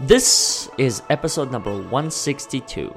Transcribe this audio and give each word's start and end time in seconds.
This 0.00 0.70
is 0.78 1.02
episode 1.10 1.50
number 1.50 1.72
162 1.72 2.96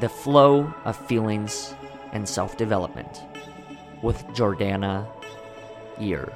The 0.00 0.08
Flow 0.10 0.70
of 0.84 0.96
Feelings 1.06 1.74
and 2.12 2.28
Self 2.28 2.58
Development 2.58 3.22
with 4.02 4.22
Jordanna 4.34 5.06
Eyre. 5.98 6.30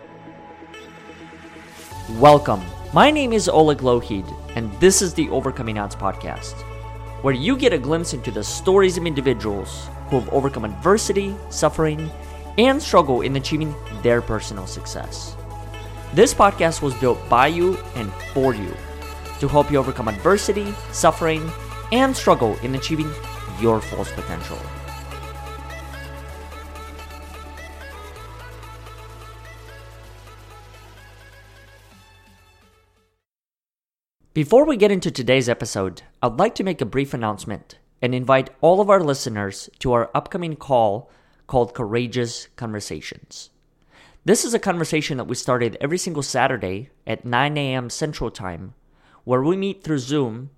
Welcome. 2.13 2.65
My 2.95 3.11
name 3.11 3.35
is 3.35 3.47
Oleg 3.47 3.83
Lohid, 3.83 4.25
and 4.57 4.73
this 4.81 5.03
is 5.03 5.13
the 5.13 5.29
Overcoming 5.29 5.79
Odds 5.79 5.95
podcast, 5.95 6.55
where 7.21 7.35
you 7.35 7.55
get 7.55 7.75
a 7.75 7.79
glimpse 7.79 8.15
into 8.15 8.31
the 8.31 8.43
stories 8.43 8.97
of 8.97 9.05
individuals 9.05 9.91
who 10.09 10.19
have 10.19 10.33
overcome 10.33 10.65
adversity, 10.65 11.37
suffering, 11.51 12.11
and 12.57 12.81
struggle 12.81 13.21
in 13.21 13.37
achieving 13.37 13.75
their 14.03 14.23
personal 14.23 14.67
success. 14.67 15.37
This 16.15 16.33
podcast 16.33 16.81
was 16.81 16.95
built 16.95 17.19
by 17.29 17.49
you 17.49 17.77
and 17.97 18.11
for 18.33 18.55
you 18.55 18.75
to 19.41 19.49
help 19.49 19.71
you 19.71 19.79
overcome 19.79 20.09
adversity, 20.09 20.73
suffering, 20.93 21.51
and 21.93 22.17
struggle 22.17 22.57
in 22.59 22.75
achieving 22.75 23.11
your 23.61 23.81
fullest 23.81 24.15
potential. 24.15 24.59
Before 34.35 34.65
we 34.65 34.77
get 34.77 34.93
into 34.93 35.11
today's 35.11 35.49
episode, 35.49 36.03
I'd 36.23 36.39
like 36.39 36.55
to 36.55 36.63
make 36.63 36.81
a 36.81 36.87
brief 36.87 37.13
announcement 37.13 37.79
and 38.01 38.15
invite 38.15 38.51
all 38.61 38.81
of 38.81 38.89
our 38.89 39.01
listeners 39.01 39.69
to 39.81 39.93
our 39.93 40.11
upcoming 40.15 40.55
call 40.55 41.11
called 41.49 41.75
Courageous 41.75 42.47
Conversations. 42.55 43.51
This 44.25 44.45
is 44.45 44.55
a 44.55 44.61
conversation 44.61 45.17
that 45.17 45.25
we 45.25 45.35
started 45.35 45.77
every 45.81 45.99
single 45.99 46.23
Saturday 46.23 46.91
at 47.05 47.25
9 47.25 47.57
a.m. 47.57 47.91
Central 47.91 48.31
Time, 48.31 48.75
where 49.29 49.43
we 49.43 49.59
meet 49.59 49.85
through 49.85 49.99
Zoom 49.99 50.49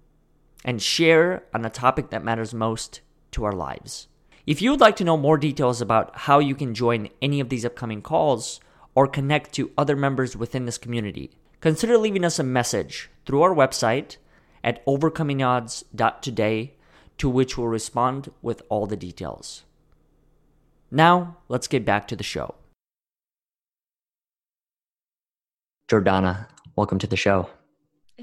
and 0.64 0.80
share 0.80 1.42
on 1.52 1.64
a 1.64 1.68
topic 1.68 2.10
that 2.10 2.22
matters 2.22 2.54
most 2.54 3.00
to 3.32 3.42
our 3.42 3.50
lives. 3.52 4.06
If 4.46 4.62
you 4.62 4.70
would 4.70 4.78
like 4.80 4.94
to 4.96 5.04
know 5.04 5.16
more 5.16 5.36
details 5.36 5.80
about 5.80 6.16
how 6.16 6.38
you 6.38 6.54
can 6.54 6.72
join 6.72 7.08
any 7.20 7.40
of 7.40 7.48
these 7.48 7.64
upcoming 7.64 8.00
calls 8.00 8.60
or 8.94 9.08
connect 9.08 9.52
to 9.54 9.72
other 9.76 9.96
members 9.96 10.36
within 10.36 10.66
this 10.66 10.78
community, 10.78 11.32
consider 11.60 11.98
leaving 11.98 12.24
us 12.24 12.38
a 12.38 12.44
message 12.44 13.10
through 13.26 13.42
our 13.42 13.52
website 13.52 14.18
at 14.62 14.86
overcomingodds.today, 14.86 16.74
to 17.18 17.28
which 17.28 17.58
we'll 17.58 17.66
respond 17.66 18.30
with 18.40 18.62
all 18.68 18.86
the 18.86 18.96
details. 18.96 19.64
Now, 20.92 21.38
let's 21.48 21.66
get 21.66 21.84
back 21.84 22.06
to 22.06 22.14
the 22.14 22.22
show. 22.22 22.54
Jordanna, 25.88 26.46
welcome 26.76 27.00
to 27.00 27.08
the 27.08 27.16
show. 27.16 27.50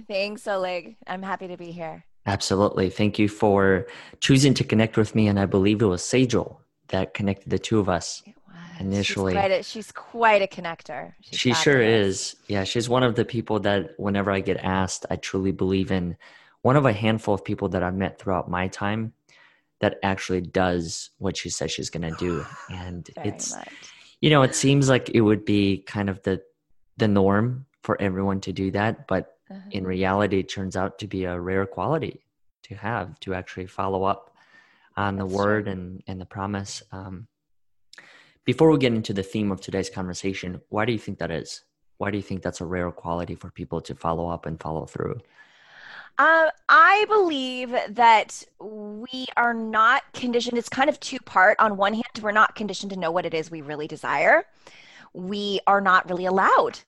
Thanks, 0.08 0.48
Oleg. 0.48 0.98
I'm 1.08 1.24
happy 1.24 1.48
to 1.48 1.58
be 1.58 1.72
here. 1.72 2.06
Absolutely. 2.26 2.90
Thank 2.90 3.18
you 3.18 3.30
for 3.30 3.88
choosing 4.20 4.54
to 4.56 4.64
connect 4.64 4.98
with 4.98 5.16
me. 5.16 5.28
And 5.28 5.40
I 5.40 5.46
believe 5.46 5.82
it 5.82 5.86
was 5.86 6.02
Sejal 6.02 6.58
that 6.90 7.14
connected 7.14 7.50
the 7.50 7.60
two 7.60 7.80
of 7.80 7.88
us 7.88 8.22
initially. 8.80 9.34
She's 9.34 9.40
quite 9.40 9.52
a, 9.52 9.64
she's 9.64 9.92
quite 9.92 10.42
a 10.42 10.48
connector. 10.48 11.14
She's 11.22 11.40
she 11.40 11.54
sure 11.54 11.82
is. 11.82 12.36
Yeah, 12.48 12.64
she's 12.64 12.90
one 12.90 13.04
of 13.04 13.16
the 13.16 13.26
people 13.26 13.60
that 13.62 13.92
whenever 13.98 14.32
I 14.32 14.42
get 14.42 14.58
asked, 14.58 15.06
I 15.10 15.16
truly 15.16 15.52
believe 15.52 15.92
in. 15.92 16.18
One 16.64 16.76
of 16.76 16.86
a 16.86 16.92
handful 16.92 17.34
of 17.34 17.46
people 17.46 17.70
that 17.70 17.84
I've 17.84 17.96
met 17.96 18.20
throughout 18.20 18.50
my 18.50 18.68
time 18.68 19.14
that 19.80 20.00
actually 20.04 20.42
does 20.42 21.12
what 21.20 21.38
she 21.38 21.50
says 21.50 21.72
she's 21.72 21.90
going 21.90 22.12
to 22.12 22.18
do. 22.18 22.46
And 22.70 23.10
Very 23.16 23.30
it's, 23.30 23.56
much. 23.56 23.70
you 24.20 24.30
know, 24.30 24.42
it 24.42 24.54
seems 24.54 24.90
like 24.90 25.10
it 25.10 25.22
would 25.22 25.46
be 25.46 25.78
kind 25.80 26.10
of 26.10 26.22
the 26.24 26.42
the 26.98 27.08
norm 27.08 27.66
for 27.84 28.00
everyone 28.02 28.42
to 28.42 28.52
do 28.52 28.72
that, 28.72 29.08
but 29.08 29.37
uh-huh. 29.50 29.60
in 29.72 29.86
reality 29.86 30.44
turns 30.44 30.76
out 30.76 31.00
to 31.00 31.08
be 31.08 31.26
a 31.26 31.40
rare 31.40 31.66
quality 31.66 32.22
to 32.64 32.76
have 32.76 33.20
to 33.20 33.34
actually 33.34 33.66
follow 33.66 34.04
up 34.04 34.36
on 34.96 35.16
That's 35.16 35.30
the 35.30 35.38
word 35.38 35.68
and 35.68 36.04
and 36.08 36.20
the 36.20 36.26
promise 36.26 36.84
um, 36.92 37.28
before 38.46 38.72
we 38.72 38.78
get 38.78 38.94
into 38.94 39.14
the 39.14 39.24
theme 39.24 39.52
of 39.52 39.62
today's 39.62 39.90
conversation 39.90 40.62
why 40.70 40.86
do 40.86 40.92
you 40.92 41.00
think 41.00 41.20
that 41.20 41.32
is 41.32 41.64
why 41.98 42.12
do 42.12 42.18
you 42.18 42.24
think 42.24 42.42
that's 42.42 42.62
a 42.62 42.66
rare 42.66 42.92
quality 42.92 43.36
for 43.36 43.50
people 43.52 43.82
to 43.82 43.96
follow 43.96 44.30
up 44.30 44.46
and 44.46 44.60
follow 44.60 44.86
through 44.86 45.20
uh, 46.20 46.50
I 46.68 47.06
believe 47.08 47.76
that 47.90 48.44
we 48.60 49.28
are 49.36 49.54
not 49.54 50.02
conditioned. 50.14 50.58
It's 50.58 50.68
kind 50.68 50.90
of 50.90 51.00
two 51.00 51.20
part. 51.20 51.60
On 51.60 51.78
one 51.78 51.94
hand, 51.94 52.06
we're 52.22 52.32
not 52.32 52.56
conditioned 52.56 52.92
to 52.92 53.00
know 53.00 53.12
what 53.12 53.28
it 53.28 53.36
is 53.36 53.52
we 53.52 53.62
really 53.62 53.88
desire. 53.88 54.46
We 55.14 55.60
are 55.68 55.80
not 55.80 56.10
really 56.10 56.26
allowed 56.26 56.80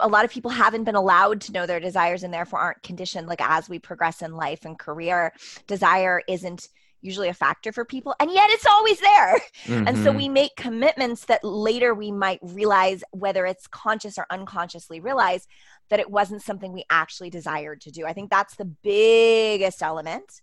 a 0.00 0.08
lot 0.08 0.24
of 0.24 0.30
people 0.30 0.50
haven't 0.50 0.84
been 0.84 0.94
allowed 0.94 1.40
to 1.42 1.52
know 1.52 1.66
their 1.66 1.80
desires 1.80 2.22
and 2.22 2.32
therefore 2.32 2.58
aren't 2.58 2.82
conditioned 2.82 3.26
like 3.26 3.40
as 3.40 3.68
we 3.68 3.78
progress 3.78 4.22
in 4.22 4.34
life 4.34 4.64
and 4.64 4.78
career 4.78 5.32
desire 5.66 6.22
isn't 6.28 6.68
usually 7.00 7.28
a 7.28 7.34
factor 7.34 7.72
for 7.72 7.84
people 7.84 8.14
and 8.20 8.30
yet 8.30 8.48
it's 8.50 8.66
always 8.66 9.00
there 9.00 9.38
mm-hmm. 9.64 9.88
and 9.88 9.98
so 9.98 10.04
mm-hmm. 10.04 10.18
we 10.18 10.28
make 10.28 10.54
commitments 10.56 11.24
that 11.24 11.42
later 11.42 11.94
we 11.94 12.12
might 12.12 12.38
realize 12.42 13.02
whether 13.10 13.44
it's 13.44 13.66
conscious 13.66 14.18
or 14.18 14.26
unconsciously 14.30 15.00
realize 15.00 15.48
that 15.90 15.98
it 16.00 16.10
wasn't 16.10 16.40
something 16.40 16.72
we 16.72 16.84
actually 16.90 17.28
desired 17.28 17.80
to 17.80 17.90
do 17.90 18.06
i 18.06 18.12
think 18.12 18.30
that's 18.30 18.54
the 18.54 18.64
biggest 18.64 19.82
element 19.82 20.40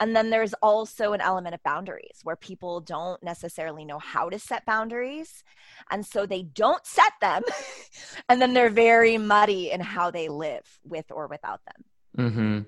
and 0.00 0.14
then 0.14 0.30
there's 0.30 0.54
also 0.54 1.12
an 1.12 1.20
element 1.20 1.54
of 1.54 1.62
boundaries 1.62 2.20
where 2.22 2.36
people 2.36 2.80
don't 2.80 3.22
necessarily 3.22 3.84
know 3.84 3.98
how 3.98 4.28
to 4.28 4.38
set 4.38 4.64
boundaries. 4.66 5.44
And 5.90 6.04
so 6.04 6.26
they 6.26 6.42
don't 6.42 6.84
set 6.86 7.12
them. 7.20 7.42
and 8.28 8.40
then 8.40 8.54
they're 8.54 8.70
very 8.70 9.18
muddy 9.18 9.70
in 9.70 9.80
how 9.80 10.10
they 10.10 10.28
live 10.28 10.78
with 10.84 11.06
or 11.10 11.26
without 11.26 11.60
them. 11.64 12.30
Mm-hmm. 12.30 12.60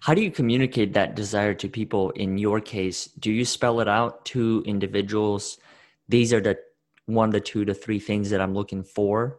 How 0.00 0.14
do 0.14 0.22
you 0.22 0.30
communicate 0.30 0.92
that 0.94 1.14
desire 1.14 1.54
to 1.54 1.68
people 1.68 2.10
in 2.10 2.38
your 2.38 2.60
case? 2.60 3.06
Do 3.06 3.32
you 3.32 3.44
spell 3.44 3.80
it 3.80 3.88
out 3.88 4.24
to 4.26 4.62
individuals? 4.66 5.58
These 6.08 6.32
are 6.32 6.40
the 6.40 6.58
one, 7.06 7.30
the 7.30 7.40
two, 7.40 7.64
the 7.64 7.74
three 7.74 7.98
things 7.98 8.30
that 8.30 8.40
I'm 8.40 8.54
looking 8.54 8.84
for? 8.84 9.38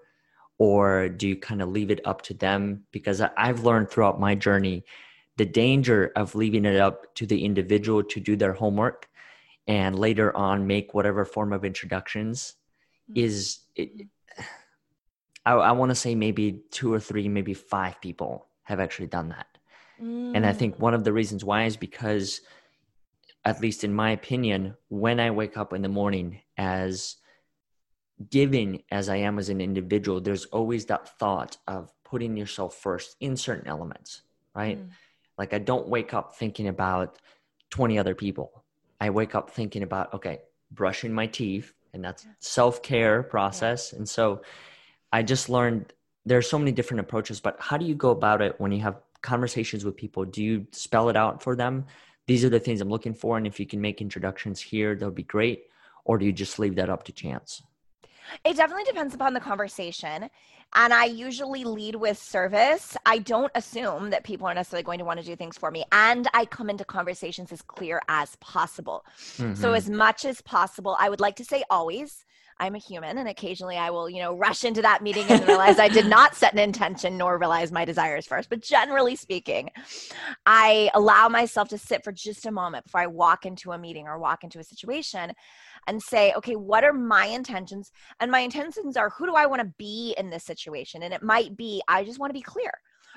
Or 0.58 1.10
do 1.10 1.28
you 1.28 1.36
kind 1.36 1.62
of 1.62 1.70
leave 1.70 1.92
it 1.92 2.02
up 2.06 2.22
to 2.24 2.34
them? 2.34 2.84
Because 2.92 3.22
I've 3.22 3.64
learned 3.64 3.90
throughout 3.90 4.20
my 4.20 4.36
journey 4.36 4.84
the 5.38 5.46
danger 5.46 6.12
of 6.16 6.36
leaving 6.36 6.66
it 6.66 6.80
up 6.80 7.14
to 7.16 7.26
the 7.26 7.44
individual 7.44 8.04
to 8.04 8.20
do 8.20 8.36
their 8.36 8.54
homework 8.54 9.10
and 9.68 9.98
later 9.98 10.36
on 10.36 10.68
make 10.68 10.94
whatever 10.94 11.26
form 11.26 11.54
of 11.54 11.66
introductions 11.66 12.56
mm-hmm. 13.10 13.26
is 13.26 13.60
it, 13.76 14.08
I, 15.46 15.54
I 15.54 15.72
want 15.72 15.90
to 15.90 15.96
say 15.96 16.16
maybe 16.16 16.62
two 16.72 16.94
or 16.94 17.00
three, 17.00 17.28
maybe 17.28 17.54
five 17.54 18.00
people 18.02 18.48
have 18.64 18.80
actually 18.80 19.08
done 19.08 19.30
that. 19.30 19.48
Mm. 20.02 20.36
And 20.36 20.46
I 20.46 20.54
think 20.54 20.80
one 20.80 20.94
of 20.94 21.04
the 21.04 21.14
reasons 21.14 21.44
why 21.44 21.66
is 21.66 21.78
because, 21.78 22.42
at 23.46 23.62
least 23.62 23.84
in 23.84 23.94
my 23.94 24.12
opinion, 24.12 24.76
when 24.90 25.20
I 25.20 25.32
wake 25.32 25.58
up 25.58 25.74
in 25.74 25.82
the 25.82 25.90
morning 25.90 26.42
as 26.58 27.18
giving 28.30 28.84
as 28.92 29.10
I 29.10 29.18
am 29.18 29.38
as 29.38 29.50
an 29.50 29.60
individual, 29.60 30.22
there's 30.22 30.46
always 30.46 30.86
that 30.86 31.18
thought 31.20 31.58
of 31.68 31.92
putting 32.04 32.38
yourself 32.38 32.76
first 32.76 33.16
in 33.20 33.36
certain 33.36 33.68
elements, 33.68 34.22
right? 34.56 34.80
Mm. 34.80 34.90
Like 35.38 35.54
I 35.54 35.60
don't 35.60 35.88
wake 35.88 36.14
up 36.14 36.36
thinking 36.36 36.68
about 36.68 37.18
20 37.70 37.98
other 37.98 38.16
people. 38.16 38.64
I 39.02 39.10
wake 39.10 39.36
up 39.36 39.50
thinking 39.50 39.84
about, 39.84 40.14
okay, 40.14 40.42
brushing 40.72 41.14
my 41.14 41.28
teeth, 41.28 41.74
and 41.94 42.04
that's 42.04 42.26
self-care 42.40 43.24
process. 43.24 43.92
Yeah. 43.92 44.00
And 44.00 44.10
so 44.10 44.42
I 45.12 45.24
just 45.24 45.50
learned 45.50 45.94
there's 46.26 46.50
so 46.50 46.58
many 46.58 46.72
different 46.72 47.02
approaches, 47.02 47.40
but 47.40 47.58
how 47.60 47.78
do 47.78 47.86
you 47.86 47.96
go 47.96 48.12
about 48.12 48.42
it 48.42 48.60
when 48.60 48.72
you 48.72 48.82
have 48.82 49.02
conversations 49.22 49.84
with 49.84 49.96
people? 49.96 50.24
Do 50.26 50.44
you 50.44 50.66
spell 50.72 51.10
it 51.10 51.18
out 51.18 51.44
for 51.44 51.56
them? 51.56 51.86
These 52.28 52.46
are 52.46 52.50
the 52.50 52.60
things 52.60 52.80
I'm 52.80 52.90
looking 52.90 53.14
for, 53.14 53.38
and 53.38 53.46
if 53.46 53.60
you 53.60 53.66
can 53.66 53.82
make 53.82 54.02
introductions 54.02 54.62
here, 54.62 54.96
that 54.96 55.06
would 55.06 55.16
be 55.16 55.24
great. 55.24 55.66
Or 56.06 56.18
do 56.18 56.26
you 56.26 56.32
just 56.32 56.60
leave 56.60 56.76
that 56.76 56.90
up 56.90 57.04
to 57.04 57.12
chance? 57.12 57.62
It 58.44 58.58
definitely 58.58 58.86
depends 58.86 59.14
upon 59.14 59.34
the 59.34 59.40
conversation. 59.40 60.30
And 60.76 60.94
I 60.94 61.06
usually 61.06 61.64
lead 61.64 61.96
with 61.96 62.18
service. 62.18 62.98
I 63.06 63.20
don't 63.20 63.52
assume 63.54 64.10
that 64.10 64.24
people 64.24 64.48
are 64.48 64.54
necessarily 64.54 64.84
going 64.84 65.00
to 65.00 65.06
want 65.06 65.20
to 65.20 65.26
do 65.26 65.36
things 65.36 65.58
for 65.58 65.70
me. 65.70 65.84
And 65.92 66.28
I 66.34 66.46
come 66.46 66.70
into 66.70 66.84
conversations 66.84 67.52
as 67.52 67.62
clear 67.62 68.02
as 68.08 68.36
possible. 68.38 69.06
Mm-hmm. 69.38 69.54
So, 69.54 69.74
as 69.74 69.90
much 69.90 70.26
as 70.26 70.42
possible, 70.42 70.98
I 71.00 71.10
would 71.10 71.20
like 71.20 71.36
to 71.38 71.46
say 71.46 71.64
always. 71.70 72.26
I'm 72.60 72.76
a 72.76 72.80
human 72.80 73.18
and 73.18 73.28
occasionally 73.28 73.78
I 73.78 73.90
will, 73.90 74.08
you 74.08 74.20
know, 74.20 74.36
rush 74.36 74.64
into 74.64 74.82
that 74.84 75.02
meeting 75.02 75.26
and 75.28 75.46
realize 75.48 75.80
I 75.80 75.90
did 75.90 76.06
not 76.06 76.36
set 76.36 76.54
an 76.54 76.60
intention 76.60 77.18
nor 77.18 77.38
realize 77.38 77.72
my 77.72 77.84
desires 77.84 78.28
first. 78.28 78.48
But 78.48 78.62
generally 78.62 79.16
speaking, 79.16 79.70
I 80.46 80.92
allow 80.94 81.30
myself 81.30 81.70
to 81.70 81.80
sit 81.80 82.04
for 82.04 82.12
just 82.12 82.46
a 82.46 82.52
moment 82.52 82.86
before 82.86 83.02
I 83.02 83.08
walk 83.08 83.48
into 83.48 83.72
a 83.72 83.78
meeting 83.78 84.08
or 84.08 84.20
walk 84.20 84.44
into 84.44 84.60
a 84.60 84.64
situation 84.64 85.34
and 85.88 86.02
say, 86.02 86.34
okay, 86.34 86.56
what 86.56 86.84
are 86.84 86.94
my 86.94 87.26
intentions? 87.26 87.92
And 88.20 88.32
my 88.32 88.40
intentions 88.40 88.98
are 88.98 89.10
who 89.10 89.26
do 89.26 89.36
I 89.36 89.46
want 89.46 89.62
to 89.62 89.74
be 89.78 90.16
in 90.18 90.30
this 90.30 90.44
situation? 90.46 91.04
And 91.04 91.14
it 91.14 91.24
might 91.24 91.56
be, 91.58 91.82
I 91.88 92.04
just 92.04 92.20
want 92.20 92.30
to 92.30 92.40
be 92.40 92.42
clear, 92.42 92.72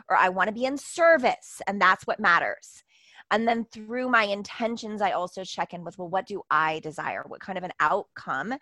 or 0.09 0.17
I 0.17 0.29
want 0.29 0.49
to 0.49 0.55
be 0.55 0.65
in 0.65 0.77
service, 0.77 1.61
and 1.67 1.81
that's 1.81 2.07
what 2.07 2.21
matters. 2.21 2.83
And 3.31 3.47
then 3.49 3.67
through 3.73 4.09
my 4.09 4.23
intentions, 4.25 5.03
I 5.03 5.11
also 5.13 5.43
check 5.43 5.75
in 5.75 5.85
with, 5.85 5.99
well, 5.99 6.09
what 6.09 6.27
do 6.27 6.43
I 6.51 6.79
desire? 6.81 7.25
What 7.27 7.41
kind 7.41 7.59
of 7.59 7.65
an 7.65 7.73
outcome 7.81 8.55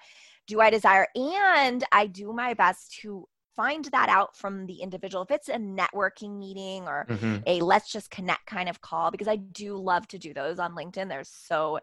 do 0.46 0.60
I 0.60 0.70
desire? 0.70 1.06
And 1.14 1.84
I 1.92 2.06
do 2.06 2.32
my 2.32 2.54
best 2.54 2.96
to 3.02 3.28
find 3.54 3.84
that 3.86 4.08
out 4.08 4.36
from 4.36 4.66
the 4.66 4.80
individual 4.80 5.22
if 5.22 5.30
it's 5.30 5.48
a 5.48 5.56
networking 5.56 6.38
meeting 6.38 6.88
or 6.88 7.06
Mhm. 7.08 7.42
a 7.46 7.60
let's 7.60 7.92
just 7.92 8.10
connect 8.10 8.46
kind 8.46 8.68
of 8.68 8.80
call 8.80 9.12
because 9.12 9.28
i 9.28 9.36
do 9.36 9.76
love 9.76 10.08
to 10.08 10.18
do 10.18 10.34
those 10.34 10.58
on 10.58 10.74
linkedin 10.74 11.08
there's 11.08 11.28
so 11.28 11.78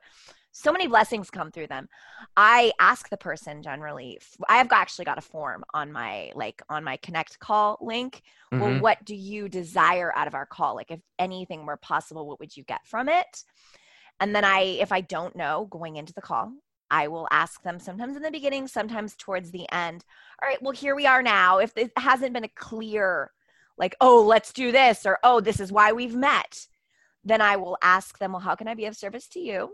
so 0.51 0.71
many 0.71 0.88
blessings 0.88 1.30
come 1.30 1.51
through 1.51 1.68
them. 1.68 1.88
I 2.36 2.71
ask 2.80 3.09
the 3.09 3.18
person 3.18 3.62
generally 3.63 4.19
i 4.50 4.57
have 4.57 4.71
actually 4.71 5.06
got 5.06 5.18
a 5.18 5.21
form 5.21 5.63
on 5.74 5.92
my 5.92 6.31
like 6.36 6.62
on 6.69 6.83
my 6.83 6.98
connect 6.98 7.39
call 7.39 7.77
link. 7.81 8.21
Well 8.51 8.69
Mhm. 8.69 8.81
what 8.81 9.03
do 9.06 9.15
you 9.15 9.50
desire 9.50 10.12
out 10.15 10.27
of 10.27 10.36
our 10.36 10.45
call? 10.45 10.75
Like 10.75 10.92
if 10.92 11.00
anything 11.19 11.65
were 11.65 11.77
possible 11.77 12.27
what 12.27 12.39
would 12.39 12.56
you 12.56 12.63
get 12.63 12.86
from 12.86 13.09
it? 13.09 13.44
And 14.19 14.36
then 14.36 14.44
i 14.45 14.59
if 14.62 14.92
i 14.92 15.01
don't 15.01 15.36
know 15.36 15.68
going 15.69 15.95
into 15.95 16.13
the 16.13 16.21
call 16.21 16.51
i 16.92 17.07
will 17.07 17.27
ask 17.31 17.63
them 17.63 17.80
sometimes 17.80 18.15
in 18.15 18.21
the 18.21 18.31
beginning 18.31 18.68
sometimes 18.68 19.15
towards 19.15 19.51
the 19.51 19.69
end 19.71 20.04
all 20.42 20.47
right 20.50 20.62
well 20.62 20.74
here 20.74 20.95
we 20.95 21.06
are 21.07 21.24
now. 21.24 21.57
If 21.59 21.77
it 21.77 21.92
hasn't 21.97 22.33
been 22.33 22.44
a 22.44 22.50
clear 22.50 23.31
like 23.77 23.95
oh 24.01 24.21
let's 24.24 24.54
do 24.54 24.71
this 24.71 25.06
or 25.06 25.18
oh 25.24 25.39
this 25.39 25.59
is 25.59 25.71
why 25.71 25.92
we've 25.94 26.15
met 26.15 26.68
then 27.24 27.42
i 27.42 27.56
will 27.56 27.77
ask 27.81 28.19
them 28.19 28.33
well 28.33 28.42
how 28.42 28.56
can 28.56 28.68
i 28.68 28.74
be 28.75 28.86
of 28.86 28.95
service 28.95 29.27
to 29.30 29.39
you 29.39 29.71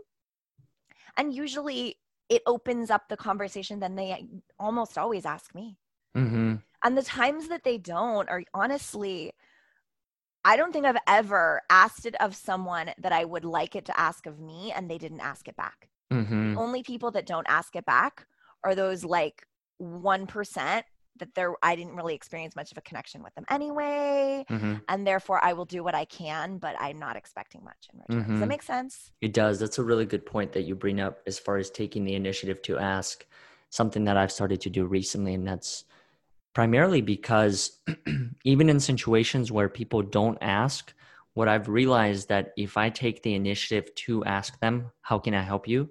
and 1.18 1.34
usually 1.34 1.98
it 2.30 2.42
opens 2.46 2.90
up 2.90 3.08
the 3.08 3.16
conversation 3.16 3.80
then 3.80 3.96
they 3.96 4.26
almost 4.58 4.96
always 4.96 5.26
ask 5.26 5.54
me 5.54 5.76
Mhm. 6.16 6.62
and 6.84 6.96
the 6.96 7.02
times 7.02 7.48
that 7.48 7.64
they 7.64 7.78
don't 7.78 8.28
are 8.28 8.42
honestly, 8.54 9.32
I 10.44 10.56
don't 10.56 10.72
think 10.72 10.86
I've 10.86 10.96
ever 11.06 11.62
asked 11.68 12.06
it 12.06 12.14
of 12.20 12.34
someone 12.34 12.92
that 12.98 13.12
I 13.12 13.24
would 13.24 13.44
like 13.44 13.76
it 13.76 13.84
to 13.86 14.00
ask 14.00 14.26
of 14.26 14.38
me 14.38 14.72
and 14.72 14.90
they 14.90 14.98
didn't 14.98 15.20
ask 15.20 15.48
it 15.48 15.56
back. 15.56 15.90
Mhm. 16.10 16.56
Only 16.56 16.82
people 16.82 17.10
that 17.12 17.26
don't 17.26 17.48
ask 17.48 17.76
it 17.76 17.84
back 17.84 18.26
are 18.64 18.74
those 18.74 19.04
like 19.04 19.46
1% 19.78 20.86
that 21.18 21.34
they're 21.34 21.54
I 21.62 21.76
didn't 21.76 21.96
really 21.96 22.14
experience 22.14 22.56
much 22.56 22.72
of 22.72 22.78
a 22.78 22.82
connection 22.82 23.22
with 23.22 23.34
them 23.34 23.44
anyway. 23.50 24.44
Mhm. 24.50 24.82
And 24.88 25.06
therefore 25.06 25.44
I 25.44 25.52
will 25.52 25.64
do 25.64 25.82
what 25.84 25.94
I 25.94 26.04
can, 26.04 26.58
but 26.58 26.76
I'm 26.80 26.98
not 26.98 27.16
expecting 27.16 27.64
much 27.64 27.88
in 27.92 27.98
return. 28.00 28.30
Does 28.30 28.40
that 28.40 28.46
Mhm. 28.46 28.48
make 28.48 28.62
sense? 28.62 29.12
It 29.20 29.32
does. 29.32 29.58
That's 29.58 29.78
a 29.78 29.84
really 29.84 30.06
good 30.06 30.24
point 30.26 30.52
that 30.52 30.62
you 30.62 30.74
bring 30.74 31.00
up 31.00 31.20
as 31.26 31.38
far 31.38 31.56
as 31.56 31.70
taking 31.70 32.04
the 32.04 32.14
initiative 32.14 32.62
to 32.62 32.78
ask 32.78 33.26
something 33.70 34.04
that 34.04 34.16
I've 34.16 34.32
started 34.32 34.60
to 34.62 34.70
do 34.70 34.86
recently. 34.86 35.34
And 35.34 35.46
that's 35.46 35.84
primarily 36.54 37.00
because 37.00 37.80
even 38.44 38.68
in 38.68 38.80
situations 38.80 39.52
where 39.52 39.68
people 39.68 40.02
don't 40.02 40.38
ask, 40.40 40.94
what 41.34 41.48
I've 41.48 41.68
realized 41.68 42.28
that 42.28 42.52
if 42.56 42.76
I 42.76 42.90
take 42.90 43.22
the 43.22 43.34
initiative 43.34 43.94
to 44.06 44.24
ask 44.24 44.58
them, 44.60 44.90
how 45.02 45.18
can 45.18 45.34
I 45.34 45.42
help 45.42 45.68
you? 45.68 45.90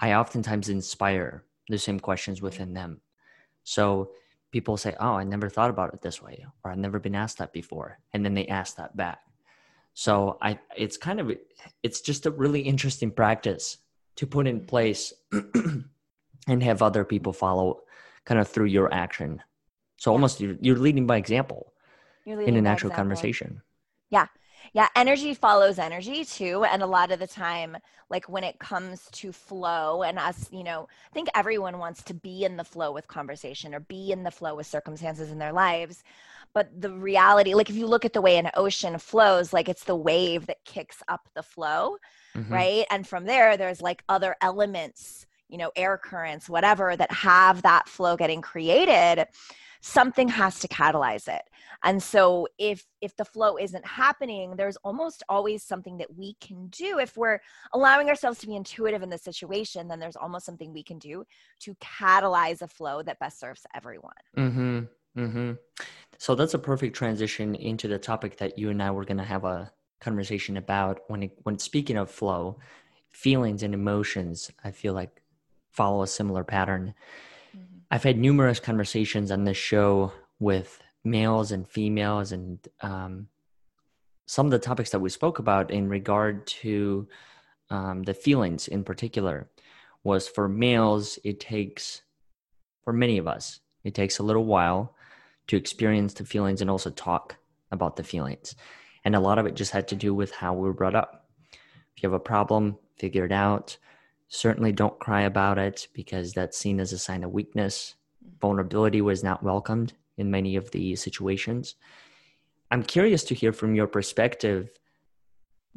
I 0.00 0.14
oftentimes 0.14 0.68
inspire 0.68 1.44
the 1.68 1.78
same 1.78 2.00
questions 2.00 2.42
within 2.42 2.74
them. 2.74 3.00
So 3.64 4.12
people 4.50 4.76
say, 4.76 4.94
Oh, 5.00 5.14
I 5.14 5.24
never 5.24 5.48
thought 5.48 5.70
about 5.70 5.94
it 5.94 6.02
this 6.02 6.22
way, 6.22 6.44
or 6.64 6.70
I've 6.70 6.78
never 6.78 6.98
been 6.98 7.14
asked 7.14 7.38
that 7.38 7.52
before. 7.52 7.98
And 8.12 8.24
then 8.24 8.34
they 8.34 8.46
ask 8.46 8.76
that 8.76 8.96
back. 8.96 9.20
So 9.94 10.38
I 10.40 10.58
it's 10.76 10.96
kind 10.96 11.20
of 11.20 11.32
it's 11.82 12.00
just 12.00 12.26
a 12.26 12.30
really 12.30 12.60
interesting 12.60 13.10
practice 13.10 13.78
to 14.16 14.26
put 14.26 14.46
in 14.46 14.60
place 14.60 15.12
and 16.48 16.62
have 16.62 16.82
other 16.82 17.04
people 17.04 17.32
follow 17.32 17.80
kind 18.24 18.40
of 18.40 18.48
through 18.48 18.66
your 18.66 18.92
action. 18.92 19.42
So 19.96 20.12
almost 20.12 20.40
you're, 20.40 20.56
you're 20.60 20.76
leading 20.76 21.06
by 21.06 21.16
example 21.16 21.72
You're 22.24 22.40
in 22.42 22.56
an 22.56 22.66
actual 22.66 22.90
example. 22.90 23.02
conversation. 23.02 23.62
Yeah, 24.10 24.26
energy 24.96 25.34
follows 25.34 25.78
energy 25.78 26.24
too. 26.24 26.64
And 26.64 26.82
a 26.82 26.86
lot 26.86 27.10
of 27.10 27.18
the 27.18 27.26
time, 27.26 27.76
like 28.10 28.28
when 28.28 28.44
it 28.44 28.58
comes 28.58 29.08
to 29.12 29.32
flow 29.32 30.02
and 30.02 30.18
us, 30.18 30.48
you 30.50 30.64
know, 30.64 30.88
I 31.10 31.14
think 31.14 31.28
everyone 31.34 31.78
wants 31.78 32.02
to 32.04 32.14
be 32.14 32.44
in 32.44 32.56
the 32.56 32.64
flow 32.64 32.92
with 32.92 33.08
conversation 33.08 33.74
or 33.74 33.80
be 33.80 34.12
in 34.12 34.22
the 34.22 34.30
flow 34.30 34.54
with 34.54 34.66
circumstances 34.66 35.30
in 35.30 35.38
their 35.38 35.52
lives. 35.52 36.02
But 36.54 36.80
the 36.80 36.90
reality, 36.90 37.54
like 37.54 37.68
if 37.68 37.76
you 37.76 37.86
look 37.86 38.04
at 38.04 38.14
the 38.14 38.22
way 38.22 38.38
an 38.38 38.50
ocean 38.54 38.98
flows, 38.98 39.52
like 39.52 39.68
it's 39.68 39.84
the 39.84 39.96
wave 39.96 40.46
that 40.46 40.64
kicks 40.64 41.02
up 41.08 41.28
the 41.34 41.42
flow, 41.42 41.96
Mhm. 42.34 42.50
right? 42.50 42.86
And 42.90 43.06
from 43.06 43.26
there, 43.26 43.56
there's 43.56 43.82
like 43.82 44.02
other 44.08 44.36
elements, 44.40 45.26
you 45.48 45.58
know, 45.58 45.70
air 45.76 45.98
currents, 45.98 46.48
whatever, 46.48 46.96
that 46.96 47.12
have 47.12 47.62
that 47.62 47.88
flow 47.88 48.16
getting 48.16 48.40
created. 48.40 49.26
Something 49.80 50.28
has 50.28 50.58
to 50.60 50.68
catalyze 50.68 51.28
it 51.28 51.42
and 51.84 52.02
so 52.02 52.46
if 52.58 52.84
if 53.00 53.16
the 53.16 53.24
flow 53.24 53.56
isn't 53.56 53.86
happening 53.86 54.56
there's 54.56 54.76
almost 54.78 55.22
always 55.28 55.62
something 55.62 55.98
that 55.98 56.12
we 56.16 56.34
can 56.40 56.66
do 56.68 56.98
if 56.98 57.16
we're 57.16 57.40
allowing 57.72 58.08
ourselves 58.08 58.38
to 58.38 58.46
be 58.46 58.56
intuitive 58.56 59.02
in 59.02 59.10
the 59.10 59.18
situation 59.18 59.88
then 59.88 59.98
there's 59.98 60.16
almost 60.16 60.44
something 60.44 60.72
we 60.72 60.82
can 60.82 60.98
do 60.98 61.24
to 61.60 61.74
catalyze 61.76 62.62
a 62.62 62.68
flow 62.68 63.02
that 63.02 63.18
best 63.18 63.38
serves 63.38 63.66
everyone 63.74 64.12
Mm-hmm. 64.36 64.80
Mm-hmm. 65.16 65.52
So 66.18 66.34
that's 66.34 66.54
a 66.54 66.58
perfect 66.58 66.94
transition 66.96 67.54
into 67.54 67.88
the 67.88 67.98
topic 67.98 68.36
that 68.38 68.58
you 68.58 68.70
and 68.70 68.82
I 68.82 68.90
were 68.90 69.04
going 69.04 69.18
to 69.18 69.24
have 69.24 69.44
a 69.44 69.72
conversation 70.00 70.56
about 70.56 71.00
when 71.08 71.24
it, 71.24 71.38
when 71.42 71.58
speaking 71.58 71.96
of 71.96 72.10
flow, 72.10 72.58
feelings 73.10 73.62
and 73.62 73.74
emotions. 73.74 74.50
I 74.62 74.70
feel 74.70 74.94
like 74.94 75.22
follow 75.70 76.02
a 76.02 76.06
similar 76.06 76.44
pattern. 76.44 76.94
I've 77.90 78.02
had 78.02 78.18
numerous 78.18 78.60
conversations 78.60 79.30
on 79.30 79.44
this 79.44 79.56
show 79.56 80.12
with 80.38 80.80
males 81.04 81.52
and 81.52 81.66
females, 81.66 82.32
and 82.32 82.58
um, 82.82 83.28
some 84.26 84.46
of 84.46 84.52
the 84.52 84.58
topics 84.58 84.90
that 84.90 85.00
we 85.00 85.08
spoke 85.08 85.38
about 85.38 85.70
in 85.70 85.88
regard 85.88 86.46
to 86.46 87.08
um, 87.70 88.02
the 88.02 88.12
feelings 88.12 88.68
in 88.68 88.84
particular 88.84 89.48
was 90.04 90.28
for 90.28 90.48
males, 90.48 91.18
it 91.24 91.40
takes, 91.40 92.02
for 92.84 92.92
many 92.92 93.16
of 93.16 93.26
us, 93.26 93.60
it 93.84 93.94
takes 93.94 94.18
a 94.18 94.22
little 94.22 94.44
while 94.44 94.94
to 95.46 95.56
experience 95.56 96.12
the 96.14 96.24
feelings 96.24 96.60
and 96.60 96.70
also 96.70 96.90
talk 96.90 97.36
about 97.72 97.96
the 97.96 98.04
feelings. 98.04 98.54
And 99.04 99.16
a 99.16 99.20
lot 99.20 99.38
of 99.38 99.46
it 99.46 99.54
just 99.56 99.72
had 99.72 99.88
to 99.88 99.96
do 99.96 100.14
with 100.14 100.30
how 100.32 100.52
we 100.52 100.66
were 100.66 100.74
brought 100.74 100.94
up. 100.94 101.26
If 101.96 102.02
you 102.02 102.10
have 102.10 102.20
a 102.20 102.20
problem, 102.20 102.76
figure 102.98 103.24
it 103.24 103.32
out. 103.32 103.78
Certainly 104.28 104.72
don't 104.72 104.98
cry 104.98 105.22
about 105.22 105.58
it 105.58 105.88
because 105.92 106.32
that's 106.32 106.58
seen 106.58 106.80
as 106.80 106.92
a 106.92 106.98
sign 106.98 107.24
of 107.24 107.32
weakness. 107.32 107.94
Mm-hmm. 108.24 108.38
Vulnerability 108.40 109.00
was 109.00 109.24
not 109.24 109.42
welcomed 109.42 109.94
in 110.16 110.30
many 110.30 110.56
of 110.56 110.70
the 110.70 110.96
situations. 110.96 111.76
I'm 112.70 112.82
curious 112.82 113.24
to 113.24 113.34
hear 113.34 113.52
from 113.52 113.74
your 113.74 113.86
perspective. 113.86 114.70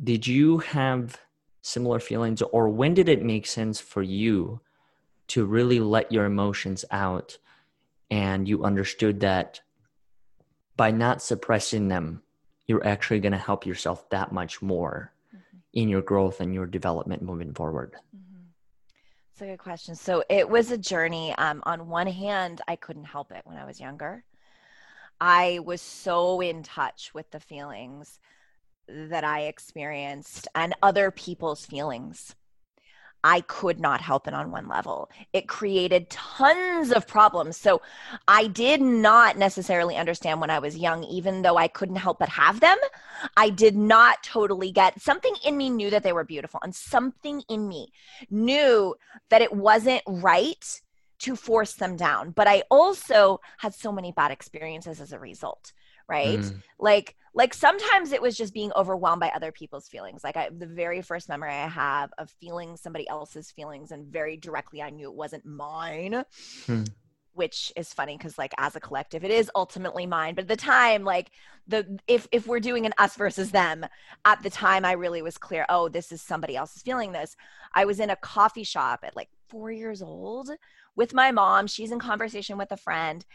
Did 0.03 0.27
you 0.27 0.57
have 0.59 1.17
similar 1.61 1.99
feelings, 1.99 2.41
or 2.41 2.69
when 2.69 2.93
did 2.93 3.07
it 3.07 3.23
make 3.23 3.45
sense 3.45 3.79
for 3.79 4.01
you 4.01 4.61
to 5.27 5.45
really 5.45 5.79
let 5.79 6.11
your 6.11 6.25
emotions 6.25 6.83
out 6.91 7.37
and 8.09 8.47
you 8.47 8.65
understood 8.65 9.21
that 9.21 9.61
by 10.75 10.91
not 10.91 11.21
suppressing 11.21 11.87
them, 11.87 12.23
you're 12.65 12.85
actually 12.85 13.19
going 13.19 13.31
to 13.31 13.37
help 13.37 13.65
yourself 13.65 14.09
that 14.09 14.31
much 14.31 14.61
more 14.61 15.13
mm-hmm. 15.33 15.57
in 15.73 15.87
your 15.87 16.01
growth 16.01 16.41
and 16.41 16.53
your 16.53 16.65
development 16.65 17.21
moving 17.21 17.53
forward? 17.53 17.95
Mm-hmm. 18.15 18.30
It's 19.41 19.47
a 19.47 19.53
good 19.53 19.63
question. 19.63 19.95
So 19.95 20.23
it 20.29 20.47
was 20.47 20.69
a 20.69 20.77
journey. 20.77 21.33
Um, 21.35 21.63
on 21.65 21.87
one 21.87 22.05
hand, 22.05 22.61
I 22.67 22.75
couldn't 22.75 23.05
help 23.05 23.31
it 23.31 23.41
when 23.43 23.57
I 23.57 23.65
was 23.65 23.79
younger. 23.79 24.23
I 25.19 25.57
was 25.65 25.81
so 25.81 26.41
in 26.41 26.61
touch 26.61 27.11
with 27.15 27.31
the 27.31 27.39
feelings 27.39 28.19
that 28.87 29.23
I 29.23 29.45
experienced 29.45 30.47
and 30.53 30.75
other 30.83 31.09
people's 31.09 31.65
feelings. 31.65 32.35
I 33.23 33.41
could 33.41 33.79
not 33.79 34.01
help 34.01 34.27
it 34.27 34.33
on 34.33 34.51
one 34.51 34.67
level. 34.67 35.09
It 35.33 35.47
created 35.47 36.09
tons 36.09 36.91
of 36.91 37.07
problems. 37.07 37.57
So 37.57 37.81
I 38.27 38.47
did 38.47 38.81
not 38.81 39.37
necessarily 39.37 39.95
understand 39.95 40.41
when 40.41 40.49
I 40.49 40.59
was 40.59 40.77
young, 40.77 41.03
even 41.03 41.41
though 41.41 41.57
I 41.57 41.67
couldn't 41.67 41.97
help 41.97 42.19
but 42.19 42.29
have 42.29 42.59
them. 42.59 42.77
I 43.37 43.49
did 43.49 43.75
not 43.75 44.23
totally 44.23 44.71
get 44.71 45.01
something 45.01 45.35
in 45.45 45.57
me 45.57 45.69
knew 45.69 45.89
that 45.89 46.03
they 46.03 46.13
were 46.13 46.23
beautiful, 46.23 46.59
and 46.63 46.73
something 46.73 47.43
in 47.49 47.67
me 47.67 47.91
knew 48.29 48.95
that 49.29 49.41
it 49.41 49.53
wasn't 49.53 50.01
right 50.07 50.81
to 51.19 51.35
force 51.35 51.73
them 51.73 51.95
down. 51.95 52.31
But 52.31 52.47
I 52.47 52.63
also 52.71 53.41
had 53.57 53.75
so 53.75 53.91
many 53.91 54.11
bad 54.11 54.31
experiences 54.31 54.99
as 54.99 55.13
a 55.13 55.19
result, 55.19 55.71
right? 56.11 56.39
Mm, 56.39 56.61
like 56.79 57.15
like 57.33 57.53
sometimes 57.53 58.11
it 58.11 58.21
was 58.21 58.35
just 58.35 58.53
being 58.53 58.71
overwhelmed 58.75 59.21
by 59.21 59.29
other 59.29 59.51
people's 59.53 59.87
feelings. 59.87 60.21
Like 60.23 60.35
I, 60.35 60.49
the 60.49 60.67
very 60.67 61.01
first 61.01 61.29
memory 61.29 61.51
i 61.51 61.67
have 61.67 62.11
of 62.17 62.29
feeling 62.41 62.75
somebody 62.77 63.07
else's 63.07 63.51
feelings 63.51 63.91
and 63.91 64.05
very 64.07 64.37
directly 64.37 64.81
i 64.81 64.89
knew 64.89 65.09
it 65.09 65.15
wasn't 65.15 65.45
mine 65.45 66.23
Hmm. 66.65 66.83
which 67.33 67.71
is 67.75 67.93
funny 67.93 68.17
because 68.17 68.37
like 68.37 68.53
as 68.57 68.75
a 68.75 68.79
collective 68.79 69.23
it 69.23 69.31
is 69.31 69.49
ultimately 69.55 70.05
mine. 70.05 70.35
But 70.35 70.43
at 70.43 70.47
the 70.49 70.55
time 70.57 71.03
like 71.03 71.31
the 71.67 71.99
if 72.07 72.27
if 72.31 72.47
we're 72.47 72.59
doing 72.69 72.85
an 72.85 72.93
us 72.97 73.15
versus 73.15 73.51
them 73.51 73.85
at 74.25 74.43
the 74.43 74.49
time 74.49 74.83
i 74.85 74.93
really 74.93 75.21
was 75.21 75.37
clear 75.37 75.65
oh 75.69 75.87
this 75.89 76.11
is 76.11 76.21
somebody 76.21 76.55
else's 76.55 76.81
feeling 76.81 77.11
this. 77.13 77.35
I 77.73 77.85
was 77.85 77.99
in 77.99 78.09
a 78.09 78.15
coffee 78.17 78.65
shop 78.73 78.99
at 79.03 79.15
like 79.15 79.29
four 79.47 79.71
years 79.71 80.01
old 80.01 80.49
with 80.95 81.13
my 81.13 81.31
mom. 81.31 81.67
She's 81.67 81.91
in 81.91 81.99
conversation 81.99 82.57
with 82.57 82.71
a 82.71 82.77
friend 82.77 83.25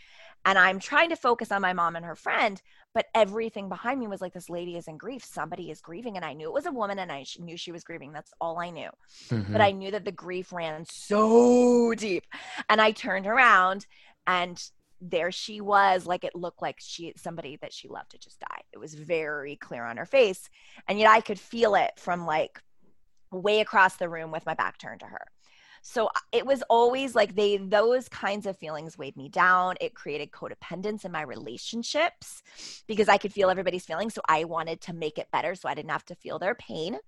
and 0.46 0.56
I'm 0.56 0.78
trying 0.78 1.10
to 1.10 1.16
focus 1.16 1.50
on 1.50 1.60
my 1.60 1.72
mom 1.72 1.96
and 1.96 2.06
her 2.06 2.14
friend, 2.14 2.62
but 2.94 3.06
everything 3.14 3.68
behind 3.68 3.98
me 3.98 4.06
was 4.06 4.20
like, 4.20 4.32
this 4.32 4.48
lady 4.48 4.76
is 4.76 4.86
in 4.86 4.96
grief. 4.96 5.24
Somebody 5.24 5.72
is 5.72 5.80
grieving. 5.80 6.14
And 6.16 6.24
I 6.24 6.34
knew 6.34 6.46
it 6.46 6.54
was 6.54 6.66
a 6.66 6.72
woman 6.72 7.00
and 7.00 7.10
I 7.10 7.26
knew 7.40 7.56
she 7.56 7.72
was 7.72 7.82
grieving. 7.82 8.12
That's 8.12 8.32
all 8.40 8.58
I 8.60 8.70
knew. 8.70 8.88
mhm. 9.28 9.52
But 9.52 9.60
I 9.60 9.72
knew 9.72 9.90
that 9.90 10.04
the 10.04 10.12
grief 10.12 10.52
ran 10.52 10.86
so 10.88 11.92
deep. 11.94 12.24
And 12.70 12.80
I 12.80 12.92
turned 12.92 13.26
around 13.26 13.86
and 14.26 14.62
there 15.00 15.32
she 15.32 15.60
was 15.60 16.06
like 16.06 16.24
it 16.24 16.34
looked 16.34 16.62
like 16.62 16.76
she 16.78 17.12
somebody 17.16 17.58
that 17.60 17.72
she 17.72 17.86
loved 17.86 18.12
had 18.12 18.20
just 18.20 18.40
died 18.40 18.62
it 18.72 18.78
was 18.78 18.94
very 18.94 19.54
clear 19.56 19.84
on 19.84 19.98
her 19.98 20.06
face 20.06 20.48
and 20.88 20.98
yet 20.98 21.10
i 21.10 21.20
could 21.20 21.38
feel 21.38 21.74
it 21.74 21.90
from 21.98 22.24
like 22.24 22.62
way 23.30 23.60
across 23.60 23.96
the 23.96 24.08
room 24.08 24.30
with 24.30 24.46
my 24.46 24.54
back 24.54 24.78
turned 24.78 25.00
to 25.00 25.06
her 25.06 25.26
so 25.88 26.08
it 26.32 26.44
was 26.44 26.62
always 26.68 27.14
like 27.14 27.34
they 27.34 27.56
those 27.56 28.08
kinds 28.08 28.46
of 28.46 28.58
feelings 28.58 28.98
weighed 28.98 29.16
me 29.16 29.28
down 29.28 29.74
it 29.80 29.94
created 29.94 30.30
codependence 30.30 31.04
in 31.04 31.12
my 31.12 31.22
relationships 31.22 32.42
because 32.86 33.08
i 33.08 33.16
could 33.16 33.32
feel 33.32 33.50
everybody's 33.50 33.84
feelings 33.84 34.14
so 34.14 34.20
i 34.28 34.44
wanted 34.44 34.80
to 34.80 34.92
make 34.92 35.18
it 35.18 35.30
better 35.32 35.54
so 35.54 35.68
i 35.68 35.74
didn't 35.74 35.90
have 35.90 36.04
to 36.04 36.14
feel 36.14 36.38
their 36.38 36.54
pain 36.54 36.98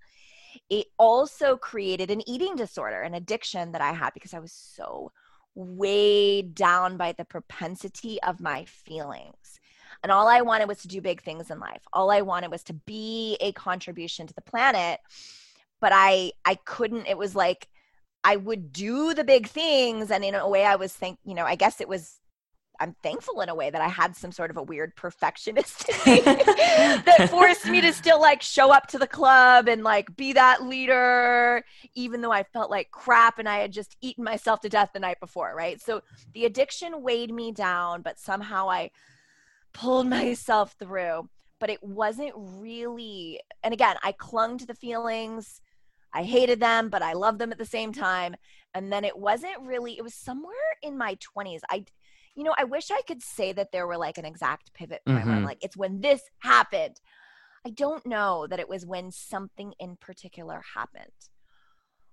it 0.70 0.86
also 0.98 1.56
created 1.56 2.10
an 2.10 2.26
eating 2.28 2.56
disorder 2.56 3.02
an 3.02 3.14
addiction 3.14 3.72
that 3.72 3.80
i 3.80 3.92
had 3.92 4.14
because 4.14 4.34
i 4.34 4.38
was 4.38 4.52
so 4.52 5.10
weighed 5.58 6.54
down 6.54 6.96
by 6.96 7.12
the 7.12 7.24
propensity 7.24 8.22
of 8.22 8.40
my 8.40 8.64
feelings. 8.64 9.58
And 10.02 10.12
all 10.12 10.28
I 10.28 10.42
wanted 10.42 10.68
was 10.68 10.78
to 10.82 10.88
do 10.88 11.00
big 11.00 11.22
things 11.22 11.50
in 11.50 11.58
life. 11.58 11.82
All 11.92 12.10
I 12.10 12.20
wanted 12.20 12.50
was 12.50 12.62
to 12.64 12.72
be 12.72 13.36
a 13.40 13.50
contribution 13.52 14.28
to 14.28 14.34
the 14.34 14.40
planet. 14.40 15.00
But 15.80 15.92
I 15.94 16.32
I 16.44 16.54
couldn't 16.64 17.06
it 17.06 17.18
was 17.18 17.34
like 17.34 17.68
I 18.24 18.36
would 18.36 18.72
do 18.72 19.14
the 19.14 19.24
big 19.24 19.48
things 19.48 20.10
and 20.10 20.24
in 20.24 20.34
a 20.34 20.48
way 20.48 20.64
I 20.64 20.76
was 20.76 20.92
think, 20.92 21.18
you 21.24 21.34
know, 21.34 21.44
I 21.44 21.54
guess 21.54 21.80
it 21.80 21.88
was 21.88 22.18
I'm 22.80 22.94
thankful 23.02 23.40
in 23.40 23.48
a 23.48 23.54
way 23.54 23.70
that 23.70 23.80
I 23.80 23.88
had 23.88 24.14
some 24.14 24.30
sort 24.30 24.50
of 24.50 24.56
a 24.56 24.62
weird 24.62 24.94
perfectionist 24.94 25.86
that 26.04 27.28
forced 27.30 27.66
me 27.66 27.80
to 27.80 27.92
still 27.92 28.20
like 28.20 28.40
show 28.40 28.72
up 28.72 28.86
to 28.88 28.98
the 28.98 29.06
club 29.06 29.68
and 29.68 29.82
like 29.82 30.16
be 30.16 30.32
that 30.34 30.62
leader, 30.62 31.64
even 31.94 32.20
though 32.20 32.30
I 32.30 32.44
felt 32.44 32.70
like 32.70 32.90
crap 32.92 33.38
and 33.38 33.48
I 33.48 33.58
had 33.58 33.72
just 33.72 33.96
eaten 34.00 34.22
myself 34.22 34.60
to 34.60 34.68
death 34.68 34.90
the 34.94 35.00
night 35.00 35.18
before, 35.18 35.54
right? 35.56 35.80
So 35.80 36.02
the 36.34 36.44
addiction 36.44 37.02
weighed 37.02 37.32
me 37.32 37.50
down, 37.50 38.02
but 38.02 38.18
somehow 38.18 38.70
I 38.70 38.90
pulled 39.72 40.06
myself 40.10 40.76
through. 40.78 41.28
But 41.60 41.70
it 41.70 41.82
wasn't 41.82 42.32
really, 42.36 43.40
and 43.64 43.74
again, 43.74 43.96
I 44.04 44.12
clung 44.12 44.58
to 44.58 44.66
the 44.66 44.74
feelings. 44.74 45.60
I 46.12 46.22
hated 46.22 46.60
them, 46.60 46.88
but 46.88 47.02
I 47.02 47.12
loved 47.12 47.38
them 47.38 47.52
at 47.52 47.58
the 47.58 47.64
same 47.64 47.92
time. 47.92 48.36
And 48.74 48.92
then 48.92 49.04
it 49.04 49.18
wasn't 49.18 49.60
really, 49.62 49.96
it 49.96 50.02
was 50.02 50.14
somewhere 50.14 50.54
in 50.82 50.96
my 50.96 51.16
20s. 51.36 51.60
I, 51.70 51.84
you 52.34 52.44
know, 52.44 52.54
I 52.56 52.64
wish 52.64 52.90
I 52.90 53.02
could 53.06 53.22
say 53.22 53.52
that 53.52 53.72
there 53.72 53.86
were 53.86 53.96
like 53.96 54.18
an 54.18 54.24
exact 54.24 54.72
pivot 54.74 55.02
point 55.04 55.18
mm-hmm. 55.18 55.28
where 55.28 55.36
I'm 55.36 55.44
like, 55.44 55.62
it's 55.62 55.76
when 55.76 56.00
this 56.00 56.22
happened. 56.38 57.00
I 57.66 57.70
don't 57.70 58.06
know 58.06 58.46
that 58.48 58.60
it 58.60 58.68
was 58.68 58.86
when 58.86 59.10
something 59.10 59.72
in 59.80 59.96
particular 59.96 60.62
happened. 60.74 61.06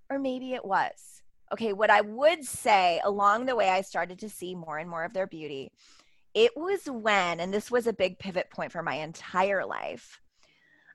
Or 0.10 0.20
maybe 0.20 0.54
it 0.54 0.66
was. 0.66 1.22
Okay, 1.54 1.74
what 1.74 1.90
I 1.90 2.02
would 2.02 2.44
say 2.44 3.00
along 3.04 3.46
the 3.46 3.56
way, 3.56 3.70
I 3.70 3.82
started 3.82 4.20
to 4.20 4.30
see 4.30 4.56
more 4.56 4.78
and 4.78 4.90
more 4.90 5.04
of 5.04 5.14
their 5.14 5.28
beauty. 5.28 5.72
It 6.34 6.52
was 6.56 6.82
when, 6.86 7.40
and 7.40 7.54
this 7.54 7.72
was 7.72 7.88
a 7.88 7.94
big 7.94 8.20
pivot 8.20 8.50
point 8.50 8.72
for 8.72 8.84
my 8.84 8.96
entire 8.96 9.66
life. 9.66 10.20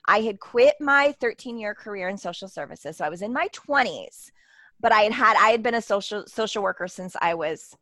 I 0.07 0.21
had 0.21 0.41
quit 0.41 0.75
my 0.81 1.15
13 1.21 1.59
year 1.59 1.75
career 1.75 2.09
in 2.09 2.17
social 2.17 2.49
services. 2.49 2.97
So 2.97 3.05
I 3.05 3.09
was 3.09 3.23
in 3.23 3.33
my 3.33 3.49
20s, 3.49 4.31
but 4.81 4.93
I 4.93 5.03
had 5.03 5.13
had, 5.13 5.37
I 5.37 5.51
had 5.51 5.63
been 5.63 5.75
a 5.75 5.83
social, 5.83 6.25
social 6.27 6.63
worker 6.63 6.89
since 6.89 7.17
I 7.21 7.35
was 7.35 7.77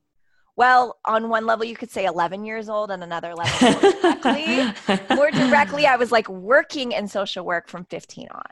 well, 0.58 0.98
on 1.04 1.28
one 1.28 1.46
level, 1.46 1.64
you 1.64 1.76
could 1.76 1.88
say 1.88 2.06
11 2.06 2.44
years 2.44 2.68
old, 2.68 2.90
and 2.90 3.04
another 3.04 3.32
level, 3.32 3.80
more 3.80 3.92
directly, 3.92 4.96
more 5.14 5.30
directly, 5.30 5.86
I 5.86 5.94
was 5.94 6.10
like 6.10 6.28
working 6.28 6.90
in 6.90 7.06
social 7.06 7.44
work 7.44 7.68
from 7.68 7.84
15 7.84 8.26
on. 8.32 8.42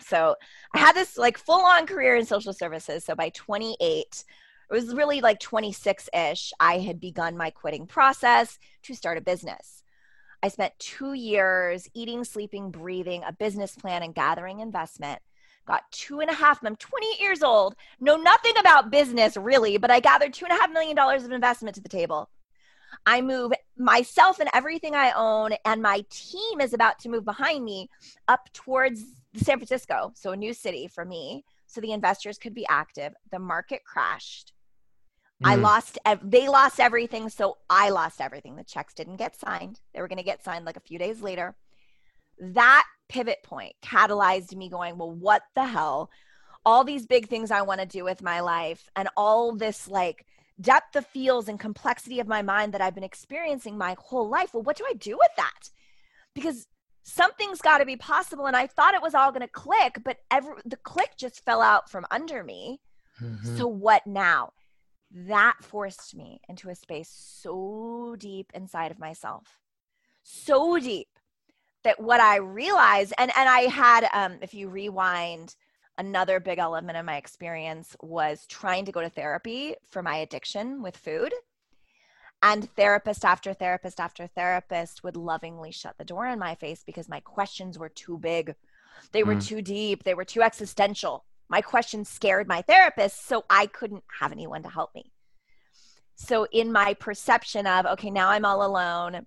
So 0.00 0.34
I 0.74 0.80
had 0.80 0.96
this 0.96 1.16
like 1.16 1.38
full 1.38 1.64
on 1.64 1.86
career 1.86 2.16
in 2.16 2.26
social 2.26 2.52
services. 2.52 3.04
So 3.04 3.14
by 3.14 3.28
28, 3.28 3.78
it 3.78 4.24
was 4.68 4.96
really 4.96 5.20
like 5.20 5.38
26 5.38 6.08
ish, 6.12 6.52
I 6.58 6.78
had 6.78 6.98
begun 6.98 7.36
my 7.36 7.50
quitting 7.50 7.86
process 7.86 8.58
to 8.82 8.94
start 8.96 9.16
a 9.16 9.20
business. 9.20 9.84
I 10.46 10.48
spent 10.48 10.78
two 10.78 11.14
years 11.14 11.88
eating, 11.92 12.22
sleeping, 12.22 12.70
breathing, 12.70 13.24
a 13.26 13.32
business 13.32 13.74
plan, 13.74 14.04
and 14.04 14.14
gathering 14.14 14.60
investment 14.60 15.20
got 15.66 15.82
two 15.90 16.20
and 16.20 16.30
a 16.30 16.32
half, 16.32 16.64
I'm 16.64 16.76
28 16.76 17.20
years 17.20 17.42
old, 17.42 17.74
know 17.98 18.16
nothing 18.16 18.56
about 18.56 18.92
business 18.92 19.36
really, 19.36 19.76
but 19.76 19.90
I 19.90 19.98
gathered 19.98 20.32
two 20.32 20.44
and 20.44 20.56
a 20.56 20.60
half 20.60 20.70
million 20.70 20.94
dollars 20.94 21.24
of 21.24 21.32
investment 21.32 21.74
to 21.74 21.80
the 21.80 21.88
table. 21.88 22.30
I 23.04 23.20
move 23.22 23.54
myself 23.76 24.38
and 24.38 24.48
everything 24.54 24.94
I 24.94 25.10
own, 25.16 25.54
and 25.64 25.82
my 25.82 26.04
team 26.10 26.60
is 26.60 26.72
about 26.72 27.00
to 27.00 27.08
move 27.08 27.24
behind 27.24 27.64
me 27.64 27.90
up 28.28 28.48
towards 28.52 29.02
San 29.34 29.58
Francisco, 29.58 30.12
so 30.14 30.30
a 30.30 30.36
new 30.36 30.54
city 30.54 30.86
for 30.86 31.04
me, 31.04 31.44
so 31.66 31.80
the 31.80 31.90
investors 31.90 32.38
could 32.38 32.54
be 32.54 32.66
active. 32.68 33.12
The 33.32 33.40
market 33.40 33.82
crashed. 33.84 34.52
Mm. 35.42 35.48
I 35.48 35.54
lost, 35.56 35.98
they 36.22 36.48
lost 36.48 36.80
everything, 36.80 37.28
so 37.28 37.58
I 37.68 37.90
lost 37.90 38.20
everything. 38.20 38.56
The 38.56 38.64
checks 38.64 38.94
didn't 38.94 39.16
get 39.16 39.38
signed. 39.38 39.80
They 39.92 40.00
were 40.00 40.08
going 40.08 40.18
to 40.18 40.24
get 40.24 40.42
signed 40.42 40.64
like 40.64 40.76
a 40.76 40.80
few 40.80 40.98
days 40.98 41.20
later. 41.20 41.54
That 42.38 42.84
pivot 43.08 43.42
point 43.42 43.74
catalyzed 43.82 44.54
me 44.54 44.68
going, 44.68 44.98
well, 44.98 45.10
what 45.10 45.42
the 45.54 45.66
hell? 45.66 46.10
All 46.64 46.84
these 46.84 47.06
big 47.06 47.28
things 47.28 47.50
I 47.50 47.62
want 47.62 47.80
to 47.80 47.86
do 47.86 48.04
with 48.04 48.22
my 48.22 48.40
life 48.40 48.88
and 48.96 49.08
all 49.16 49.54
this 49.54 49.88
like 49.88 50.26
depth 50.60 50.96
of 50.96 51.06
feels 51.06 51.48
and 51.48 51.60
complexity 51.60 52.18
of 52.18 52.26
my 52.26 52.42
mind 52.42 52.74
that 52.74 52.80
I've 52.80 52.94
been 52.94 53.04
experiencing 53.04 53.78
my 53.78 53.94
whole 53.98 54.28
life. 54.28 54.52
Well, 54.54 54.62
what 54.62 54.76
do 54.76 54.84
I 54.88 54.94
do 54.94 55.16
with 55.16 55.30
that? 55.36 55.70
Because 56.34 56.66
something's 57.02 57.60
got 57.60 57.78
to 57.78 57.86
be 57.86 57.96
possible. 57.96 58.46
And 58.46 58.56
I 58.56 58.66
thought 58.66 58.94
it 58.94 59.02
was 59.02 59.14
all 59.14 59.30
going 59.30 59.42
to 59.42 59.48
click, 59.48 60.00
but 60.02 60.18
every, 60.30 60.54
the 60.64 60.76
click 60.76 61.10
just 61.16 61.44
fell 61.44 61.60
out 61.62 61.88
from 61.88 62.06
under 62.10 62.42
me. 62.42 62.80
Mm-hmm. 63.22 63.56
So 63.56 63.66
what 63.66 64.06
now? 64.06 64.52
That 65.10 65.56
forced 65.62 66.14
me 66.14 66.40
into 66.48 66.68
a 66.68 66.74
space 66.74 67.08
so 67.08 68.16
deep 68.18 68.50
inside 68.54 68.90
of 68.90 68.98
myself. 68.98 69.60
So 70.22 70.78
deep 70.78 71.08
that 71.84 72.00
what 72.00 72.20
I 72.20 72.38
realized, 72.38 73.14
and 73.16 73.30
and 73.36 73.48
I 73.48 73.60
had, 73.62 74.08
um, 74.12 74.38
if 74.42 74.52
you 74.52 74.68
rewind, 74.68 75.54
another 75.98 76.40
big 76.40 76.58
element 76.58 76.98
of 76.98 77.04
my 77.04 77.16
experience 77.16 77.96
was 78.02 78.44
trying 78.48 78.84
to 78.86 78.92
go 78.92 79.00
to 79.00 79.08
therapy 79.08 79.74
for 79.88 80.02
my 80.02 80.16
addiction 80.16 80.82
with 80.82 80.96
food. 80.96 81.32
And 82.42 82.68
therapist 82.74 83.24
after 83.24 83.54
therapist 83.54 83.98
after 83.98 84.26
therapist 84.26 85.02
would 85.02 85.16
lovingly 85.16 85.70
shut 85.70 85.96
the 85.96 86.04
door 86.04 86.26
in 86.26 86.38
my 86.38 86.54
face 86.54 86.82
because 86.84 87.08
my 87.08 87.20
questions 87.20 87.78
were 87.78 87.88
too 87.88 88.18
big. 88.18 88.54
They 89.12 89.22
were 89.22 89.36
mm. 89.36 89.46
too 89.46 89.62
deep. 89.62 90.04
They 90.04 90.14
were 90.14 90.24
too 90.24 90.42
existential. 90.42 91.24
My 91.48 91.60
questions 91.60 92.08
scared 92.08 92.48
my 92.48 92.62
therapist, 92.62 93.26
so 93.26 93.44
I 93.48 93.66
couldn't 93.66 94.04
have 94.20 94.32
anyone 94.32 94.62
to 94.62 94.68
help 94.68 94.94
me. 94.94 95.12
So, 96.16 96.46
in 96.50 96.72
my 96.72 96.94
perception 96.94 97.66
of, 97.66 97.86
okay, 97.86 98.10
now 98.10 98.30
I'm 98.30 98.44
all 98.44 98.64
alone, 98.64 99.26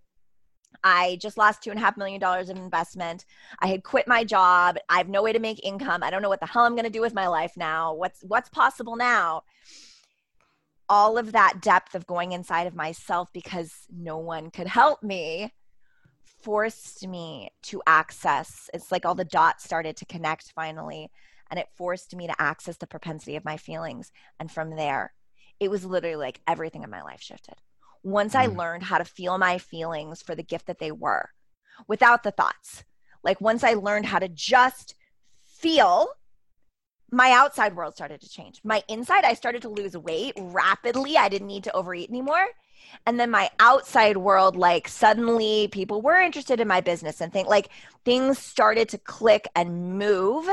I 0.83 1.17
just 1.21 1.37
lost 1.37 1.61
two 1.61 1.71
and 1.71 1.79
a 1.79 1.81
half 1.81 1.97
million 1.97 2.19
dollars 2.19 2.49
of 2.49 2.57
investment. 2.57 3.25
I 3.59 3.67
had 3.67 3.83
quit 3.83 4.07
my 4.07 4.23
job. 4.23 4.77
I 4.87 4.97
have 4.97 5.09
no 5.09 5.21
way 5.21 5.33
to 5.33 5.39
make 5.39 5.63
income. 5.63 6.03
I 6.03 6.09
don't 6.09 6.21
know 6.21 6.29
what 6.29 6.39
the 6.39 6.45
hell 6.45 6.63
I'm 6.63 6.75
going 6.75 6.85
to 6.85 6.89
do 6.89 7.01
with 7.01 7.13
my 7.13 7.27
life 7.27 7.53
now. 7.57 7.93
What's 7.93 8.21
what's 8.23 8.49
possible 8.49 8.95
now? 8.95 9.43
All 10.87 11.17
of 11.17 11.33
that 11.33 11.61
depth 11.61 11.95
of 11.95 12.07
going 12.07 12.31
inside 12.31 12.65
of 12.65 12.75
myself 12.75 13.29
because 13.33 13.73
no 13.91 14.17
one 14.17 14.51
could 14.51 14.67
help 14.67 15.03
me 15.03 15.51
forced 16.41 17.05
me 17.07 17.49
to 17.63 17.81
access. 17.85 18.69
It's 18.73 18.91
like 18.91 19.05
all 19.05 19.15
the 19.15 19.25
dots 19.25 19.63
started 19.63 19.97
to 19.97 20.05
connect 20.05 20.51
finally 20.53 21.11
and 21.49 21.59
it 21.59 21.67
forced 21.75 22.15
me 22.15 22.27
to 22.27 22.41
access 22.41 22.77
the 22.77 22.87
propensity 22.87 23.35
of 23.35 23.45
my 23.45 23.57
feelings 23.57 24.11
and 24.39 24.51
from 24.51 24.75
there 24.75 25.13
it 25.59 25.69
was 25.69 25.85
literally 25.85 26.15
like 26.15 26.41
everything 26.47 26.83
in 26.83 26.89
my 26.89 27.01
life 27.01 27.21
shifted 27.21 27.55
once 28.03 28.33
mm. 28.33 28.39
I 28.39 28.45
learned 28.47 28.83
how 28.83 28.97
to 28.97 29.05
feel 29.05 29.37
my 29.37 29.57
feelings 29.57 30.21
for 30.21 30.35
the 30.35 30.43
gift 30.43 30.67
that 30.67 30.79
they 30.79 30.91
were 30.91 31.29
without 31.87 32.23
the 32.23 32.31
thoughts. 32.31 32.83
Like 33.23 33.41
once 33.41 33.63
I 33.63 33.73
learned 33.73 34.05
how 34.05 34.19
to 34.19 34.29
just 34.29 34.95
feel, 35.43 36.07
my 37.11 37.31
outside 37.31 37.75
world 37.75 37.95
started 37.95 38.21
to 38.21 38.29
change. 38.29 38.61
My 38.63 38.83
inside, 38.87 39.25
I 39.25 39.33
started 39.33 39.61
to 39.63 39.69
lose 39.69 39.97
weight 39.97 40.33
rapidly. 40.37 41.17
I 41.17 41.29
didn't 41.29 41.47
need 41.47 41.65
to 41.65 41.75
overeat 41.75 42.09
anymore. 42.09 42.45
And 43.05 43.19
then 43.19 43.29
my 43.29 43.49
outside 43.59 44.17
world, 44.17 44.55
like 44.55 44.87
suddenly 44.87 45.67
people 45.71 46.01
were 46.01 46.19
interested 46.19 46.59
in 46.59 46.67
my 46.67 46.81
business 46.81 47.19
and 47.19 47.31
think 47.31 47.47
like 47.47 47.69
things 48.05 48.39
started 48.39 48.89
to 48.89 48.97
click 48.97 49.47
and 49.55 49.97
move 49.99 50.47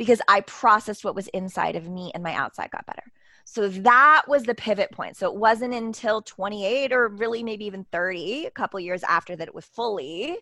because 0.00 0.22
I 0.28 0.40
processed 0.40 1.04
what 1.04 1.14
was 1.14 1.28
inside 1.28 1.76
of 1.76 1.86
me 1.86 2.10
and 2.14 2.22
my 2.22 2.32
outside 2.32 2.70
got 2.70 2.86
better. 2.86 3.02
So 3.44 3.68
that 3.68 4.22
was 4.26 4.44
the 4.44 4.54
pivot 4.54 4.90
point. 4.92 5.18
So 5.18 5.26
it 5.26 5.36
wasn't 5.36 5.74
until 5.74 6.22
28 6.22 6.90
or 6.90 7.08
really 7.08 7.42
maybe 7.42 7.66
even 7.66 7.84
30, 7.92 8.46
a 8.46 8.50
couple 8.50 8.80
years 8.80 9.02
after 9.02 9.36
that 9.36 9.46
it 9.46 9.54
was 9.54 9.66
fully 9.66 10.38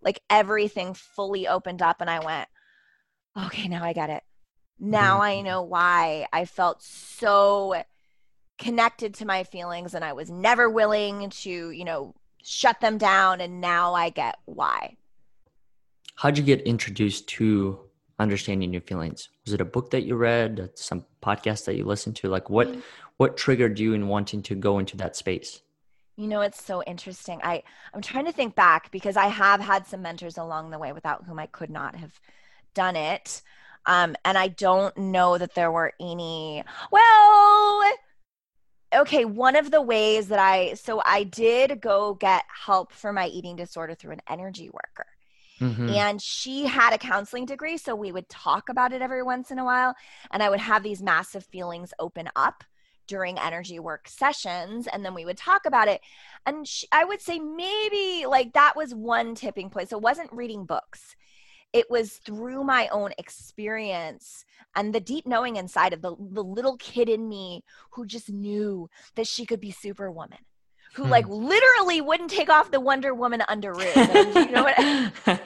like 0.00 0.22
everything 0.30 0.94
fully 0.94 1.46
opened 1.46 1.82
up 1.82 2.00
and 2.00 2.08
I 2.08 2.24
went, 2.24 2.48
okay, 3.36 3.68
now 3.68 3.84
I 3.84 3.92
get 3.92 4.08
it. 4.08 4.22
Now 4.80 5.16
mm-hmm. 5.16 5.22
I 5.22 5.40
know 5.42 5.60
why 5.64 6.26
I 6.32 6.46
felt 6.46 6.82
so 6.82 7.82
connected 8.56 9.12
to 9.16 9.26
my 9.26 9.44
feelings 9.44 9.92
and 9.92 10.02
I 10.02 10.14
was 10.14 10.30
never 10.30 10.70
willing 10.70 11.28
to, 11.28 11.70
you 11.70 11.84
know, 11.84 12.14
shut 12.42 12.80
them 12.80 12.96
down 12.96 13.42
and 13.42 13.60
now 13.60 13.92
I 13.92 14.08
get 14.08 14.36
why. 14.46 14.96
How'd 16.14 16.38
you 16.38 16.44
get 16.44 16.62
introduced 16.62 17.28
to 17.28 17.80
understanding 18.18 18.72
your 18.72 18.82
feelings. 18.82 19.28
Was 19.44 19.54
it 19.54 19.60
a 19.60 19.64
book 19.64 19.90
that 19.90 20.02
you 20.02 20.16
read 20.16 20.70
some 20.74 21.04
podcast 21.22 21.64
that 21.66 21.76
you 21.76 21.84
listened 21.84 22.16
to? 22.16 22.28
Like 22.28 22.50
what 22.50 22.74
what 23.16 23.36
triggered 23.36 23.78
you 23.78 23.94
in 23.94 24.08
wanting 24.08 24.42
to 24.44 24.54
go 24.54 24.78
into 24.78 24.96
that 24.98 25.16
space? 25.16 25.60
You 26.16 26.26
know 26.26 26.40
it's 26.40 26.62
so 26.62 26.82
interesting. 26.82 27.40
I 27.42 27.62
i'm 27.94 28.02
trying 28.02 28.26
to 28.26 28.32
think 28.32 28.54
back 28.54 28.90
because 28.90 29.16
i 29.16 29.26
have 29.26 29.60
had 29.60 29.86
some 29.86 30.02
mentors 30.02 30.38
along 30.38 30.70
the 30.70 30.78
way 30.78 30.92
without 30.92 31.24
whom 31.24 31.38
i 31.38 31.46
could 31.46 31.70
not 31.70 31.94
have 31.96 32.20
done 32.74 32.96
it. 32.96 33.42
Um, 33.86 34.16
and 34.24 34.36
i 34.36 34.48
don't 34.48 34.96
know 34.98 35.38
that 35.38 35.54
there 35.54 35.70
were 35.72 35.92
any 36.00 36.62
well 36.90 37.84
okay 38.94 39.24
one 39.24 39.56
of 39.56 39.70
the 39.70 39.82
ways 39.82 40.28
that 40.28 40.38
i 40.38 40.74
so 40.74 41.02
i 41.04 41.22
did 41.22 41.80
go 41.80 42.14
get 42.14 42.44
help 42.48 42.92
for 42.92 43.12
my 43.12 43.26
eating 43.28 43.56
disorder 43.56 43.94
through 43.94 44.12
an 44.12 44.22
energy 44.28 44.70
worker 44.70 45.06
mm-hmm. 45.60 45.88
and 45.90 46.20
she 46.20 46.66
had 46.66 46.92
a 46.92 46.98
counseling 46.98 47.46
degree 47.46 47.76
so 47.76 47.94
we 47.94 48.12
would 48.12 48.28
talk 48.28 48.68
about 48.68 48.92
it 48.92 49.02
every 49.02 49.22
once 49.22 49.50
in 49.50 49.58
a 49.58 49.64
while 49.64 49.94
and 50.30 50.42
i 50.42 50.50
would 50.50 50.60
have 50.60 50.82
these 50.82 51.02
massive 51.02 51.44
feelings 51.44 51.92
open 51.98 52.28
up 52.36 52.64
during 53.08 53.38
energy 53.38 53.80
work 53.80 54.06
sessions 54.06 54.86
and 54.86 55.04
then 55.04 55.14
we 55.14 55.24
would 55.24 55.36
talk 55.36 55.66
about 55.66 55.88
it. 55.88 56.00
And 56.46 56.68
she, 56.68 56.86
i 56.92 57.04
would 57.04 57.20
say 57.20 57.40
maybe 57.40 58.26
like 58.26 58.52
that 58.52 58.76
was 58.76 58.94
one 58.94 59.34
tipping 59.34 59.70
point. 59.70 59.88
So 59.88 59.96
it 59.96 60.02
wasn't 60.02 60.32
reading 60.32 60.64
books. 60.64 61.16
It 61.72 61.90
was 61.90 62.12
through 62.12 62.64
my 62.64 62.88
own 62.88 63.12
experience 63.18 64.44
and 64.76 64.94
the 64.94 65.00
deep 65.00 65.26
knowing 65.26 65.56
inside 65.56 65.92
of 65.92 66.00
the, 66.00 66.14
the 66.18 66.44
little 66.44 66.76
kid 66.76 67.08
in 67.08 67.28
me 67.28 67.64
who 67.90 68.06
just 68.06 68.30
knew 68.30 68.88
that 69.16 69.26
she 69.26 69.44
could 69.44 69.60
be 69.60 69.70
superwoman 69.70 70.38
who 70.94 71.04
hmm. 71.04 71.10
like 71.10 71.28
literally 71.28 72.00
wouldn't 72.00 72.30
take 72.30 72.48
off 72.48 72.70
the 72.70 72.80
wonder 72.80 73.14
woman 73.14 73.42
underoos 73.48 74.34
you 74.34 74.50
know 74.50 74.64
what 74.64 74.78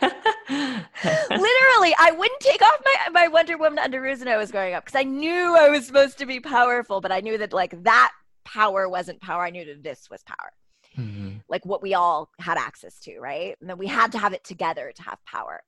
literally 1.04 1.94
i 1.99 2.14
wouldn't 2.16 2.40
take 2.40 2.62
off 2.62 2.80
my, 2.85 3.11
my 3.12 3.28
wonder 3.28 3.56
woman 3.56 3.82
underoos 3.82 4.21
when 4.21 4.28
i 4.28 4.37
was 4.37 4.50
growing 4.50 4.75
up 4.75 4.85
because 4.85 4.99
i 4.99 5.02
knew 5.02 5.56
i 5.56 5.68
was 5.68 5.87
supposed 5.87 6.18
to 6.18 6.26
be 6.26 6.40
powerful 6.40 7.00
but 7.00 7.12
i 7.12 7.21
knew 7.21 7.38
that 7.38 7.52
like 7.52 7.82
that 7.82 8.12
power 8.44 8.88
wasn't 8.88 9.21
power 9.21 9.44
i 9.44 9.50
knew 9.50 9.64
that 9.64 9.82
this 9.82 10.09
was 10.11 10.23
power 10.23 10.52
mm-hmm. 10.97 11.37
like 11.49 11.64
what 11.64 11.82
we 11.82 11.94
all 11.94 12.30
had 12.38 12.59
access 12.59 12.99
to 13.00 13.18
right 13.18 13.56
and 13.61 13.68
that 13.68 13.78
we 13.78 13.87
had 13.87 14.12
to 14.12 14.18
have 14.18 14.32
it 14.32 14.44
together 14.44 14.92
to 14.94 15.02
have 15.02 15.18
power 15.25 15.62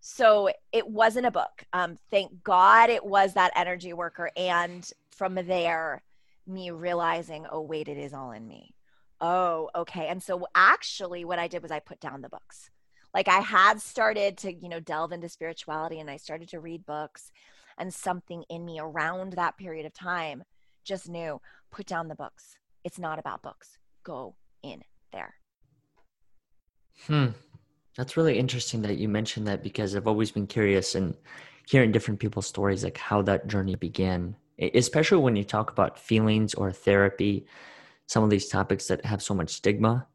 so 0.00 0.50
it 0.72 0.88
wasn't 0.88 1.26
a 1.26 1.30
book. 1.30 1.64
Um, 1.72 1.96
thank 2.10 2.42
God 2.42 2.90
it 2.90 3.04
was 3.04 3.34
that 3.34 3.52
energy 3.54 3.92
worker. 3.92 4.30
And 4.36 4.90
from 5.10 5.34
there, 5.34 6.02
me 6.46 6.70
realizing, 6.70 7.46
oh, 7.50 7.60
wait, 7.60 7.88
it 7.88 7.98
is 7.98 8.14
all 8.14 8.32
in 8.32 8.48
me. 8.48 8.74
Oh, 9.20 9.68
okay. 9.74 10.08
And 10.08 10.22
so 10.22 10.46
actually, 10.54 11.26
what 11.26 11.38
I 11.38 11.48
did 11.48 11.62
was 11.62 11.70
I 11.70 11.80
put 11.80 12.00
down 12.00 12.22
the 12.22 12.30
books. 12.30 12.70
Like 13.12 13.28
I 13.28 13.40
had 13.40 13.80
started 13.80 14.36
to, 14.38 14.52
you 14.52 14.68
know, 14.68 14.80
delve 14.80 15.12
into 15.12 15.28
spirituality 15.28 16.00
and 16.00 16.10
I 16.10 16.16
started 16.16 16.48
to 16.50 16.60
read 16.60 16.86
books, 16.86 17.32
and 17.78 17.92
something 17.92 18.44
in 18.50 18.64
me 18.64 18.78
around 18.78 19.32
that 19.32 19.56
period 19.56 19.86
of 19.86 19.94
time 19.94 20.44
just 20.84 21.08
knew 21.08 21.40
put 21.70 21.86
down 21.86 22.08
the 22.08 22.14
books. 22.14 22.56
It's 22.84 22.98
not 22.98 23.18
about 23.18 23.42
books. 23.42 23.78
Go 24.04 24.34
in 24.62 24.82
there. 25.12 25.34
Hmm. 27.06 27.28
That's 27.96 28.16
really 28.16 28.38
interesting 28.38 28.82
that 28.82 28.98
you 28.98 29.08
mentioned 29.08 29.46
that 29.46 29.62
because 29.62 29.96
I've 29.96 30.06
always 30.06 30.30
been 30.30 30.46
curious 30.46 30.94
and 30.94 31.16
hearing 31.68 31.92
different 31.92 32.20
people's 32.20 32.46
stories, 32.46 32.84
like 32.84 32.98
how 32.98 33.22
that 33.22 33.46
journey 33.46 33.74
began, 33.74 34.36
especially 34.74 35.18
when 35.18 35.36
you 35.36 35.44
talk 35.44 35.70
about 35.70 35.98
feelings 35.98 36.54
or 36.54 36.72
therapy, 36.72 37.46
some 38.06 38.22
of 38.22 38.30
these 38.30 38.48
topics 38.48 38.86
that 38.88 39.04
have 39.04 39.22
so 39.22 39.34
much 39.34 39.50
stigma 39.50 40.06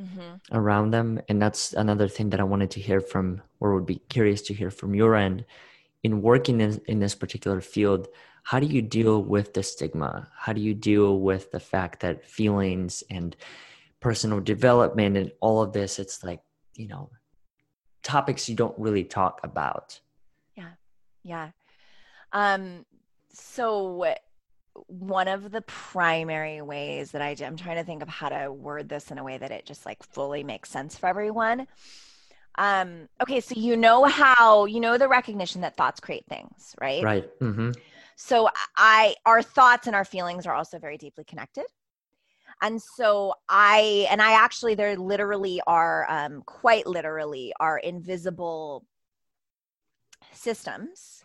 mm-hmm. 0.00 0.56
around 0.56 0.90
them. 0.90 1.20
And 1.28 1.40
that's 1.40 1.72
another 1.72 2.08
thing 2.08 2.30
that 2.30 2.40
I 2.40 2.44
wanted 2.44 2.70
to 2.72 2.80
hear 2.80 3.00
from, 3.00 3.42
or 3.60 3.74
would 3.74 3.86
be 3.86 4.02
curious 4.08 4.42
to 4.42 4.54
hear 4.54 4.70
from 4.70 4.94
your 4.94 5.16
end. 5.16 5.44
In 6.04 6.22
working 6.22 6.60
in, 6.60 6.80
in 6.86 7.00
this 7.00 7.14
particular 7.14 7.60
field, 7.60 8.08
how 8.44 8.60
do 8.60 8.66
you 8.66 8.80
deal 8.80 9.22
with 9.22 9.52
the 9.52 9.62
stigma? 9.62 10.28
How 10.36 10.52
do 10.52 10.60
you 10.60 10.74
deal 10.74 11.18
with 11.18 11.50
the 11.50 11.60
fact 11.60 12.00
that 12.00 12.24
feelings 12.24 13.02
and 13.10 13.36
personal 14.00 14.40
development 14.40 15.16
and 15.16 15.32
all 15.40 15.60
of 15.60 15.72
this, 15.72 15.98
it's 15.98 16.22
like, 16.22 16.40
you 16.76 16.88
know, 16.88 17.10
topics 18.02 18.48
you 18.48 18.54
don't 18.54 18.78
really 18.78 19.04
talk 19.04 19.40
about. 19.42 19.98
Yeah. 20.56 20.70
Yeah. 21.24 21.50
Um, 22.32 22.86
so 23.32 24.06
one 24.86 25.28
of 25.28 25.50
the 25.50 25.62
primary 25.62 26.62
ways 26.62 27.10
that 27.12 27.22
I 27.22 27.34
do, 27.34 27.44
I'm 27.44 27.56
trying 27.56 27.76
to 27.76 27.84
think 27.84 28.02
of 28.02 28.08
how 28.08 28.28
to 28.28 28.52
word 28.52 28.88
this 28.88 29.10
in 29.10 29.18
a 29.18 29.24
way 29.24 29.38
that 29.38 29.50
it 29.50 29.66
just 29.66 29.84
like 29.84 30.02
fully 30.02 30.42
makes 30.44 30.70
sense 30.70 30.96
for 30.96 31.06
everyone. 31.08 31.66
Um, 32.56 33.08
okay, 33.22 33.40
so 33.40 33.54
you 33.56 33.76
know 33.76 34.04
how 34.04 34.64
you 34.64 34.80
know 34.80 34.98
the 34.98 35.08
recognition 35.08 35.60
that 35.60 35.76
thoughts 35.76 36.00
create 36.00 36.24
things, 36.28 36.74
right? 36.80 37.04
Right. 37.04 37.38
Mm-hmm. 37.40 37.70
So 38.16 38.48
I, 38.76 39.14
our 39.24 39.42
thoughts 39.42 39.86
and 39.86 39.94
our 39.94 40.04
feelings 40.04 40.44
are 40.44 40.54
also 40.54 40.80
very 40.80 40.98
deeply 40.98 41.22
connected. 41.22 41.66
And 42.60 42.82
so 42.82 43.34
I, 43.48 44.08
and 44.10 44.20
I 44.20 44.32
actually, 44.32 44.74
there 44.74 44.96
literally 44.96 45.60
are, 45.68 46.04
um, 46.10 46.42
quite 46.44 46.88
literally, 46.88 47.52
are 47.60 47.78
invisible 47.78 48.84
systems 50.32 51.17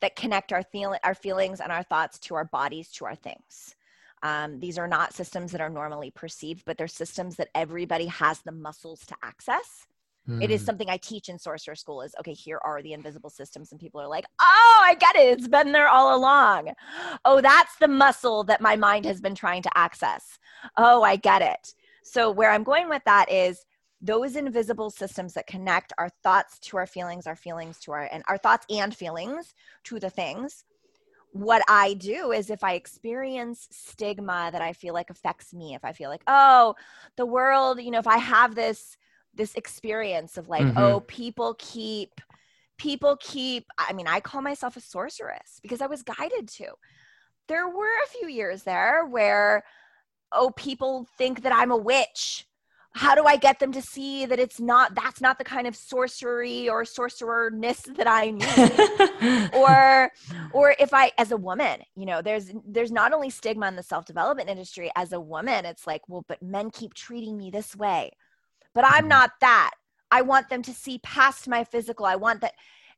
that 0.00 0.16
connect 0.16 0.52
our, 0.52 0.62
feel, 0.62 0.96
our 1.04 1.14
feelings 1.14 1.60
and 1.60 1.72
our 1.72 1.82
thoughts 1.82 2.18
to 2.20 2.34
our 2.34 2.44
bodies, 2.44 2.90
to 2.92 3.04
our 3.04 3.14
things. 3.14 3.76
Um, 4.22 4.60
these 4.60 4.78
are 4.78 4.88
not 4.88 5.14
systems 5.14 5.52
that 5.52 5.60
are 5.60 5.70
normally 5.70 6.10
perceived, 6.10 6.64
but 6.66 6.76
they're 6.76 6.88
systems 6.88 7.36
that 7.36 7.48
everybody 7.54 8.06
has 8.06 8.40
the 8.40 8.52
muscles 8.52 9.06
to 9.06 9.16
access. 9.22 9.86
Mm. 10.28 10.44
It 10.44 10.50
is 10.50 10.60
hmm. 10.60 10.66
something 10.66 10.90
I 10.90 10.98
teach 10.98 11.30
in 11.30 11.38
sorcerer 11.38 11.74
school 11.74 12.02
is 12.02 12.14
okay, 12.20 12.34
here 12.34 12.60
are 12.62 12.82
the 12.82 12.92
invisible 12.92 13.30
systems. 13.30 13.72
And 13.72 13.80
people 13.80 14.00
are 14.00 14.08
like, 14.08 14.26
oh, 14.40 14.82
I 14.82 14.94
get 14.94 15.16
it. 15.16 15.38
It's 15.38 15.48
been 15.48 15.72
there 15.72 15.88
all 15.88 16.16
along. 16.16 16.72
Oh, 17.24 17.40
that's 17.40 17.76
the 17.76 17.88
muscle 17.88 18.44
that 18.44 18.60
my 18.60 18.76
mind 18.76 19.06
has 19.06 19.20
been 19.20 19.34
trying 19.34 19.62
to 19.62 19.70
access. 19.74 20.38
Oh, 20.76 21.02
I 21.02 21.16
get 21.16 21.40
it. 21.40 21.74
So, 22.02 22.30
where 22.30 22.50
I'm 22.50 22.64
going 22.64 22.88
with 22.88 23.02
that 23.06 23.30
is 23.30 23.64
those 24.00 24.36
invisible 24.36 24.90
systems 24.90 25.34
that 25.34 25.46
connect 25.46 25.92
our 25.98 26.08
thoughts 26.22 26.58
to 26.58 26.76
our 26.76 26.86
feelings, 26.86 27.26
our 27.26 27.36
feelings 27.36 27.78
to 27.80 27.92
our, 27.92 28.08
and 28.10 28.22
our 28.28 28.38
thoughts 28.38 28.66
and 28.70 28.94
feelings 28.94 29.54
to 29.84 29.98
the 29.98 30.10
things. 30.10 30.64
What 31.32 31.62
I 31.68 31.94
do 31.94 32.32
is 32.32 32.50
if 32.50 32.64
I 32.64 32.74
experience 32.74 33.68
stigma 33.70 34.50
that 34.52 34.62
I 34.62 34.72
feel 34.72 34.94
like 34.94 35.10
affects 35.10 35.52
me, 35.52 35.74
if 35.74 35.84
I 35.84 35.92
feel 35.92 36.10
like, 36.10 36.22
oh, 36.26 36.74
the 37.16 37.26
world, 37.26 37.80
you 37.80 37.90
know, 37.90 37.98
if 37.98 38.06
I 38.06 38.18
have 38.18 38.54
this 38.54 38.96
this 39.32 39.54
experience 39.54 40.36
of 40.36 40.48
like, 40.48 40.62
mm-hmm. 40.62 40.78
oh, 40.78 41.00
people 41.00 41.54
keep 41.58 42.20
people 42.78 43.16
keep 43.20 43.66
I 43.78 43.92
mean, 43.92 44.08
I 44.08 44.18
call 44.20 44.42
myself 44.42 44.76
a 44.76 44.80
sorceress 44.80 45.60
because 45.62 45.80
I 45.80 45.86
was 45.86 46.02
guided 46.02 46.48
to. 46.48 46.66
There 47.46 47.68
were 47.68 47.84
a 48.04 48.08
few 48.08 48.28
years 48.28 48.64
there 48.64 49.04
where 49.06 49.62
oh, 50.32 50.50
people 50.56 51.06
think 51.18 51.42
that 51.42 51.54
I'm 51.54 51.70
a 51.70 51.76
witch. 51.76 52.46
How 52.92 53.14
do 53.14 53.24
I 53.24 53.36
get 53.36 53.60
them 53.60 53.70
to 53.72 53.82
see 53.82 54.26
that 54.26 54.40
it's 54.40 54.58
not 54.58 54.94
that's 54.94 55.20
not 55.20 55.38
the 55.38 55.44
kind 55.44 55.66
of 55.66 55.76
sorcery 55.76 56.68
or 56.68 56.82
sorcererness 56.82 57.82
that 57.96 58.08
I 58.08 58.30
need? 59.50 59.54
or 59.54 60.10
or 60.52 60.74
if 60.78 60.92
I 60.92 61.12
as 61.16 61.30
a 61.30 61.36
woman, 61.36 61.80
you 61.94 62.06
know, 62.06 62.20
there's 62.20 62.50
there's 62.66 62.90
not 62.90 63.12
only 63.12 63.30
stigma 63.30 63.68
in 63.68 63.76
the 63.76 63.82
self-development 63.82 64.48
industry 64.48 64.90
as 64.96 65.12
a 65.12 65.20
woman, 65.20 65.64
it's 65.64 65.86
like, 65.86 66.02
well, 66.08 66.24
but 66.26 66.42
men 66.42 66.70
keep 66.70 66.94
treating 66.94 67.36
me 67.38 67.50
this 67.50 67.76
way. 67.76 68.10
But 68.74 68.84
I'm 68.84 69.02
mm-hmm. 69.02 69.08
not 69.08 69.30
that. 69.40 69.72
I 70.10 70.22
want 70.22 70.48
them 70.48 70.62
to 70.62 70.72
see 70.72 70.98
past 70.98 71.46
my 71.46 71.62
physical. 71.62 72.06
I 72.06 72.16
want 72.16 72.40
that 72.40 72.54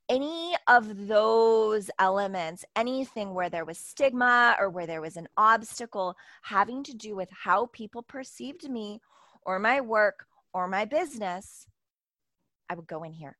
any 0.08 0.54
of 0.68 1.06
those 1.06 1.90
elements, 1.98 2.64
anything 2.76 3.34
where 3.34 3.50
there 3.50 3.64
was 3.64 3.78
stigma 3.78 4.56
or 4.58 4.68
where 4.68 4.86
there 4.86 5.00
was 5.00 5.16
an 5.16 5.28
obstacle 5.36 6.16
having 6.42 6.82
to 6.84 6.94
do 6.94 7.14
with 7.14 7.28
how 7.30 7.66
people 7.66 8.02
perceived 8.02 8.68
me 8.68 9.00
or 9.44 9.58
my 9.58 9.80
work 9.80 10.26
or 10.52 10.68
my 10.68 10.84
business, 10.84 11.66
I 12.68 12.74
would 12.74 12.86
go 12.86 13.02
in 13.02 13.12
here. 13.12 13.36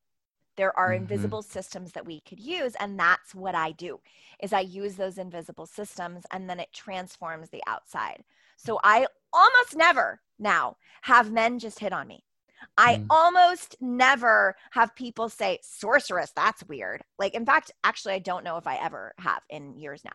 There 0.56 0.76
are 0.78 0.90
mm-hmm. 0.90 1.02
invisible 1.02 1.42
systems 1.42 1.92
that 1.92 2.06
we 2.06 2.20
could 2.20 2.40
use 2.40 2.74
and 2.78 2.98
that's 2.98 3.34
what 3.34 3.54
I 3.54 3.72
do. 3.72 4.00
Is 4.42 4.52
I 4.52 4.60
use 4.60 4.96
those 4.96 5.18
invisible 5.18 5.66
systems 5.66 6.24
and 6.32 6.48
then 6.48 6.60
it 6.60 6.72
transforms 6.72 7.50
the 7.50 7.62
outside. 7.66 8.22
So 8.56 8.78
I 8.84 9.06
almost 9.32 9.76
never 9.76 10.20
now 10.38 10.76
have 11.02 11.32
men 11.32 11.58
just 11.58 11.78
hit 11.78 11.92
on 11.92 12.06
me. 12.06 12.24
I 12.76 12.96
mm. 12.96 13.06
almost 13.10 13.76
never 13.80 14.56
have 14.70 14.94
people 14.94 15.28
say 15.28 15.58
sorceress. 15.62 16.32
That's 16.34 16.66
weird. 16.68 17.02
Like, 17.18 17.34
in 17.34 17.44
fact, 17.44 17.72
actually, 17.84 18.14
I 18.14 18.20
don't 18.20 18.44
know 18.44 18.56
if 18.56 18.66
I 18.66 18.76
ever 18.76 19.14
have 19.18 19.42
in 19.50 19.74
years 19.74 20.02
now. 20.04 20.12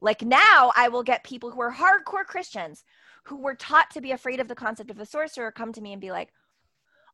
Like, 0.00 0.22
now 0.22 0.72
I 0.76 0.88
will 0.88 1.02
get 1.02 1.24
people 1.24 1.50
who 1.50 1.60
are 1.60 1.72
hardcore 1.72 2.26
Christians 2.26 2.84
who 3.24 3.36
were 3.36 3.54
taught 3.54 3.90
to 3.90 4.00
be 4.00 4.12
afraid 4.12 4.40
of 4.40 4.48
the 4.48 4.54
concept 4.54 4.90
of 4.90 4.98
a 5.00 5.06
sorcerer 5.06 5.52
come 5.52 5.72
to 5.72 5.80
me 5.80 5.92
and 5.92 6.00
be 6.00 6.10
like, 6.10 6.32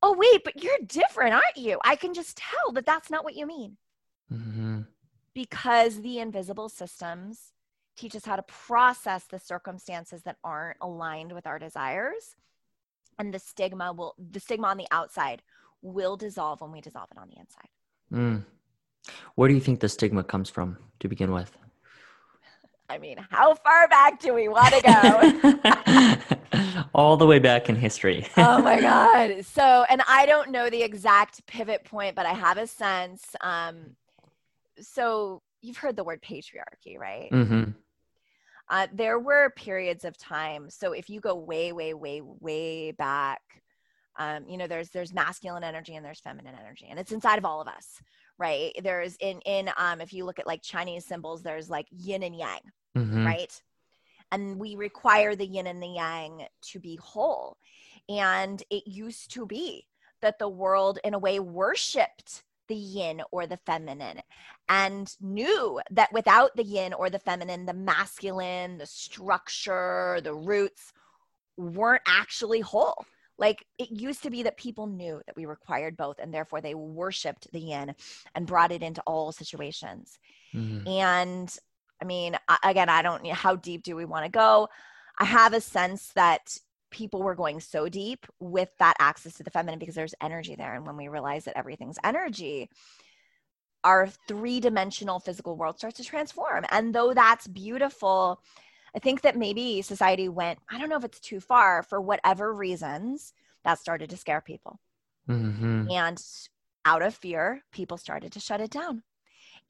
oh, 0.03 0.17
wait, 0.17 0.43
but 0.45 0.63
you're 0.63 0.79
different, 0.87 1.35
aren't 1.35 1.57
you? 1.57 1.79
I 1.85 1.97
can 1.97 2.15
just 2.15 2.37
tell 2.37 2.73
that 2.73 2.87
that's 2.87 3.11
not 3.11 3.25
what 3.25 3.37
you 3.37 3.47
mean. 3.47 3.77
Mm-hmm. 4.33 4.81
Because 5.35 6.01
the 6.01 6.19
invisible 6.19 6.69
systems 6.69 7.53
teach 7.97 8.15
us 8.15 8.25
how 8.25 8.37
to 8.37 8.43
process 8.43 9.25
the 9.25 9.39
circumstances 9.39 10.23
that 10.23 10.37
aren't 10.45 10.79
aligned 10.81 11.33
with 11.33 11.47
our 11.47 11.59
desires 11.59 12.37
and 13.19 13.35
the 13.35 13.39
stigma 13.39 13.93
will 13.93 14.15
the 14.19 14.41
stigma 14.41 14.69
on 14.69 14.77
the 14.77 14.87
outside 14.91 15.43
will 15.83 16.17
dissolve 16.17 16.61
when 16.61 16.73
we 16.73 16.81
dissolve 16.81 17.09
it 17.11 17.19
on 17.19 17.29
the 17.29 17.39
inside 17.39 17.69
mm. 18.13 18.45
where 19.35 19.49
do 19.49 19.55
you 19.55 19.61
think 19.61 19.81
the 19.81 19.89
stigma 19.89 20.23
comes 20.23 20.49
from 20.49 20.79
to 21.01 21.09
begin 21.09 21.33
with 21.33 21.57
I 22.89 22.99
mean, 22.99 23.19
how 23.31 23.55
far 23.55 23.87
back 23.89 24.21
do 24.21 24.33
we 24.33 24.49
want 24.49 24.75
to 24.75 24.83
go? 26.51 26.87
All 26.95 27.17
the 27.17 27.27
way 27.27 27.39
back 27.39 27.69
in 27.69 27.77
history. 27.77 28.27
oh 28.37 28.63
my 28.63 28.81
God. 28.81 29.45
So, 29.45 29.85
and 29.91 30.03
I 30.09 30.25
don't 30.27 30.51
know 30.51 30.71
the 30.71 30.83
exact 30.83 31.47
pivot 31.47 31.85
point, 31.85 32.15
but 32.15 32.25
I 32.25 32.33
have 32.33 32.57
a 32.57 32.67
sense. 32.67 33.37
Um, 33.43 33.97
so, 34.81 35.43
you've 35.61 35.77
heard 35.77 35.97
the 35.97 36.05
word 36.05 36.23
patriarchy, 36.23 36.99
right? 36.99 37.31
Mm-hmm. 37.31 37.71
Uh, 38.71 38.87
there 38.93 39.19
were 39.19 39.51
periods 39.51 40.05
of 40.05 40.17
time. 40.17 40.71
So, 40.71 40.93
if 40.93 41.11
you 41.11 41.21
go 41.21 41.35
way, 41.35 41.73
way, 41.73 41.93
way, 41.93 42.23
way 42.23 42.93
back, 42.93 43.43
um, 44.19 44.47
you 44.49 44.57
know, 44.57 44.67
there's 44.67 44.89
there's 44.91 45.13
masculine 45.13 45.63
energy 45.63 45.95
and 45.95 46.05
there's 46.05 46.21
feminine 46.21 46.55
energy, 46.59 46.87
and 46.91 46.99
it's 46.99 47.13
inside 47.13 47.39
of 47.39 47.45
all 47.45 47.61
of 47.61 47.69
us, 47.69 48.01
right? 48.39 48.73
There's 48.83 49.17
in 49.17 49.41
in 49.41 49.71
um, 49.77 50.01
if 50.01 50.13
you 50.13 50.25
look 50.25 50.39
at 50.39 50.47
like 50.47 50.63
Chinese 50.63 51.05
symbols, 51.05 51.43
there's 51.43 51.69
like 51.69 51.87
yin 51.91 52.23
and 52.23 52.37
yang, 52.37 52.61
mm-hmm. 52.97 53.27
right? 53.27 53.63
And 54.31 54.59
we 54.59 54.77
require 54.77 55.35
the 55.35 55.47
yin 55.47 55.67
and 55.67 55.83
the 55.83 55.89
yang 55.89 56.47
to 56.71 56.81
be 56.81 56.97
whole. 56.97 57.57
And 58.09 58.63
it 58.71 58.87
used 58.87 59.33
to 59.33 59.47
be 59.47 59.87
that 60.21 60.39
the 60.39 60.49
world, 60.49 60.99
in 61.05 61.15
a 61.15 61.19
way, 61.19 61.41
worshiped 61.41 62.43
the 62.69 62.75
yin 62.75 63.23
or 63.31 63.47
the 63.47 63.59
feminine 63.65 64.21
and 64.69 65.15
knew 65.21 65.81
that 65.91 66.13
without 66.13 66.55
the 66.55 66.65
yin 66.65 66.93
or 66.93 67.09
the 67.11 67.19
feminine, 67.19 67.65
the 67.65 67.73
masculine, 67.73 68.79
the 68.79 68.87
structure, 68.87 70.21
the 70.23 70.35
roots 70.35 70.93
weren't 71.57 72.03
actually 72.07 72.61
whole. 72.61 73.05
Like 73.39 73.65
it 73.79 73.91
used 73.91 74.25
to 74.25 74.31
be 74.31 74.43
that 74.43 74.57
people 74.57 74.87
knew 74.87 75.21
that 75.27 75.37
we 75.37 75.47
required 75.47 75.97
both, 75.97 76.19
and 76.19 76.35
therefore 76.35 76.61
they 76.61 76.75
worshiped 76.75 77.51
the 77.53 77.61
yin 77.61 77.95
and 78.35 78.47
brought 78.47 78.73
it 78.73 78.83
into 78.83 79.01
all 79.07 79.33
situations. 79.33 80.19
Mm-hmm. 80.55 80.89
And 80.89 81.57
I 82.03 82.05
mean, 82.05 82.37
again, 82.63 82.89
I 82.89 83.03
don't 83.03 83.23
know 83.23 83.35
how 83.35 83.57
deep 83.57 83.83
do 83.83 83.97
we 83.97 84.05
want 84.05 84.25
to 84.25 84.31
go. 84.31 84.69
I 85.19 85.25
have 85.25 85.53
a 85.53 85.61
sense 85.61 86.13
that 86.15 86.57
people 86.91 87.23
were 87.23 87.35
going 87.35 87.61
so 87.61 87.89
deep 87.89 88.27
with 88.41 88.71
that 88.79 88.97
access 88.99 89.35
to 89.35 89.43
the 89.43 89.51
feminine 89.51 89.79
because 89.79 89.95
there's 89.95 90.15
energy 90.23 90.55
there. 90.57 90.75
And 90.75 90.87
when 90.87 90.97
we 90.97 91.09
realize 91.09 91.45
that 91.45 91.57
everything's 91.57 91.99
energy, 92.03 92.71
our 93.85 94.09
three 94.27 94.61
dimensional 94.61 95.21
physical 95.21 95.57
world 95.57 95.79
starts 95.79 95.99
to 95.99 96.05
transform. 96.05 96.65
And 96.71 96.95
though 96.95 97.15
that's 97.15 97.47
beautiful, 97.47 98.43
I 98.99 99.01
think 99.01 99.21
that 99.21 99.37
maybe 99.37 99.81
society 99.81 100.29
went, 100.29 100.59
I 100.69 100.77
don't 100.77 100.89
know 100.89 100.97
if 100.97 101.05
it's 101.05 101.21
too 101.21 101.39
far 101.39 101.85
for 101.85 102.01
whatever 102.01 102.53
reasons 102.53 103.33
that 103.63 103.79
started 103.79 104.11
to 104.11 104.17
scare 104.17 104.41
people. 104.41 104.81
Mm-hmm. 105.29 105.89
And 105.89 106.21
out 106.85 107.03
of 107.03 107.15
fear, 107.15 107.63
people 107.71 107.97
started 107.97 108.33
to 108.33 108.41
shut 108.41 108.61
it 108.61 108.73
down. 108.73 109.05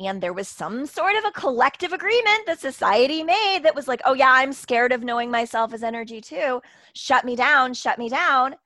And 0.01 0.23
there 0.23 0.33
was 0.33 0.49
some 0.49 0.87
sort 0.87 1.15
of 1.15 1.27
a 1.27 1.33
collective 1.33 1.93
agreement 1.93 2.47
that 2.47 2.59
society 2.59 3.23
made 3.23 3.65
that 3.65 3.75
was 3.75 3.87
like, 3.87 4.01
oh, 4.07 4.15
yeah, 4.15 4.33
I'm 4.33 4.55
scared 4.55 4.93
of 4.93 5.05
knowing 5.05 5.31
myself 5.31 5.75
as 5.75 5.83
energy 5.83 6.23
too. 6.23 6.63
Shut 6.95 7.27
me 7.27 7.37
down, 7.37 7.75
shut 7.75 7.99
me 7.99 8.09
down. 8.09 8.57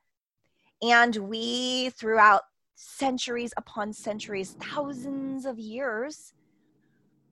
And 0.80 1.16
we, 1.16 1.90
throughout 1.90 2.42
centuries 2.76 3.52
upon 3.56 3.92
centuries, 3.92 4.54
thousands 4.60 5.44
of 5.44 5.58
years, 5.58 6.32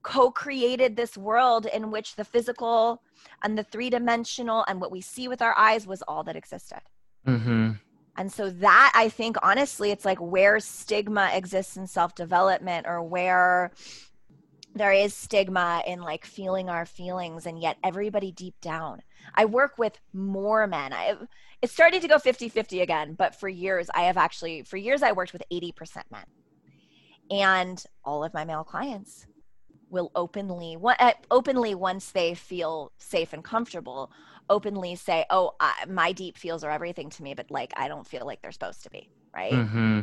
co 0.02 0.30
created 0.30 0.96
this 0.96 1.16
world 1.16 1.66
in 1.66 1.90
which 1.90 2.16
the 2.16 2.24
physical 2.24 3.02
and 3.42 3.56
the 3.56 3.64
three 3.64 3.90
dimensional 3.90 4.64
and 4.68 4.80
what 4.80 4.90
we 4.90 5.00
see 5.00 5.28
with 5.28 5.42
our 5.42 5.56
eyes 5.56 5.86
was 5.86 6.02
all 6.02 6.24
that 6.24 6.36
existed. 6.36 6.80
Mm-hmm. 7.26 7.72
And 8.16 8.32
so, 8.32 8.50
that 8.50 8.92
I 8.94 9.08
think, 9.08 9.36
honestly, 9.42 9.90
it's 9.90 10.04
like 10.04 10.18
where 10.18 10.60
stigma 10.60 11.30
exists 11.32 11.76
in 11.76 11.86
self 11.86 12.14
development 12.14 12.86
or 12.88 13.02
where 13.02 13.72
there 14.74 14.92
is 14.92 15.14
stigma 15.14 15.82
in 15.86 16.00
like 16.00 16.24
feeling 16.24 16.68
our 16.68 16.86
feelings, 16.86 17.46
and 17.46 17.60
yet 17.60 17.76
everybody 17.82 18.32
deep 18.32 18.54
down. 18.60 19.02
I 19.34 19.44
work 19.44 19.78
with 19.78 19.98
more 20.12 20.66
men. 20.66 20.92
I 20.92 21.04
have 21.04 21.26
it's 21.62 21.72
starting 21.72 22.00
to 22.00 22.08
go 22.08 22.18
50 22.18 22.48
50 22.48 22.80
again, 22.80 23.14
but 23.14 23.34
for 23.34 23.48
years, 23.48 23.90
I 23.94 24.02
have 24.02 24.16
actually, 24.16 24.62
for 24.62 24.76
years, 24.76 25.02
I 25.02 25.12
worked 25.12 25.32
with 25.32 25.42
80% 25.52 26.02
men. 26.10 26.24
And 27.30 27.82
all 28.04 28.24
of 28.24 28.32
my 28.32 28.44
male 28.44 28.64
clients 28.64 29.26
will 29.90 30.10
openly 30.14 30.76
uh, 30.82 31.12
openly 31.30 31.74
once 31.74 32.10
they 32.12 32.34
feel 32.34 32.92
safe 32.98 33.32
and 33.32 33.44
comfortable 33.44 34.10
openly 34.48 34.94
say 34.94 35.24
oh 35.30 35.52
I, 35.60 35.84
my 35.88 36.12
deep 36.12 36.38
feels 36.38 36.64
are 36.64 36.70
everything 36.70 37.10
to 37.10 37.22
me 37.22 37.34
but 37.34 37.50
like 37.50 37.72
i 37.76 37.88
don't 37.88 38.06
feel 38.06 38.26
like 38.26 38.40
they're 38.40 38.52
supposed 38.52 38.82
to 38.84 38.90
be 38.90 39.10
right 39.34 39.52
mm-hmm. 39.52 40.00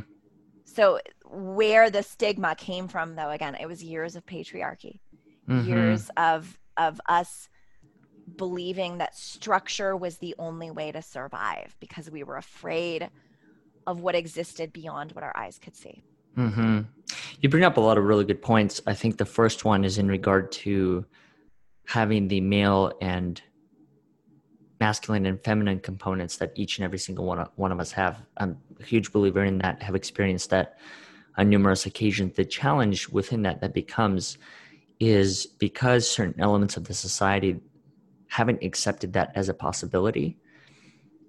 so 0.66 1.00
where 1.26 1.90
the 1.90 2.04
stigma 2.04 2.56
came 2.56 2.88
from 2.88 3.16
though 3.16 3.30
again 3.30 3.56
it 3.56 3.68
was 3.68 3.84
years 3.84 4.16
of 4.16 4.26
patriarchy 4.26 5.00
mm-hmm. 5.50 5.68
years 5.68 6.10
of 6.18 6.60
of 6.78 7.02
us 7.08 7.50
believing 8.36 8.98
that 8.98 9.16
structure 9.16 9.96
was 9.96 10.18
the 10.18 10.36
only 10.38 10.70
way 10.70 10.92
to 10.92 11.02
survive 11.02 11.76
because 11.80 12.12
we 12.12 12.24
were 12.24 12.36
afraid 12.36 13.10
of 13.86 14.02
what 14.02 14.16
existed 14.16 14.74
beyond 14.74 15.14
what 15.14 15.24
our 15.24 15.36
eyes 15.36 15.58
could 15.58 15.76
see 15.76 16.04
Mm-hmm. 16.38 16.82
You 17.42 17.50
bring 17.50 17.64
up 17.64 17.78
a 17.78 17.82
lot 17.82 17.98
of 17.98 18.04
really 18.04 18.26
good 18.26 18.42
points. 18.42 18.82
I 18.88 18.94
think 18.94 19.18
the 19.18 19.26
first 19.26 19.66
one 19.66 19.84
is 19.84 19.98
in 19.98 20.08
regard 20.08 20.52
to 20.54 21.06
having 21.86 22.28
the 22.28 22.42
male 22.42 22.92
and 23.02 23.42
masculine 24.80 25.26
and 25.26 25.44
feminine 25.44 25.80
components 25.80 26.38
that 26.38 26.52
each 26.56 26.78
and 26.78 26.86
every 26.86 27.00
single 27.00 27.26
one 27.26 27.40
of, 27.40 27.50
one 27.56 27.72
of 27.72 27.80
us 27.80 27.92
have. 27.92 28.22
I'm 28.38 28.58
a 28.80 28.84
huge 28.84 29.12
believer 29.12 29.44
in 29.44 29.58
that, 29.60 29.82
have 29.82 29.96
experienced 29.96 30.50
that 30.52 30.78
on 31.38 31.50
numerous 31.50 31.86
occasions. 31.86 32.36
The 32.36 32.46
challenge 32.46 33.10
within 33.10 33.44
that 33.44 33.62
that 33.62 33.74
becomes 33.74 34.38
is 35.00 35.46
because 35.46 36.10
certain 36.10 36.40
elements 36.40 36.78
of 36.78 36.86
the 36.86 36.94
society 36.94 37.60
haven't 38.28 38.64
accepted 38.64 39.14
that 39.14 39.32
as 39.36 39.50
a 39.50 39.54
possibility. 39.54 40.38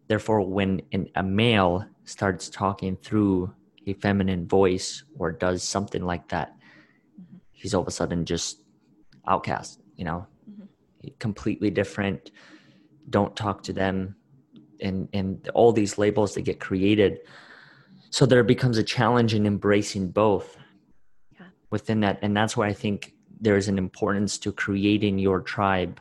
Therefore, 0.08 0.40
when 0.40 0.82
an, 0.92 1.08
a 1.14 1.22
male 1.22 1.84
starts 2.04 2.48
talking 2.48 2.96
through 2.96 3.52
a 3.88 3.94
feminine 3.94 4.46
voice 4.46 5.04
or 5.18 5.32
does 5.32 5.62
something 5.62 6.02
like 6.02 6.28
that, 6.28 6.52
mm-hmm. 7.20 7.38
he's 7.52 7.74
all 7.74 7.82
of 7.82 7.88
a 7.88 7.92
sudden 7.92 8.24
just 8.24 8.62
outcast, 9.26 9.80
you 9.96 10.04
know, 10.04 10.26
mm-hmm. 10.50 11.08
completely 11.18 11.70
different. 11.70 12.30
Don't 13.10 13.34
talk 13.36 13.62
to 13.64 13.72
them. 13.72 14.16
And, 14.80 15.08
and 15.12 15.48
all 15.54 15.72
these 15.72 15.98
labels 15.98 16.34
that 16.34 16.42
get 16.42 16.60
created. 16.60 17.18
So 18.10 18.26
there 18.26 18.44
becomes 18.44 18.78
a 18.78 18.84
challenge 18.84 19.34
in 19.34 19.44
embracing 19.44 20.10
both 20.12 20.56
yeah. 21.32 21.46
within 21.70 21.98
that. 22.00 22.20
And 22.22 22.36
that's 22.36 22.56
why 22.56 22.68
I 22.68 22.72
think 22.72 23.12
there's 23.40 23.66
an 23.66 23.76
importance 23.76 24.38
to 24.38 24.52
creating 24.52 25.18
your 25.18 25.40
tribe 25.40 26.00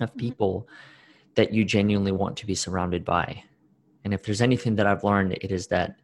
of 0.00 0.10
mm-hmm. 0.10 0.18
people 0.18 0.66
mm-hmm. 0.68 1.30
that 1.36 1.54
you 1.54 1.64
genuinely 1.64 2.12
want 2.12 2.36
to 2.36 2.46
be 2.46 2.54
surrounded 2.54 3.02
by. 3.02 3.42
And 4.04 4.12
if 4.12 4.24
there's 4.24 4.42
anything 4.42 4.76
that 4.76 4.86
I've 4.86 5.04
learned, 5.04 5.32
it 5.40 5.50
is 5.50 5.68
that 5.68 5.96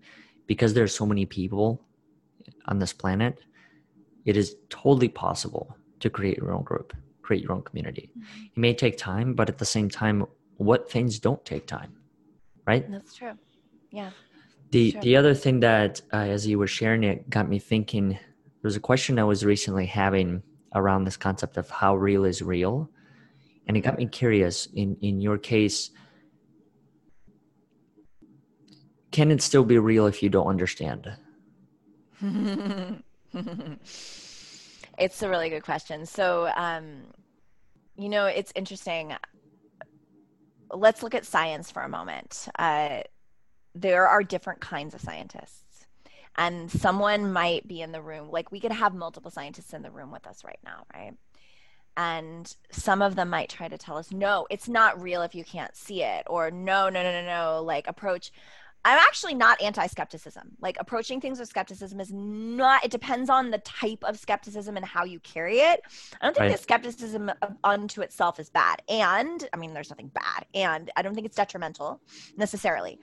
because 0.46 0.74
there's 0.74 0.94
so 0.94 1.06
many 1.06 1.26
people 1.26 1.82
on 2.66 2.78
this 2.78 2.92
planet, 2.92 3.38
it 4.24 4.36
is 4.36 4.56
totally 4.68 5.08
possible 5.08 5.76
to 6.00 6.10
create 6.10 6.36
your 6.36 6.52
own 6.52 6.62
group, 6.62 6.92
create 7.22 7.42
your 7.42 7.52
own 7.52 7.62
community. 7.62 8.10
Mm-hmm. 8.10 8.44
It 8.46 8.58
may 8.58 8.74
take 8.74 8.96
time, 8.96 9.34
but 9.34 9.48
at 9.48 9.58
the 9.58 9.64
same 9.64 9.88
time, 9.88 10.26
what 10.56 10.90
things 10.90 11.18
don't 11.18 11.44
take 11.44 11.66
time, 11.66 11.94
right? 12.66 12.90
That's 12.90 13.14
true. 13.14 13.32
Yeah. 13.90 14.10
The 14.70 14.92
true. 14.92 15.00
the 15.00 15.16
other 15.16 15.34
thing 15.34 15.60
that 15.60 16.00
uh, 16.12 16.16
as 16.16 16.46
you 16.46 16.58
were 16.58 16.66
sharing 16.66 17.04
it 17.04 17.28
got 17.30 17.48
me 17.48 17.58
thinking. 17.58 18.08
There 18.10 18.68
was 18.70 18.76
a 18.76 18.80
question 18.80 19.18
I 19.18 19.24
was 19.24 19.44
recently 19.44 19.86
having 19.86 20.42
around 20.74 21.04
this 21.04 21.16
concept 21.16 21.56
of 21.56 21.70
how 21.70 21.94
real 21.94 22.24
is 22.24 22.42
real, 22.42 22.90
and 23.68 23.76
it 23.76 23.82
got 23.82 23.96
me 23.96 24.06
curious. 24.06 24.66
In 24.74 24.96
in 25.02 25.20
your 25.20 25.38
case, 25.38 25.90
can 29.16 29.30
it 29.30 29.40
still 29.40 29.64
be 29.64 29.78
real 29.78 30.06
if 30.06 30.22
you 30.22 30.28
don't 30.28 30.46
understand? 30.46 31.10
it's 34.98 35.22
a 35.22 35.28
really 35.30 35.48
good 35.48 35.62
question. 35.62 36.04
So, 36.04 36.52
um, 36.54 36.98
you 37.96 38.10
know, 38.10 38.26
it's 38.26 38.52
interesting. 38.54 39.14
Let's 40.70 41.02
look 41.02 41.14
at 41.14 41.24
science 41.24 41.70
for 41.70 41.80
a 41.80 41.88
moment. 41.88 42.46
Uh, 42.58 43.04
there 43.74 44.06
are 44.06 44.22
different 44.22 44.60
kinds 44.60 44.94
of 44.94 45.00
scientists, 45.00 45.86
and 46.36 46.70
someone 46.70 47.32
might 47.32 47.66
be 47.66 47.80
in 47.80 47.92
the 47.92 48.02
room. 48.02 48.30
Like, 48.30 48.52
we 48.52 48.60
could 48.60 48.72
have 48.72 48.94
multiple 48.94 49.30
scientists 49.30 49.72
in 49.72 49.80
the 49.80 49.90
room 49.90 50.10
with 50.10 50.26
us 50.26 50.44
right 50.44 50.60
now, 50.62 50.84
right? 50.92 51.14
and 51.98 52.56
some 52.70 53.00
of 53.00 53.14
them 53.16 53.30
might 53.30 53.48
try 53.48 53.68
to 53.68 53.78
tell 53.78 53.96
us 53.96 54.12
no 54.12 54.46
it's 54.50 54.68
not 54.68 55.00
real 55.00 55.22
if 55.22 55.34
you 55.34 55.42
can't 55.42 55.74
see 55.74 56.02
it 56.02 56.24
or 56.26 56.50
no 56.50 56.90
no 56.90 57.02
no 57.02 57.10
no 57.10 57.24
no 57.24 57.62
like 57.62 57.86
approach 57.88 58.30
I'm 58.86 58.98
actually 58.98 59.34
not 59.34 59.60
anti 59.60 59.88
skepticism. 59.88 60.52
Like 60.60 60.76
approaching 60.78 61.20
things 61.20 61.40
with 61.40 61.48
skepticism 61.48 61.98
is 61.98 62.12
not, 62.12 62.84
it 62.84 62.92
depends 62.92 63.28
on 63.28 63.50
the 63.50 63.58
type 63.58 63.98
of 64.04 64.16
skepticism 64.16 64.76
and 64.76 64.86
how 64.86 65.04
you 65.04 65.18
carry 65.20 65.58
it. 65.58 65.80
I 66.20 66.24
don't 66.24 66.34
think 66.34 66.42
right. 66.42 66.50
that 66.52 66.60
skepticism 66.60 67.32
unto 67.64 68.00
itself 68.02 68.38
is 68.38 68.48
bad. 68.48 68.82
And 68.88 69.48
I 69.52 69.56
mean, 69.56 69.74
there's 69.74 69.90
nothing 69.90 70.12
bad. 70.14 70.46
And 70.54 70.92
I 70.96 71.02
don't 71.02 71.16
think 71.16 71.26
it's 71.26 71.34
detrimental 71.34 72.00
necessarily. 72.36 73.00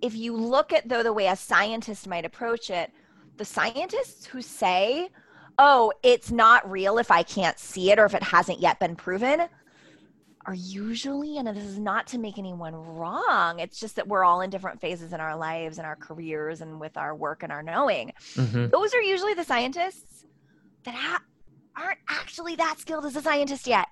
If 0.00 0.16
you 0.16 0.36
look 0.36 0.72
at, 0.72 0.88
though, 0.88 1.04
the 1.04 1.12
way 1.12 1.28
a 1.28 1.36
scientist 1.36 2.08
might 2.08 2.24
approach 2.24 2.70
it, 2.70 2.90
the 3.36 3.44
scientists 3.44 4.26
who 4.26 4.42
say, 4.42 5.10
oh, 5.58 5.92
it's 6.02 6.32
not 6.32 6.68
real 6.68 6.98
if 6.98 7.12
I 7.12 7.22
can't 7.22 7.56
see 7.56 7.92
it 7.92 8.00
or 8.00 8.04
if 8.04 8.14
it 8.14 8.22
hasn't 8.24 8.58
yet 8.58 8.80
been 8.80 8.96
proven, 8.96 9.46
are 10.46 10.54
usually, 10.54 11.38
and 11.38 11.46
this 11.48 11.64
is 11.64 11.78
not 11.78 12.06
to 12.08 12.18
make 12.18 12.38
anyone 12.38 12.74
wrong, 12.74 13.58
it's 13.58 13.78
just 13.78 13.96
that 13.96 14.08
we're 14.08 14.24
all 14.24 14.40
in 14.40 14.50
different 14.50 14.80
phases 14.80 15.12
in 15.12 15.20
our 15.20 15.36
lives 15.36 15.78
and 15.78 15.86
our 15.86 15.96
careers 15.96 16.60
and 16.60 16.80
with 16.80 16.96
our 16.96 17.14
work 17.14 17.42
and 17.42 17.52
our 17.52 17.62
knowing. 17.62 18.12
Mm-hmm. 18.34 18.68
Those 18.68 18.94
are 18.94 19.02
usually 19.02 19.34
the 19.34 19.44
scientists 19.44 20.24
that 20.84 20.94
ha- 20.94 21.22
aren't 21.76 22.00
actually 22.08 22.56
that 22.56 22.78
skilled 22.78 23.06
as 23.06 23.16
a 23.16 23.22
scientist 23.22 23.66
yet. 23.66 23.86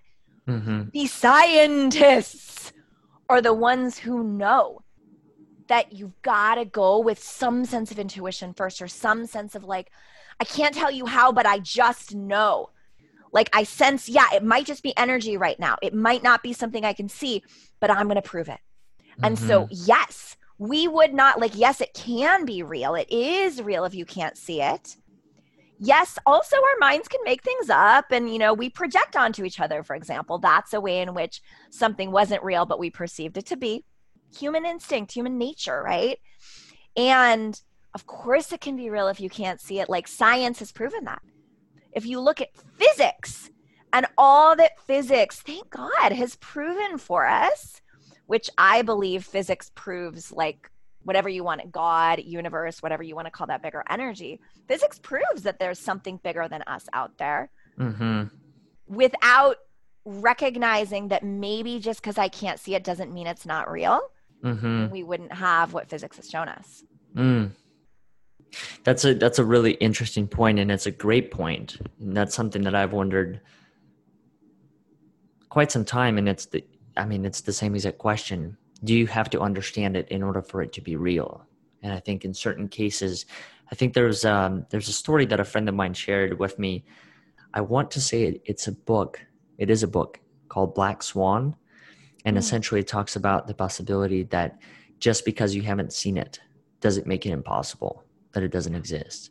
Mm-hmm. 0.49 0.91
The 0.93 1.07
scientists 1.07 2.73
are 3.29 3.41
the 3.41 3.55
ones 3.55 3.99
who 3.99 4.25
know 4.25 4.83
that 5.69 5.93
you've 5.93 6.21
got 6.23 6.57
to 6.57 6.65
go 6.65 6.99
with 6.99 7.23
some 7.23 7.65
sense 7.65 7.93
of 7.93 7.99
intuition 7.99 8.53
first 8.53 8.83
or 8.83 8.89
some 8.89 9.27
sense 9.27 9.55
of 9.55 9.63
like, 9.63 9.93
I 10.41 10.45
can't 10.45 10.75
tell 10.75 10.91
you 10.91 11.07
how, 11.07 11.31
but 11.31 11.47
I 11.47 11.61
just 11.61 12.15
know 12.15 12.71
like 13.33 13.51
I 13.53 13.63
sense, 13.65 14.09
yeah, 14.09 14.27
it 14.33 14.45
might 14.45 14.67
just 14.67 14.83
be 14.83 14.97
energy 14.97 15.37
right 15.37 15.59
now. 15.59 15.77
It 15.83 15.95
might 15.95 16.23
not 16.23 16.43
be 16.43 16.53
something 16.53 16.85
I 16.85 16.93
can 16.93 17.09
see, 17.09 17.43
but 17.81 17.91
I'm 17.91 18.07
going 18.07 18.17
to 18.17 18.23
prove 18.23 18.49
it. 18.49 18.59
Mm-hmm. 19.13 19.25
And 19.25 19.39
so, 19.39 19.65
mm-hmm. 19.65 19.85
yes, 19.87 20.37
we 20.59 20.89
would 20.89 21.15
not 21.15 21.41
like, 21.41 21.53
yes, 21.55 21.81
it 21.81 21.95
can 21.95 22.45
be 22.45 22.63
real. 22.63 22.95
It 22.95 23.11
is 23.11 23.63
real 23.63 23.85
if 23.85 23.95
you 23.95 24.05
can't 24.05 24.37
see 24.37 24.61
it. 24.61 24.97
Yes, 25.79 26.19
also 26.27 26.57
our 26.57 26.79
minds 26.79 27.09
can 27.09 27.21
make 27.25 27.43
things 27.43 27.71
up 27.71 28.07
and, 28.11 28.31
you 28.31 28.39
know, 28.39 28.53
we 28.53 28.69
project 28.69 29.17
onto 29.17 29.45
each 29.45 29.61
other, 29.61 29.83
for 29.83 29.97
example. 29.97 30.39
That's 30.39 30.75
a 30.75 30.81
way 30.81 31.01
in 31.01 31.15
which 31.15 31.41
something 31.71 32.11
wasn't 32.11 32.43
real, 32.43 32.67
but 32.67 32.79
we 32.79 32.91
perceived 32.91 33.39
it 33.39 33.47
to 33.47 33.57
be. 33.57 33.85
Human 34.37 34.67
instinct, 34.67 35.13
human 35.13 35.39
nature, 35.39 35.83
right? 35.83 36.19
And 36.97 37.59
of 37.95 38.07
course, 38.07 38.53
it 38.53 38.61
can 38.61 38.77
be 38.77 38.91
real 38.91 39.09
if 39.09 39.21
you 39.21 39.31
can't 39.31 39.61
see 39.61 39.81
it. 39.81 39.89
Like 39.89 40.07
science 40.07 40.59
has 40.59 40.71
proven 40.71 41.05
that 41.05 41.23
if 41.93 42.07
you 42.07 42.21
look 42.21 42.41
at 42.41 42.57
physics 42.77 43.51
and 43.93 44.07
all 44.17 44.57
that 44.57 44.81
physics, 44.87 45.41
thank 45.41 45.71
God, 45.71 46.13
has 46.13 46.37
proven 46.37 46.99
for 46.99 47.27
us, 47.27 47.81
which 48.27 48.51
I 48.57 48.83
believe 48.83 49.25
physics 49.25 49.71
proves 49.75 50.33
like 50.33 50.71
whatever 51.03 51.29
you 51.29 51.43
want 51.43 51.61
it 51.61 51.73
God, 51.73 52.21
universe, 52.21 52.83
whatever 52.83 53.03
you 53.03 53.15
want 53.15 53.27
to 53.27 53.31
call 53.31 53.47
that 53.49 53.63
bigger 53.63 53.83
energy. 53.89 54.41
Physics 54.69 54.99
proves 54.99 55.43
that 55.43 55.59
there's 55.59 55.79
something 55.79 56.19
bigger 56.23 56.47
than 56.49 56.63
us 56.63 56.87
out 56.93 57.17
there 57.19 57.51
mm-hmm. 57.79 58.25
without 58.87 59.57
recognizing 60.05 61.09
that 61.09 61.25
maybe 61.25 61.79
just 61.79 62.01
because 62.01 62.19
I 62.19 62.29
can't 62.29 62.59
see 62.61 62.75
it 62.75 62.85
doesn't 62.85 63.13
mean 63.13 63.27
it's 63.27 63.47
not 63.47 63.71
real. 63.71 64.01
Mm-hmm. 64.45 64.91
We 64.91 65.03
wouldn't 65.03 65.33
have 65.33 65.73
what 65.73 65.89
physics 65.89 66.17
has 66.17 66.29
shown 66.29 66.49
us. 66.49 66.85
Mm. 67.15 67.51
That's 68.85 69.05
a 69.05 69.15
that's 69.15 69.39
a 69.39 69.45
really 69.45 69.73
interesting 69.73 70.27
point, 70.27 70.59
and 70.59 70.71
it's 70.71 70.87
a 70.87 70.91
great 70.91 71.31
point. 71.31 71.77
And 72.01 72.17
that's 72.17 72.35
something 72.35 72.63
that 72.63 72.75
I've 72.75 72.93
wondered 72.93 73.41
quite 75.49 75.71
some 75.71 75.85
time. 75.85 76.19
And 76.19 76.29
it's 76.29 76.47
the 76.47 76.65
I 76.97 77.05
mean, 77.05 77.25
it's 77.25 77.43
the 77.43 77.53
same 77.53 77.75
exact 77.75 77.99
question. 77.99 78.57
Do 78.83 78.95
you 78.95 79.07
have 79.07 79.31
to 79.31 79.41
understand 79.41 79.97
it 79.97 80.09
in 80.09 80.23
order 80.23 80.43
for 80.43 80.63
it 80.63 80.73
to 80.75 80.81
be 80.81 80.97
real? 80.97 81.47
And 81.83 81.93
I 81.93 82.01
think 82.01 82.25
in 82.25 82.35
certain 82.35 82.69
cases, 82.69 83.27
I 83.71 83.75
think 83.75 83.95
there's 83.95 84.25
um, 84.25 84.67
there's 84.71 84.89
a 84.89 84.93
story 84.93 85.27
that 85.27 85.41
a 85.41 85.45
friend 85.45 85.69
of 85.69 85.75
mine 85.75 85.95
shared 85.95 86.39
with 86.39 86.59
me. 86.59 86.85
I 87.55 87.61
want 87.61 87.91
to 87.93 88.01
say 88.01 88.25
it, 88.25 88.43
it's 88.45 88.69
a 88.69 88.73
book. 88.73 89.21
It 89.59 89.71
is 89.71 89.83
a 89.83 89.89
book 89.89 90.21
called 90.49 90.75
Black 90.75 91.03
Swan, 91.03 91.57
and 92.25 92.37
mm. 92.37 92.39
essentially 92.39 92.81
it 92.81 92.89
talks 92.89 93.17
about 93.17 93.47
the 93.47 93.55
possibility 93.55 94.25
that 94.25 94.59
just 94.99 95.25
because 95.25 95.55
you 95.55 95.63
haven't 95.63 95.93
seen 95.93 96.17
it 96.17 96.41
doesn't 96.81 97.07
make 97.07 97.27
it 97.27 97.31
impossible 97.31 98.05
that 98.33 98.43
it 98.43 98.51
doesn't 98.51 98.75
exist. 98.75 99.31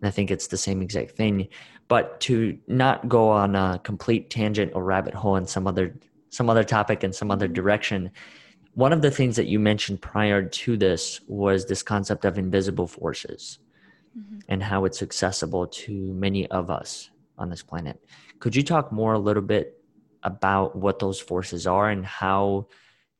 And 0.00 0.08
I 0.08 0.10
think 0.10 0.30
it's 0.30 0.48
the 0.48 0.56
same 0.56 0.82
exact 0.82 1.12
thing. 1.12 1.48
But 1.88 2.20
to 2.22 2.58
not 2.66 3.08
go 3.08 3.28
on 3.28 3.54
a 3.54 3.80
complete 3.84 4.30
tangent 4.30 4.72
or 4.74 4.84
rabbit 4.84 5.14
hole 5.14 5.36
in 5.36 5.46
some 5.46 5.66
other 5.66 5.94
some 6.30 6.48
other 6.48 6.64
topic 6.64 7.04
in 7.04 7.12
some 7.12 7.30
other 7.30 7.46
mm-hmm. 7.46 7.54
direction, 7.54 8.10
one 8.74 8.92
of 8.92 9.02
the 9.02 9.10
things 9.10 9.36
that 9.36 9.46
you 9.46 9.58
mentioned 9.58 10.00
prior 10.00 10.42
to 10.42 10.76
this 10.76 11.20
was 11.28 11.66
this 11.66 11.82
concept 11.82 12.24
of 12.24 12.38
invisible 12.38 12.86
forces 12.86 13.58
mm-hmm. 14.18 14.38
and 14.48 14.62
how 14.62 14.86
it's 14.86 15.02
accessible 15.02 15.66
to 15.66 15.92
many 16.14 16.50
of 16.50 16.70
us 16.70 17.10
on 17.36 17.50
this 17.50 17.62
planet. 17.62 18.02
Could 18.38 18.56
you 18.56 18.62
talk 18.62 18.90
more 18.90 19.12
a 19.12 19.18
little 19.18 19.42
bit 19.42 19.78
about 20.22 20.74
what 20.74 20.98
those 20.98 21.20
forces 21.20 21.66
are 21.66 21.90
and 21.90 22.06
how 22.06 22.66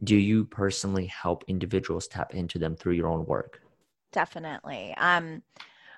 do 0.04 0.16
you 0.16 0.44
personally 0.44 1.06
help 1.06 1.44
individuals 1.46 2.08
tap 2.08 2.34
into 2.34 2.58
them 2.58 2.74
through 2.74 2.94
your 2.94 3.08
own 3.08 3.26
work? 3.26 3.61
Definitely. 4.12 4.94
Um, 4.98 5.42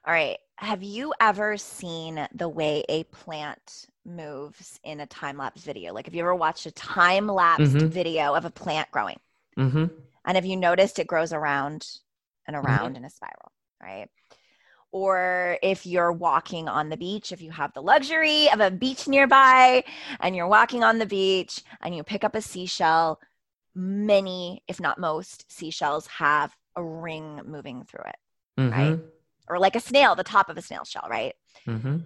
all 0.07 0.15
right. 0.15 0.39
Have 0.57 0.83
you 0.83 1.13
ever 1.21 1.57
seen 1.57 2.27
the 2.33 2.49
way 2.49 2.85
a 2.89 3.05
plant 3.05 3.87
moves 4.07 4.79
in 4.85 5.01
a 5.01 5.07
time 5.07 5.37
lapse 5.37 5.63
video? 5.63 5.93
Like, 5.93 6.07
have 6.07 6.15
you 6.15 6.21
ever 6.21 6.35
watched 6.35 6.67
a 6.67 6.71
time 6.71 7.27
lapse 7.27 7.63
mm-hmm. 7.63 7.89
video 7.89 8.35
of 8.35 8.45
a 8.45 8.51
plant 8.51 8.91
growing? 8.91 9.19
Mm-hmm. 9.59 9.87
And 10.25 10.37
have 10.37 10.47
you 10.47 10.57
noticed 10.57 10.99
it 10.99 11.07
grows 11.07 11.33
around 11.33 11.87
and 12.47 12.57
mm-hmm. 12.57 12.67
around 12.67 12.89
mm-hmm. 12.91 12.97
in 12.97 13.05
a 13.05 13.11
spiral, 13.11 13.53
right? 13.83 14.09
Or 14.93 15.59
if 15.61 15.87
you're 15.87 16.13
walking 16.13 16.69
on 16.69 16.89
the 16.89 16.97
beach, 16.97 17.33
if 17.33 17.43
you 17.43 17.51
have 17.51 17.73
the 17.73 17.83
luxury 17.83 18.49
of 18.51 18.61
a 18.61 18.71
beach 18.71 19.09
nearby 19.09 19.83
and 20.21 20.37
you're 20.37 20.47
walking 20.47 20.85
on 20.85 20.99
the 20.99 21.07
beach 21.07 21.63
and 21.81 21.97
you 21.97 22.05
pick 22.05 22.23
up 22.23 22.37
a 22.37 22.41
seashell, 22.41 23.19
many, 23.75 24.63
if 24.69 24.81
not 24.81 25.01
most, 25.01 25.51
seashells 25.51 26.07
have 26.07 26.55
a 26.77 26.83
ring 26.83 27.41
moving 27.45 27.85
through 27.85 28.05
it, 28.07 28.61
mm-hmm. 28.61 28.73
right? 28.73 29.01
Or 29.49 29.59
like 29.59 29.77
a 29.77 29.81
snail, 29.81 30.15
the 30.15 30.25
top 30.25 30.49
of 30.49 30.57
a 30.57 30.63
snail 30.63 30.85
shell, 30.85 31.07
right? 31.09 31.35
Mm-hmm. 31.67 31.99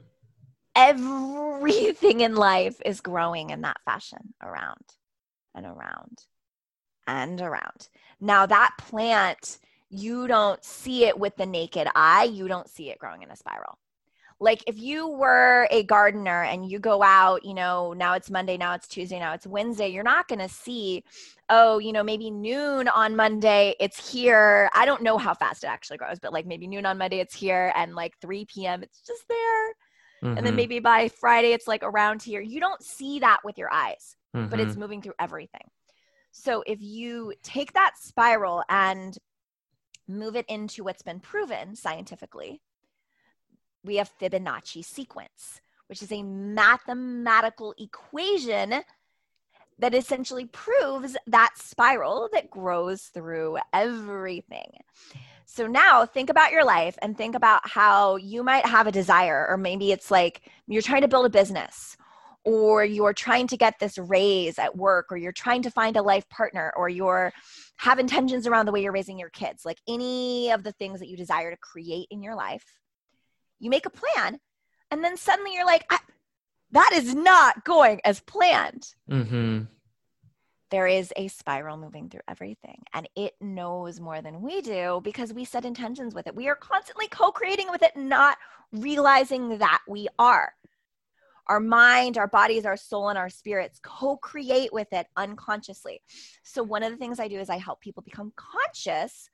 Everything 0.74 2.20
in 2.20 2.37
life 2.37 2.81
is 2.85 3.00
growing 3.00 3.50
in 3.50 3.62
that 3.62 3.81
fashion 3.85 4.35
around 4.42 4.85
and 5.54 5.66
around 5.66 6.18
and 7.07 7.40
around. 7.40 7.88
Now, 8.20 8.46
that 8.46 8.74
plant, 8.78 9.59
you 9.90 10.26
don't 10.26 10.62
see 10.64 11.04
it 11.04 11.18
with 11.18 11.37
the 11.37 11.46
naked 11.46 11.88
eye, 11.94 12.24
you 12.24 12.48
don't 12.48 12.68
see 12.68 12.90
it 12.90 12.98
growing 12.98 13.22
in 13.22 13.31
a 13.31 13.37
spiral 13.37 13.78
like 14.40 14.62
if 14.66 14.79
you 14.79 15.09
were 15.09 15.66
a 15.70 15.83
gardener 15.85 16.44
and 16.44 16.70
you 16.70 16.79
go 16.79 17.03
out 17.03 17.44
you 17.44 17.55
know 17.55 17.92
now 17.92 18.14
it's 18.14 18.31
monday 18.31 18.57
now 18.57 18.74
it's 18.74 18.88
tuesday 18.88 19.18
now 19.18 19.33
it's 19.33 19.46
wednesday 19.46 19.88
you're 19.88 20.05
not 20.05 20.29
going 20.29 20.38
to 20.38 20.48
see 20.48 21.03
oh 21.48 21.79
you 21.79 21.92
know 21.92 22.03
maybe 22.03 22.31
noon 22.31 22.88
on 22.88 23.16
monday 23.16 23.74
it's 23.81 24.11
here 24.11 24.70
i 24.74 24.85
don't 24.85 25.03
know 25.03 25.18
how 25.18 25.35
fast 25.35 25.64
it 25.64 25.68
actually 25.68 25.96
grows 25.96 26.18
but 26.18 26.33
like 26.33 26.46
maybe 26.46 26.66
noon 26.66 26.87
on 26.87 26.98
monday 26.98 27.18
it's 27.18 27.35
here 27.35 27.72
and 27.74 27.94
like 27.94 28.14
3 28.20 28.44
p.m 28.44 28.83
it's 28.83 29.01
just 29.01 29.27
there 29.29 29.68
mm-hmm. 29.68 30.27
and 30.29 30.38
then 30.38 30.44
mm-hmm. 30.46 30.57
maybe 30.57 30.79
by 30.79 31.09
friday 31.09 31.53
it's 31.53 31.68
like 31.68 31.83
around 31.83 32.22
here 32.22 32.40
you 32.40 32.61
don't 32.61 32.83
see 32.83 33.18
that 33.18 33.38
with 33.44 33.59
your 33.59 33.72
eyes 33.72 34.16
mm-hmm. 34.35 34.48
but 34.48 34.61
it's 34.61 34.72
mm-hmm. 34.72 34.81
moving 34.81 35.03
through 35.03 35.14
everything 35.18 35.68
so 36.31 36.62
if 36.66 36.81
you 36.81 37.33
take 37.42 37.72
that 37.72 37.94
spiral 37.98 38.62
and 38.68 39.18
move 40.07 40.37
it 40.37 40.46
into 40.48 40.85
what's 40.85 41.03
been 41.03 41.20
proven 41.20 41.74
scientifically 41.74 42.62
we 43.84 43.96
have 43.96 44.10
Fibonacci 44.18 44.84
sequence, 44.84 45.60
which 45.86 46.02
is 46.02 46.12
a 46.12 46.22
mathematical 46.22 47.74
equation 47.78 48.82
that 49.78 49.94
essentially 49.94 50.46
proves 50.46 51.16
that 51.26 51.52
spiral 51.56 52.28
that 52.32 52.50
grows 52.50 53.02
through 53.04 53.58
everything. 53.72 54.72
So 55.46 55.66
now 55.66 56.04
think 56.04 56.28
about 56.28 56.52
your 56.52 56.64
life 56.64 56.98
and 57.00 57.16
think 57.16 57.34
about 57.34 57.66
how 57.66 58.16
you 58.16 58.42
might 58.42 58.66
have 58.66 58.86
a 58.86 58.92
desire, 58.92 59.46
or 59.48 59.56
maybe 59.56 59.92
it's 59.92 60.10
like 60.10 60.42
you're 60.66 60.82
trying 60.82 61.02
to 61.02 61.08
build 61.08 61.26
a 61.26 61.30
business, 61.30 61.96
or 62.44 62.84
you're 62.84 63.14
trying 63.14 63.46
to 63.46 63.56
get 63.56 63.78
this 63.78 63.98
raise 63.98 64.58
at 64.58 64.76
work, 64.76 65.06
or 65.10 65.16
you're 65.16 65.32
trying 65.32 65.62
to 65.62 65.70
find 65.70 65.96
a 65.96 66.02
life 66.02 66.28
partner, 66.28 66.72
or 66.76 66.88
you're 66.88 67.32
have 67.78 67.98
intentions 67.98 68.46
around 68.46 68.66
the 68.66 68.72
way 68.72 68.82
you're 68.82 68.92
raising 68.92 69.18
your 69.18 69.30
kids, 69.30 69.64
like 69.64 69.78
any 69.88 70.50
of 70.50 70.64
the 70.64 70.72
things 70.72 70.98
that 70.98 71.08
you 71.08 71.16
desire 71.16 71.50
to 71.50 71.56
create 71.56 72.08
in 72.10 72.22
your 72.22 72.34
life 72.34 72.64
you 73.59 73.71
make 73.71 73.87
a 73.87 73.90
plan 73.90 74.38
and 74.90 75.03
then 75.03 75.16
suddenly 75.16 75.55
you're 75.55 75.66
like 75.66 75.90
that 76.73 76.90
is 76.92 77.14
not 77.14 77.64
going 77.64 78.01
as 78.05 78.21
planned 78.21 78.94
mm-hmm. 79.11 79.62
there 80.71 80.87
is 80.87 81.12
a 81.16 81.29
spiral 81.29 81.77
moving 81.77 82.09
through 82.09 82.21
everything 82.29 82.83
and 82.92 83.09
it 83.16 83.35
knows 83.40 84.01
more 84.01 84.21
than 84.23 84.42
we 84.42 84.61
do 84.61 85.01
because 85.03 85.33
we 85.33 85.44
set 85.44 85.64
intentions 85.64 86.14
with 86.14 86.27
it 86.27 86.35
we 86.35 86.49
are 86.49 86.57
constantly 86.57 87.09
co-creating 87.09 87.71
with 87.71 87.83
it 87.83 87.97
not 87.97 88.37
realizing 88.73 89.59
that 89.59 89.81
we 89.88 90.09
are 90.18 90.53
our 91.49 91.61
mind, 91.61 92.18
our 92.18 92.27
bodies, 92.27 92.66
our 92.66 92.77
soul, 92.77 93.09
and 93.09 93.18
our 93.18 93.31
spirits 93.31 93.81
co 93.83 94.16
create 94.16 94.73
with 94.73 94.92
it 94.92 95.07
unconsciously. 95.16 96.03
So, 96.42 96.62
one 96.62 96.83
of 96.83 96.92
the 96.92 96.99
things 96.99 97.18
I 97.18 97.29
do 97.29 97.38
is 97.38 97.49
I 97.51 97.57
help 97.57 97.81
people 97.81 98.03
become 98.03 98.33
conscious 98.37 99.31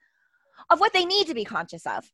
of 0.69 0.79
what 0.79 0.93
they 0.93 1.05
need 1.05 1.27
to 1.27 1.33
be 1.33 1.43
conscious 1.43 1.85
of 1.85 2.09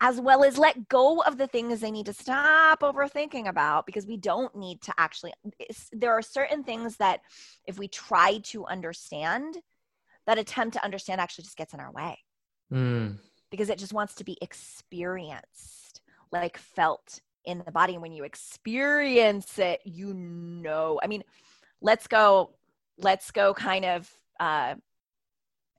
as 0.00 0.20
well 0.20 0.44
as 0.44 0.58
let 0.58 0.88
go 0.88 1.20
of 1.22 1.38
the 1.38 1.46
things 1.46 1.80
they 1.80 1.90
need 1.90 2.06
to 2.06 2.12
stop 2.12 2.80
overthinking 2.80 3.48
about 3.48 3.86
because 3.86 4.06
we 4.06 4.16
don't 4.16 4.54
need 4.56 4.80
to 4.82 4.92
actually 4.98 5.32
there 5.92 6.12
are 6.12 6.22
certain 6.22 6.62
things 6.64 6.96
that 6.96 7.20
if 7.66 7.78
we 7.78 7.88
try 7.88 8.38
to 8.38 8.64
understand 8.66 9.56
that 10.26 10.38
attempt 10.38 10.74
to 10.74 10.84
understand 10.84 11.20
actually 11.20 11.44
just 11.44 11.56
gets 11.56 11.74
in 11.74 11.80
our 11.80 11.90
way. 11.92 12.18
Mm. 12.70 13.16
because 13.50 13.70
it 13.70 13.78
just 13.78 13.94
wants 13.94 14.14
to 14.16 14.24
be 14.24 14.36
experienced 14.42 16.02
like 16.30 16.58
felt 16.58 17.20
in 17.46 17.62
the 17.64 17.72
body. 17.72 17.94
And 17.94 18.02
when 18.02 18.12
you 18.12 18.24
experience 18.24 19.58
it 19.58 19.80
you 19.84 20.12
know 20.12 21.00
i 21.02 21.06
mean 21.06 21.24
let's 21.80 22.06
go 22.06 22.50
let's 22.98 23.30
go 23.30 23.54
kind 23.54 23.86
of 23.86 24.10
uh 24.38 24.74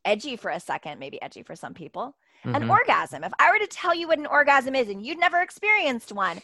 edgy 0.04 0.36
for 0.36 0.50
a 0.50 0.60
second 0.60 1.00
maybe 1.00 1.22
edgy 1.22 1.43
for 1.43 1.56
some 1.56 1.76
people 1.76 2.15
mm-hmm. 2.45 2.56
an 2.56 2.69
orgasm 2.69 3.23
if 3.23 3.32
i 3.39 3.52
were 3.52 3.60
to 3.60 3.67
tell 3.67 3.93
you 3.93 4.08
what 4.08 4.19
an 4.19 4.25
orgasm 4.25 4.75
is 4.75 4.89
and 4.89 5.06
you'd 5.06 5.19
never 5.19 5.41
experienced 5.41 6.12
one 6.12 6.41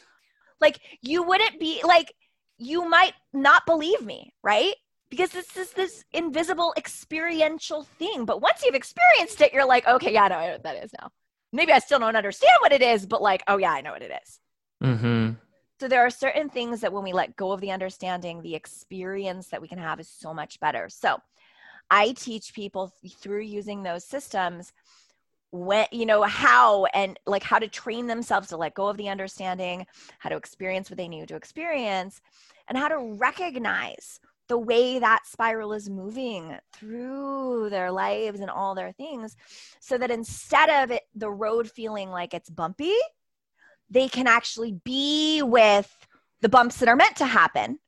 like 0.61 0.79
you 1.01 1.23
wouldn't 1.23 1.59
be 1.59 1.81
like 1.83 2.13
you 2.57 2.87
might 2.87 3.13
not 3.33 3.65
believe 3.65 4.01
me 4.01 4.33
right 4.43 4.75
because 5.09 5.29
this 5.29 5.55
is 5.57 5.71
this 5.71 6.03
invisible 6.13 6.73
experiential 6.77 7.83
thing 7.83 8.25
but 8.25 8.41
once 8.41 8.63
you've 8.63 8.75
experienced 8.75 9.41
it 9.41 9.53
you're 9.53 9.67
like 9.67 9.87
okay 9.87 10.13
yeah 10.13 10.23
i 10.23 10.27
know 10.27 10.51
what 10.53 10.63
that 10.63 10.83
is 10.83 10.91
now 10.99 11.09
maybe 11.51 11.71
i 11.71 11.79
still 11.79 11.99
don't 11.99 12.15
understand 12.15 12.53
what 12.61 12.71
it 12.71 12.81
is 12.81 13.05
but 13.05 13.21
like 13.21 13.43
oh 13.47 13.57
yeah 13.57 13.71
i 13.71 13.81
know 13.81 13.91
what 13.91 14.01
it 14.01 14.11
is. 14.23 14.39
Mm-hmm. 14.83 15.31
So 15.79 15.87
there 15.87 16.05
are 16.05 16.09
certain 16.09 16.49
things 16.49 16.81
that 16.81 16.93
when 16.93 17.03
we 17.03 17.13
let 17.13 17.35
go 17.35 17.51
of 17.51 17.59
the 17.59 17.71
understanding, 17.71 18.41
the 18.41 18.55
experience 18.55 19.47
that 19.49 19.61
we 19.61 19.67
can 19.67 19.77
have 19.77 19.99
is 19.99 20.09
so 20.09 20.33
much 20.33 20.59
better. 20.59 20.87
So 20.89 21.17
I 21.89 22.13
teach 22.13 22.53
people 22.53 22.93
through 23.19 23.41
using 23.41 23.83
those 23.83 24.05
systems 24.05 24.71
when 25.55 25.85
you 25.91 26.05
know 26.05 26.23
how 26.23 26.85
and 26.85 27.17
like 27.25 27.43
how 27.43 27.59
to 27.59 27.67
train 27.67 28.07
themselves 28.07 28.49
to 28.49 28.57
let 28.57 28.73
go 28.73 28.87
of 28.87 28.97
the 28.97 29.09
understanding, 29.09 29.85
how 30.19 30.29
to 30.29 30.35
experience 30.35 30.89
what 30.89 30.97
they 30.97 31.07
need 31.07 31.27
to 31.29 31.35
experience, 31.35 32.21
and 32.67 32.77
how 32.77 32.87
to 32.87 33.15
recognize 33.17 34.19
the 34.47 34.57
way 34.57 34.99
that 34.99 35.25
spiral 35.25 35.73
is 35.73 35.89
moving 35.89 36.57
through 36.73 37.69
their 37.69 37.91
lives 37.91 38.41
and 38.41 38.49
all 38.49 38.75
their 38.75 38.91
things 38.91 39.35
so 39.79 39.97
that 39.97 40.11
instead 40.11 40.69
of 40.83 40.91
it 40.91 41.01
the 41.15 41.29
road 41.29 41.69
feeling 41.69 42.11
like 42.11 42.31
it's 42.31 42.49
bumpy 42.49 42.93
they 43.89 44.07
can 44.07 44.27
actually 44.27 44.73
be 44.83 45.41
with 45.41 46.07
the 46.41 46.49
bumps 46.49 46.77
that 46.77 46.89
are 46.89 46.95
meant 46.95 47.15
to 47.15 47.25
happen 47.25 47.79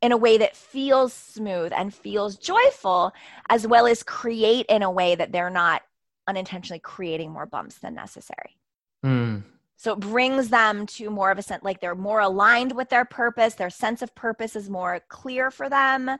in 0.00 0.12
a 0.12 0.16
way 0.16 0.38
that 0.38 0.56
feels 0.56 1.12
smooth 1.12 1.72
and 1.74 1.92
feels 1.92 2.36
joyful, 2.36 3.12
as 3.48 3.66
well 3.66 3.86
as 3.86 4.02
create 4.02 4.66
in 4.68 4.82
a 4.82 4.90
way 4.90 5.14
that 5.14 5.32
they're 5.32 5.50
not 5.50 5.82
unintentionally 6.28 6.78
creating 6.78 7.32
more 7.32 7.46
bumps 7.46 7.78
than 7.78 7.94
necessary. 7.94 8.56
Mm. 9.04 9.42
So 9.76 9.92
it 9.92 10.00
brings 10.00 10.48
them 10.48 10.86
to 10.86 11.08
more 11.08 11.30
of 11.30 11.38
a 11.38 11.42
sense 11.42 11.62
like 11.62 11.80
they're 11.80 11.94
more 11.94 12.20
aligned 12.20 12.72
with 12.72 12.88
their 12.88 13.04
purpose. 13.04 13.54
Their 13.54 13.70
sense 13.70 14.02
of 14.02 14.14
purpose 14.14 14.56
is 14.56 14.68
more 14.68 15.00
clear 15.08 15.50
for 15.50 15.68
them. 15.68 16.10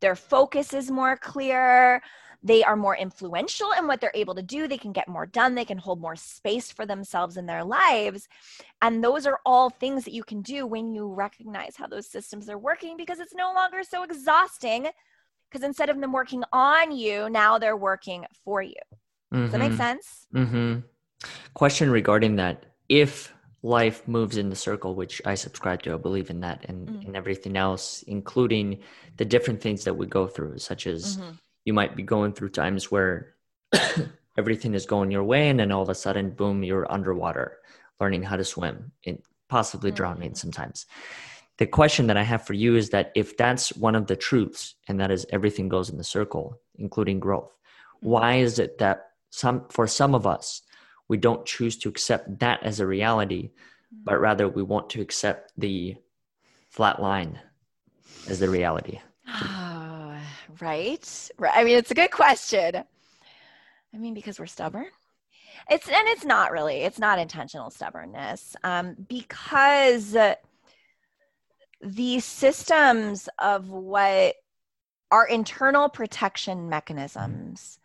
Their 0.00 0.16
focus 0.16 0.74
is 0.74 0.90
more 0.90 1.16
clear 1.16 2.02
they 2.46 2.62
are 2.62 2.76
more 2.76 2.96
influential 2.96 3.72
in 3.76 3.88
what 3.88 4.00
they're 4.00 4.12
able 4.14 4.36
to 4.36 4.42
do. 4.42 4.68
They 4.68 4.78
can 4.78 4.92
get 4.92 5.08
more 5.08 5.26
done. 5.26 5.54
They 5.54 5.64
can 5.64 5.78
hold 5.78 6.00
more 6.00 6.14
space 6.14 6.70
for 6.70 6.86
themselves 6.86 7.36
in 7.36 7.46
their 7.46 7.64
lives. 7.64 8.28
And 8.80 9.02
those 9.02 9.26
are 9.26 9.40
all 9.44 9.68
things 9.68 10.04
that 10.04 10.12
you 10.12 10.22
can 10.22 10.42
do 10.42 10.64
when 10.64 10.94
you 10.94 11.12
recognize 11.12 11.74
how 11.76 11.88
those 11.88 12.08
systems 12.08 12.48
are 12.48 12.58
working 12.58 12.96
because 12.96 13.18
it's 13.18 13.34
no 13.34 13.52
longer 13.52 13.82
so 13.82 14.04
exhausting. 14.04 14.86
Because 15.50 15.64
instead 15.64 15.90
of 15.90 16.00
them 16.00 16.12
working 16.12 16.44
on 16.52 16.92
you, 16.92 17.28
now 17.30 17.58
they're 17.58 17.76
working 17.76 18.24
for 18.44 18.62
you. 18.62 18.74
Mm-hmm. 19.32 19.42
Does 19.42 19.52
that 19.52 19.58
make 19.58 19.68
mm-hmm. 19.70 19.76
sense? 19.76 20.26
Mm-hmm. 20.34 20.78
Question 21.54 21.90
regarding 21.90 22.36
that. 22.36 22.66
If 22.88 23.32
life 23.62 24.06
moves 24.06 24.36
in 24.36 24.48
the 24.48 24.56
circle, 24.56 24.94
which 24.94 25.20
I 25.24 25.34
subscribe 25.34 25.82
to, 25.82 25.94
I 25.94 25.96
believe 25.96 26.30
in 26.30 26.40
that, 26.40 26.64
and, 26.68 26.88
mm-hmm. 26.88 27.06
and 27.06 27.16
everything 27.16 27.56
else, 27.56 28.02
including 28.06 28.78
the 29.16 29.24
different 29.24 29.60
things 29.60 29.84
that 29.84 29.94
we 29.94 30.06
go 30.06 30.26
through, 30.26 30.58
such 30.58 30.86
as 30.86 31.16
mm-hmm 31.16 31.32
you 31.66 31.74
might 31.74 31.94
be 31.94 32.02
going 32.02 32.32
through 32.32 32.48
times 32.48 32.90
where 32.90 33.34
everything 34.38 34.72
is 34.72 34.86
going 34.86 35.10
your 35.10 35.24
way 35.24 35.50
and 35.50 35.60
then 35.60 35.70
all 35.70 35.82
of 35.82 35.90
a 35.90 35.94
sudden 35.94 36.30
boom 36.30 36.62
you're 36.62 36.90
underwater 36.90 37.58
learning 38.00 38.22
how 38.22 38.36
to 38.36 38.44
swim 38.44 38.92
and 39.04 39.20
possibly 39.50 39.90
mm-hmm. 39.90 39.96
drowning 39.96 40.34
sometimes 40.34 40.86
the 41.58 41.66
question 41.66 42.06
that 42.06 42.16
i 42.16 42.22
have 42.22 42.46
for 42.46 42.54
you 42.54 42.76
is 42.76 42.88
that 42.90 43.12
if 43.14 43.36
that's 43.36 43.76
one 43.76 43.94
of 43.94 44.06
the 44.06 44.16
truths 44.16 44.76
and 44.88 44.98
that 44.98 45.10
is 45.10 45.26
everything 45.30 45.68
goes 45.68 45.90
in 45.90 45.98
the 45.98 46.04
circle 46.04 46.58
including 46.76 47.20
growth 47.20 47.52
why 48.00 48.36
is 48.36 48.58
it 48.58 48.78
that 48.78 49.10
some 49.36 49.66
for 49.70 49.86
some 49.86 50.14
of 50.14 50.26
us 50.26 50.62
we 51.08 51.16
don't 51.16 51.46
choose 51.46 51.76
to 51.76 51.88
accept 51.88 52.38
that 52.38 52.62
as 52.62 52.80
a 52.80 52.86
reality 52.86 53.50
but 54.04 54.14
mm-hmm. 54.14 54.22
rather 54.22 54.48
we 54.48 54.62
want 54.62 54.90
to 54.90 55.00
accept 55.00 55.52
the 55.56 55.94
flat 56.70 57.00
line 57.00 57.38
as 58.28 58.38
the 58.38 58.48
reality 58.48 58.98
right? 60.60 61.30
Right. 61.38 61.52
I 61.54 61.64
mean, 61.64 61.76
it's 61.76 61.90
a 61.90 61.94
good 61.94 62.10
question. 62.10 62.76
I 62.76 63.98
mean, 63.98 64.14
because 64.14 64.38
we're 64.38 64.46
stubborn. 64.46 64.86
It's 65.70 65.88
and 65.88 66.08
it's 66.08 66.24
not 66.24 66.52
really. 66.52 66.82
It's 66.82 66.98
not 66.98 67.18
intentional 67.18 67.70
stubbornness. 67.70 68.54
Um, 68.62 68.94
because 69.08 70.16
the 71.80 72.20
systems 72.20 73.28
of 73.38 73.70
what 73.70 74.36
our 75.10 75.26
internal 75.26 75.88
protection 75.88 76.68
mechanisms, 76.68 77.78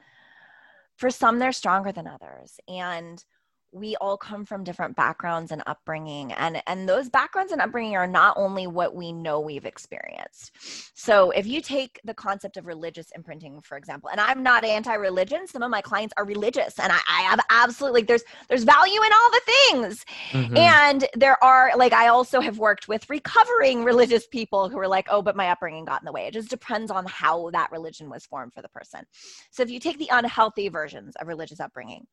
for 1.01 1.09
some 1.09 1.39
they're 1.39 1.51
stronger 1.51 1.91
than 1.91 2.07
others, 2.07 2.59
and 2.67 3.25
we 3.71 3.95
all 3.97 4.17
come 4.17 4.45
from 4.45 4.63
different 4.63 4.95
backgrounds 4.95 5.51
and 5.51 5.63
upbringing 5.65 6.31
and 6.33 6.61
and 6.67 6.87
those 6.87 7.09
backgrounds 7.09 7.51
and 7.51 7.61
upbringing 7.61 7.95
are 7.95 8.07
not 8.07 8.35
only 8.37 8.67
what 8.67 8.95
we 8.95 9.11
know 9.11 9.39
we've 9.39 9.65
experienced. 9.65 10.51
So 10.93 11.31
if 11.31 11.47
you 11.47 11.61
take 11.61 11.99
the 12.03 12.13
concept 12.13 12.57
of 12.57 12.65
religious 12.65 13.07
imprinting 13.15 13.61
for 13.61 13.77
example 13.77 14.09
and 14.09 14.19
i'm 14.19 14.43
not 14.43 14.63
anti-religion 14.63 15.47
some 15.47 15.63
of 15.63 15.71
my 15.71 15.81
clients 15.81 16.13
are 16.17 16.25
religious 16.25 16.79
and 16.79 16.91
i, 16.91 16.99
I 17.07 17.21
have 17.21 17.39
absolutely 17.49 18.01
like 18.01 18.07
there's 18.07 18.23
there's 18.49 18.63
value 18.63 19.01
in 19.01 19.11
all 19.13 19.31
the 19.31 19.41
things. 19.45 20.05
Mm-hmm. 20.31 20.57
and 20.57 21.07
there 21.15 21.41
are 21.43 21.71
like 21.75 21.93
i 21.93 22.07
also 22.07 22.39
have 22.41 22.57
worked 22.57 22.87
with 22.87 23.09
recovering 23.09 23.83
religious 23.83 24.27
people 24.27 24.69
who 24.69 24.77
are 24.79 24.87
like 24.87 25.07
oh 25.09 25.21
but 25.21 25.35
my 25.35 25.49
upbringing 25.49 25.85
got 25.85 26.01
in 26.01 26.05
the 26.05 26.11
way. 26.11 26.25
It 26.27 26.33
just 26.33 26.49
depends 26.49 26.91
on 26.91 27.05
how 27.05 27.49
that 27.51 27.71
religion 27.71 28.09
was 28.09 28.25
formed 28.25 28.53
for 28.53 28.61
the 28.61 28.69
person. 28.69 29.01
So 29.51 29.63
if 29.63 29.69
you 29.69 29.79
take 29.79 29.97
the 29.97 30.09
unhealthy 30.11 30.69
versions 30.69 31.15
of 31.19 31.27
religious 31.27 31.59
upbringing 31.59 32.05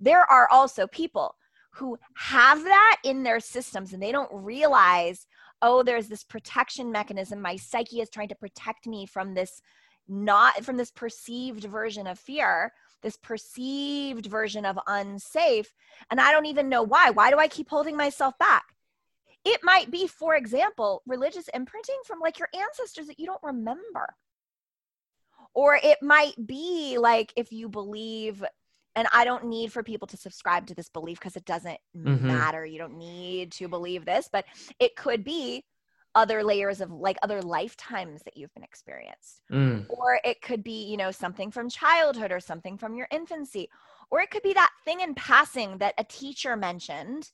there 0.00 0.30
are 0.30 0.48
also 0.50 0.86
people 0.86 1.34
who 1.72 1.98
have 2.14 2.64
that 2.64 2.96
in 3.04 3.22
their 3.22 3.40
systems 3.40 3.92
and 3.92 4.02
they 4.02 4.12
don't 4.12 4.30
realize 4.32 5.26
oh 5.62 5.82
there's 5.82 6.08
this 6.08 6.24
protection 6.24 6.90
mechanism. 6.90 7.40
My 7.40 7.56
psyche 7.56 8.00
is 8.00 8.10
trying 8.10 8.28
to 8.28 8.34
protect 8.34 8.86
me 8.86 9.06
from 9.06 9.34
this 9.34 9.60
not 10.08 10.64
from 10.64 10.76
this 10.76 10.90
perceived 10.90 11.64
version 11.64 12.06
of 12.06 12.18
fear 12.18 12.72
this 13.02 13.16
perceived 13.16 14.26
version 14.26 14.66
of 14.66 14.78
unsafe. 14.86 15.72
And 16.10 16.20
i 16.20 16.32
don't 16.32 16.46
even 16.46 16.68
know 16.68 16.82
why. 16.82 17.10
Why 17.10 17.30
do 17.30 17.38
i 17.38 17.48
keep 17.48 17.68
holding 17.68 17.96
myself 17.96 18.36
back? 18.38 18.64
It 19.44 19.60
might 19.62 19.90
be 19.90 20.06
for 20.06 20.34
example 20.34 21.02
religious 21.06 21.48
imprinting 21.48 22.00
from 22.04 22.20
like 22.20 22.38
your 22.38 22.48
ancestors 22.54 23.06
that 23.06 23.18
you 23.18 23.26
don't 23.26 23.42
remember. 23.42 24.14
Or 25.54 25.78
it 25.82 25.98
might 26.02 26.34
be 26.46 26.98
like 26.98 27.32
if 27.36 27.52
you 27.52 27.68
believe 27.68 28.44
and 28.96 29.06
I 29.12 29.24
don't 29.24 29.46
need 29.46 29.72
for 29.72 29.82
people 29.82 30.08
to 30.08 30.16
subscribe 30.16 30.66
to 30.66 30.74
this 30.74 30.88
belief 30.88 31.20
because 31.20 31.36
it 31.36 31.44
doesn't 31.44 31.78
mm-hmm. 31.96 32.26
matter. 32.26 32.64
You 32.64 32.78
don't 32.78 32.98
need 32.98 33.52
to 33.52 33.68
believe 33.68 34.04
this, 34.04 34.28
but 34.32 34.44
it 34.78 34.96
could 34.96 35.24
be 35.24 35.64
other 36.14 36.42
layers 36.42 36.80
of 36.80 36.90
like 36.90 37.16
other 37.22 37.40
lifetimes 37.40 38.22
that 38.24 38.36
you've 38.36 38.52
been 38.54 38.64
experienced. 38.64 39.42
Mm. 39.52 39.86
Or 39.88 40.18
it 40.24 40.42
could 40.42 40.64
be, 40.64 40.84
you 40.86 40.96
know, 40.96 41.10
something 41.10 41.50
from 41.50 41.68
childhood 41.68 42.32
or 42.32 42.40
something 42.40 42.76
from 42.76 42.94
your 42.94 43.06
infancy. 43.12 43.68
Or 44.10 44.20
it 44.20 44.30
could 44.30 44.42
be 44.42 44.54
that 44.54 44.72
thing 44.84 45.00
in 45.00 45.14
passing 45.14 45.78
that 45.78 45.94
a 45.98 46.04
teacher 46.04 46.56
mentioned 46.56 47.30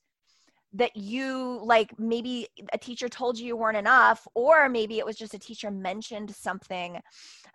that 0.73 0.95
you 0.95 1.59
like 1.63 1.97
maybe 1.97 2.47
a 2.73 2.77
teacher 2.77 3.09
told 3.09 3.39
you 3.39 3.47
you 3.47 3.57
weren't 3.57 3.77
enough 3.77 4.27
or 4.33 4.67
maybe 4.67 4.99
it 4.99 5.05
was 5.05 5.15
just 5.15 5.33
a 5.33 5.39
teacher 5.39 5.71
mentioned 5.71 6.35
something 6.35 6.99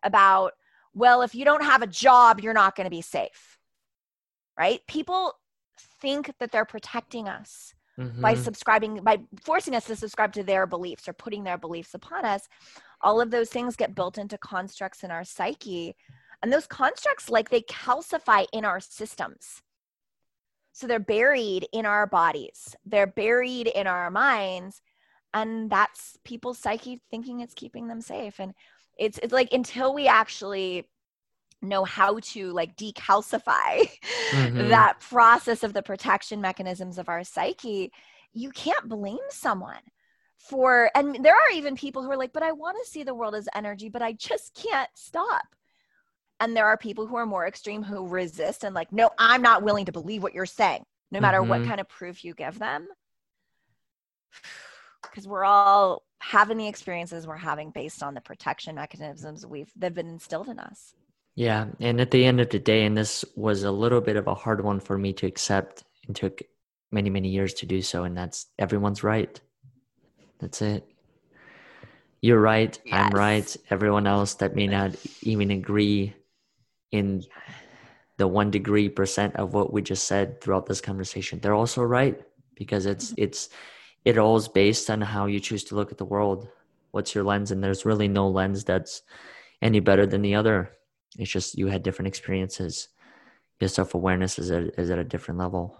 about 0.02 0.52
well 0.94 1.20
if 1.20 1.34
you 1.34 1.44
don't 1.44 1.62
have 1.62 1.82
a 1.82 1.86
job 1.86 2.40
you're 2.40 2.54
not 2.54 2.74
going 2.74 2.86
to 2.86 2.90
be 2.90 3.02
safe 3.02 3.51
right? 4.62 4.80
People 4.86 5.34
think 6.00 6.32
that 6.38 6.52
they're 6.52 6.64
protecting 6.64 7.28
us 7.28 7.74
mm-hmm. 7.98 8.20
by 8.20 8.36
subscribing, 8.36 9.02
by 9.02 9.18
forcing 9.42 9.74
us 9.74 9.86
to 9.86 9.96
subscribe 9.96 10.32
to 10.34 10.44
their 10.44 10.68
beliefs 10.68 11.08
or 11.08 11.12
putting 11.12 11.42
their 11.42 11.58
beliefs 11.58 11.94
upon 11.94 12.24
us. 12.24 12.48
All 13.00 13.20
of 13.20 13.32
those 13.32 13.50
things 13.50 13.74
get 13.74 13.96
built 13.96 14.18
into 14.18 14.38
constructs 14.38 15.02
in 15.02 15.10
our 15.10 15.24
psyche. 15.24 15.96
And 16.40 16.52
those 16.52 16.68
constructs, 16.68 17.28
like 17.28 17.50
they 17.50 17.62
calcify 17.62 18.46
in 18.52 18.64
our 18.64 18.78
systems. 18.78 19.62
So 20.72 20.86
they're 20.86 21.00
buried 21.00 21.66
in 21.72 21.84
our 21.84 22.06
bodies, 22.06 22.76
they're 22.86 23.08
buried 23.08 23.66
in 23.66 23.88
our 23.88 24.12
minds. 24.12 24.80
And 25.34 25.68
that's 25.70 26.16
people's 26.24 26.58
psyche 26.58 27.00
thinking 27.10 27.40
it's 27.40 27.54
keeping 27.54 27.88
them 27.88 28.00
safe. 28.00 28.38
And 28.38 28.54
it's, 28.96 29.18
it's 29.24 29.32
like 29.32 29.52
until 29.52 29.92
we 29.92 30.06
actually 30.06 30.86
know 31.62 31.84
how 31.84 32.18
to 32.20 32.52
like 32.52 32.76
decalcify 32.76 33.88
mm-hmm. 34.30 34.68
that 34.68 35.00
process 35.00 35.62
of 35.62 35.72
the 35.72 35.82
protection 35.82 36.40
mechanisms 36.40 36.98
of 36.98 37.08
our 37.08 37.24
psyche 37.24 37.92
you 38.32 38.50
can't 38.50 38.88
blame 38.88 39.18
someone 39.28 39.80
for 40.36 40.90
and 40.94 41.24
there 41.24 41.34
are 41.34 41.52
even 41.52 41.76
people 41.76 42.02
who 42.02 42.10
are 42.10 42.16
like 42.16 42.32
but 42.32 42.42
i 42.42 42.52
want 42.52 42.76
to 42.82 42.90
see 42.90 43.02
the 43.02 43.14
world 43.14 43.34
as 43.34 43.48
energy 43.54 43.88
but 43.88 44.02
i 44.02 44.12
just 44.12 44.54
can't 44.54 44.90
stop 44.94 45.44
and 46.40 46.56
there 46.56 46.66
are 46.66 46.76
people 46.76 47.06
who 47.06 47.16
are 47.16 47.26
more 47.26 47.46
extreme 47.46 47.82
who 47.82 48.08
resist 48.08 48.64
and 48.64 48.74
like 48.74 48.90
no 48.92 49.10
i'm 49.18 49.42
not 49.42 49.62
willing 49.62 49.84
to 49.84 49.92
believe 49.92 50.22
what 50.22 50.34
you're 50.34 50.46
saying 50.46 50.84
no 51.10 51.20
matter 51.20 51.38
mm-hmm. 51.38 51.50
what 51.50 51.64
kind 51.64 51.80
of 51.80 51.88
proof 51.88 52.24
you 52.24 52.34
give 52.34 52.58
them 52.58 52.88
because 55.02 55.28
we're 55.28 55.44
all 55.44 56.02
having 56.22 56.56
the 56.56 56.68
experiences 56.68 57.26
we're 57.26 57.36
having 57.36 57.70
based 57.70 58.00
on 58.00 58.14
the 58.14 58.20
protection 58.20 58.76
mechanisms 58.76 59.44
we've 59.44 59.72
they've 59.74 59.94
been 59.94 60.08
instilled 60.08 60.48
in 60.48 60.58
us. 60.60 60.94
Yeah, 61.34 61.66
and 61.80 62.00
at 62.00 62.10
the 62.10 62.24
end 62.24 62.40
of 62.40 62.50
the 62.50 62.58
day, 62.58 62.84
and 62.84 62.96
this 62.96 63.24
was 63.36 63.62
a 63.62 63.70
little 63.70 64.00
bit 64.00 64.16
of 64.16 64.26
a 64.26 64.34
hard 64.34 64.62
one 64.62 64.80
for 64.80 64.98
me 64.98 65.12
to 65.14 65.26
accept, 65.26 65.82
and 66.06 66.14
took 66.14 66.42
many 66.90 67.08
many 67.08 67.28
years 67.28 67.54
to 67.54 67.66
do 67.66 67.80
so, 67.80 68.04
and 68.04 68.16
that's 68.16 68.46
everyone's 68.58 69.02
right. 69.02 69.40
That's 70.40 70.60
it. 70.60 70.86
You're 72.20 72.40
right. 72.40 72.78
Yes. 72.84 72.94
I'm 72.94 73.10
right. 73.10 73.56
Everyone 73.70 74.06
else 74.06 74.34
that 74.34 74.54
may 74.54 74.66
not 74.66 74.94
even 75.22 75.50
agree 75.50 76.14
in 76.90 77.24
the 78.18 78.28
one 78.28 78.50
degree 78.50 78.88
percent 78.88 79.34
of 79.36 79.54
what 79.54 79.72
we 79.72 79.82
just 79.82 80.06
said 80.06 80.40
throughout 80.40 80.66
this 80.66 80.80
conversation, 80.80 81.40
they're 81.40 81.54
also 81.54 81.82
right 81.82 82.20
because 82.54 82.86
it's 82.86 83.06
mm-hmm. 83.06 83.22
it's 83.24 83.48
it 84.04 84.18
all 84.18 84.36
is 84.36 84.48
based 84.48 84.90
on 84.90 85.00
how 85.00 85.26
you 85.26 85.40
choose 85.40 85.64
to 85.64 85.74
look 85.74 85.90
at 85.90 85.98
the 85.98 86.04
world. 86.04 86.48
What's 86.90 87.14
your 87.14 87.24
lens? 87.24 87.50
And 87.50 87.64
there's 87.64 87.86
really 87.86 88.08
no 88.08 88.28
lens 88.28 88.64
that's 88.64 89.02
any 89.62 89.80
better 89.80 90.06
than 90.06 90.22
the 90.22 90.34
other. 90.34 90.70
It's 91.18 91.30
just 91.30 91.58
you 91.58 91.68
had 91.68 91.82
different 91.82 92.08
experiences. 92.08 92.88
Your 93.60 93.68
self 93.68 93.94
awareness 93.94 94.38
is 94.38 94.50
at, 94.50 94.78
is 94.78 94.90
at 94.90 94.98
a 94.98 95.04
different 95.04 95.38
level. 95.38 95.76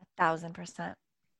A 0.00 0.06
thousand 0.16 0.54
percent. 0.54 0.96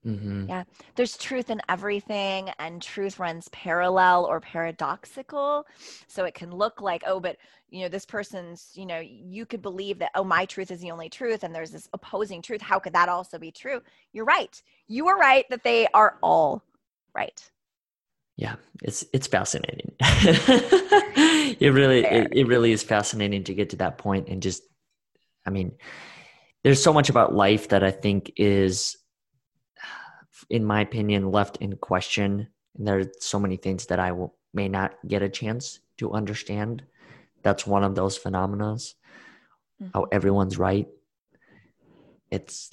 Mm-hmm. 0.06 0.48
Yeah, 0.48 0.64
there's 0.94 1.16
truth 1.16 1.50
in 1.50 1.60
everything, 1.68 2.50
and 2.60 2.80
truth 2.80 3.18
runs 3.18 3.48
parallel 3.48 4.24
or 4.24 4.40
paradoxical. 4.40 5.66
So 6.06 6.24
it 6.24 6.34
can 6.34 6.52
look 6.52 6.80
like, 6.80 7.02
oh, 7.06 7.18
but 7.18 7.38
you 7.70 7.82
know, 7.82 7.88
this 7.88 8.06
person's, 8.06 8.70
you 8.74 8.86
know, 8.86 9.00
you 9.00 9.44
could 9.44 9.62
believe 9.62 9.98
that, 9.98 10.12
oh, 10.14 10.22
my 10.22 10.44
truth 10.44 10.70
is 10.70 10.80
the 10.80 10.92
only 10.92 11.08
truth, 11.08 11.42
and 11.42 11.52
there's 11.52 11.72
this 11.72 11.88
opposing 11.92 12.40
truth. 12.40 12.62
How 12.62 12.78
could 12.78 12.92
that 12.92 13.08
also 13.08 13.38
be 13.38 13.50
true? 13.50 13.82
You're 14.12 14.24
right. 14.24 14.62
You 14.86 15.08
are 15.08 15.18
right 15.18 15.44
that 15.50 15.64
they 15.64 15.88
are 15.92 16.18
all 16.22 16.62
right. 17.14 17.50
Yeah, 18.36 18.56
it's 18.82 19.04
it's 19.12 19.26
fascinating. 19.26 19.92
it 21.60 21.70
really 21.70 22.04
it, 22.04 22.28
it 22.32 22.46
really 22.46 22.72
is 22.72 22.82
fascinating 22.82 23.44
to 23.44 23.54
get 23.54 23.70
to 23.70 23.76
that 23.76 23.98
point 23.98 24.28
and 24.28 24.42
just, 24.42 24.62
I 25.44 25.50
mean, 25.50 25.72
there's 26.64 26.82
so 26.82 26.92
much 26.92 27.10
about 27.10 27.34
life 27.34 27.68
that 27.68 27.84
I 27.84 27.90
think 27.90 28.32
is 28.36 28.96
in 30.50 30.64
my 30.64 30.80
opinion, 30.80 31.30
left 31.30 31.58
in 31.58 31.76
question. 31.76 32.48
And 32.76 32.86
there 32.86 32.98
are 32.98 33.12
so 33.20 33.38
many 33.38 33.56
things 33.56 33.86
that 33.86 33.98
I 33.98 34.12
will, 34.12 34.34
may 34.52 34.68
not 34.68 34.94
get 35.06 35.22
a 35.22 35.28
chance 35.28 35.80
to 35.98 36.12
understand. 36.12 36.82
That's 37.42 37.66
one 37.66 37.84
of 37.84 37.94
those 37.94 38.16
phenomena. 38.16 38.74
Mm-hmm. 38.74 39.88
How 39.94 40.04
everyone's 40.12 40.58
right. 40.58 40.88
It's 42.30 42.70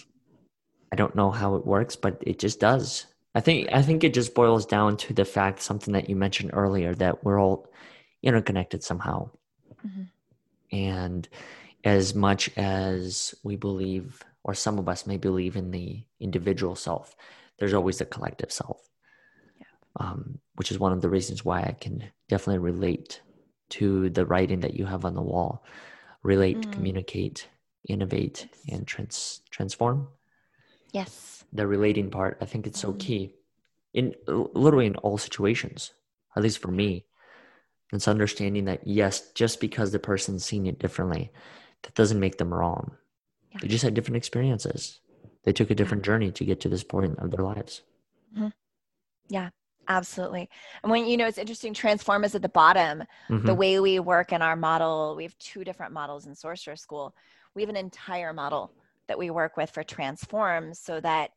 I 0.91 0.95
don't 0.95 1.15
know 1.15 1.31
how 1.31 1.55
it 1.55 1.65
works, 1.65 1.95
but 1.95 2.21
it 2.21 2.39
just 2.39 2.59
does. 2.59 3.07
I 3.35 3.41
think 3.41 3.69
I 3.71 3.81
think 3.81 4.03
it 4.03 4.13
just 4.13 4.35
boils 4.35 4.65
down 4.65 4.97
to 4.97 5.13
the 5.13 5.25
fact 5.25 5.61
something 5.61 5.93
that 5.93 6.09
you 6.09 6.15
mentioned 6.15 6.51
earlier 6.53 6.93
that 6.95 7.23
we're 7.23 7.41
all 7.41 7.67
interconnected 8.23 8.83
somehow. 8.83 9.29
Mm-hmm. 9.85 10.03
And 10.75 11.29
as 11.83 12.15
much 12.15 12.49
as 12.57 13.35
we 13.43 13.55
believe 13.55 14.23
or 14.43 14.53
some 14.53 14.79
of 14.79 14.89
us 14.89 15.05
may 15.05 15.17
believe 15.17 15.55
in 15.55 15.71
the 15.71 16.03
individual 16.19 16.75
self, 16.75 17.15
there's 17.59 17.73
always 17.73 17.99
the 17.99 18.05
collective 18.05 18.51
self, 18.51 18.89
yeah. 19.59 19.65
um, 19.97 20.39
which 20.55 20.71
is 20.71 20.79
one 20.79 20.91
of 20.91 21.01
the 21.01 21.09
reasons 21.09 21.45
why 21.45 21.61
I 21.61 21.75
can 21.79 22.03
definitely 22.27 22.59
relate 22.59 23.21
to 23.69 24.09
the 24.09 24.25
writing 24.25 24.61
that 24.61 24.73
you 24.73 24.85
have 24.85 25.05
on 25.05 25.15
the 25.15 25.21
wall. 25.21 25.63
Relate, 26.23 26.57
mm. 26.57 26.71
communicate, 26.71 27.47
innovate, 27.87 28.47
yes. 28.65 28.77
and 28.77 28.87
trans- 28.87 29.41
transform. 29.49 30.07
Yes. 30.91 31.43
The 31.53 31.67
relating 31.67 32.09
part, 32.09 32.37
I 32.41 32.45
think 32.45 32.65
it's 32.65 32.79
so 32.79 32.93
mm. 32.93 32.99
key 32.99 33.35
in 33.93 34.15
literally 34.27 34.87
in 34.87 34.95
all 34.97 35.17
situations, 35.17 35.93
at 36.35 36.43
least 36.43 36.59
for 36.59 36.71
me. 36.71 37.05
It's 37.93 38.07
understanding 38.07 38.65
that 38.65 38.85
yes, 38.85 39.31
just 39.31 39.61
because 39.61 39.91
the 39.91 39.99
person's 39.99 40.43
seeing 40.43 40.65
it 40.65 40.79
differently, 40.79 41.31
that 41.83 41.95
doesn't 41.95 42.19
make 42.19 42.37
them 42.37 42.53
wrong. 42.53 42.97
Yeah. 43.51 43.59
They 43.61 43.67
just 43.67 43.83
had 43.83 43.93
different 43.93 44.17
experiences 44.17 44.99
they 45.43 45.53
took 45.53 45.69
a 45.69 45.75
different 45.75 46.03
journey 46.03 46.31
to 46.31 46.45
get 46.45 46.59
to 46.61 46.69
this 46.69 46.83
point 46.83 47.19
of 47.19 47.31
their 47.31 47.43
lives. 47.43 47.81
Mm-hmm. 48.35 48.47
Yeah, 49.29 49.49
absolutely. 49.87 50.49
And 50.81 50.91
when 50.91 51.05
you 51.05 51.17
know, 51.17 51.27
it's 51.27 51.37
interesting, 51.37 51.73
transform 51.73 52.23
is 52.23 52.35
at 52.35 52.41
the 52.41 52.49
bottom. 52.49 53.03
Mm-hmm. 53.29 53.45
The 53.45 53.53
way 53.53 53.79
we 53.79 53.99
work 53.99 54.31
in 54.31 54.41
our 54.41 54.55
model, 54.55 55.15
we 55.15 55.23
have 55.23 55.37
two 55.37 55.63
different 55.63 55.93
models 55.93 56.25
in 56.25 56.35
Sorcerer 56.35 56.75
School. 56.75 57.13
We 57.55 57.61
have 57.61 57.69
an 57.69 57.75
entire 57.75 58.33
model 58.33 58.71
that 59.07 59.19
we 59.19 59.29
work 59.29 59.57
with 59.57 59.69
for 59.69 59.83
transform 59.83 60.73
so 60.73 60.99
that 61.01 61.31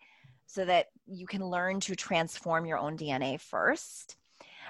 so 0.49 0.65
that 0.65 0.87
you 1.07 1.27
can 1.27 1.45
learn 1.45 1.81
to 1.81 1.97
transform 1.97 2.67
your 2.67 2.79
own 2.79 2.97
DNA 2.97 3.41
first. 3.41 4.17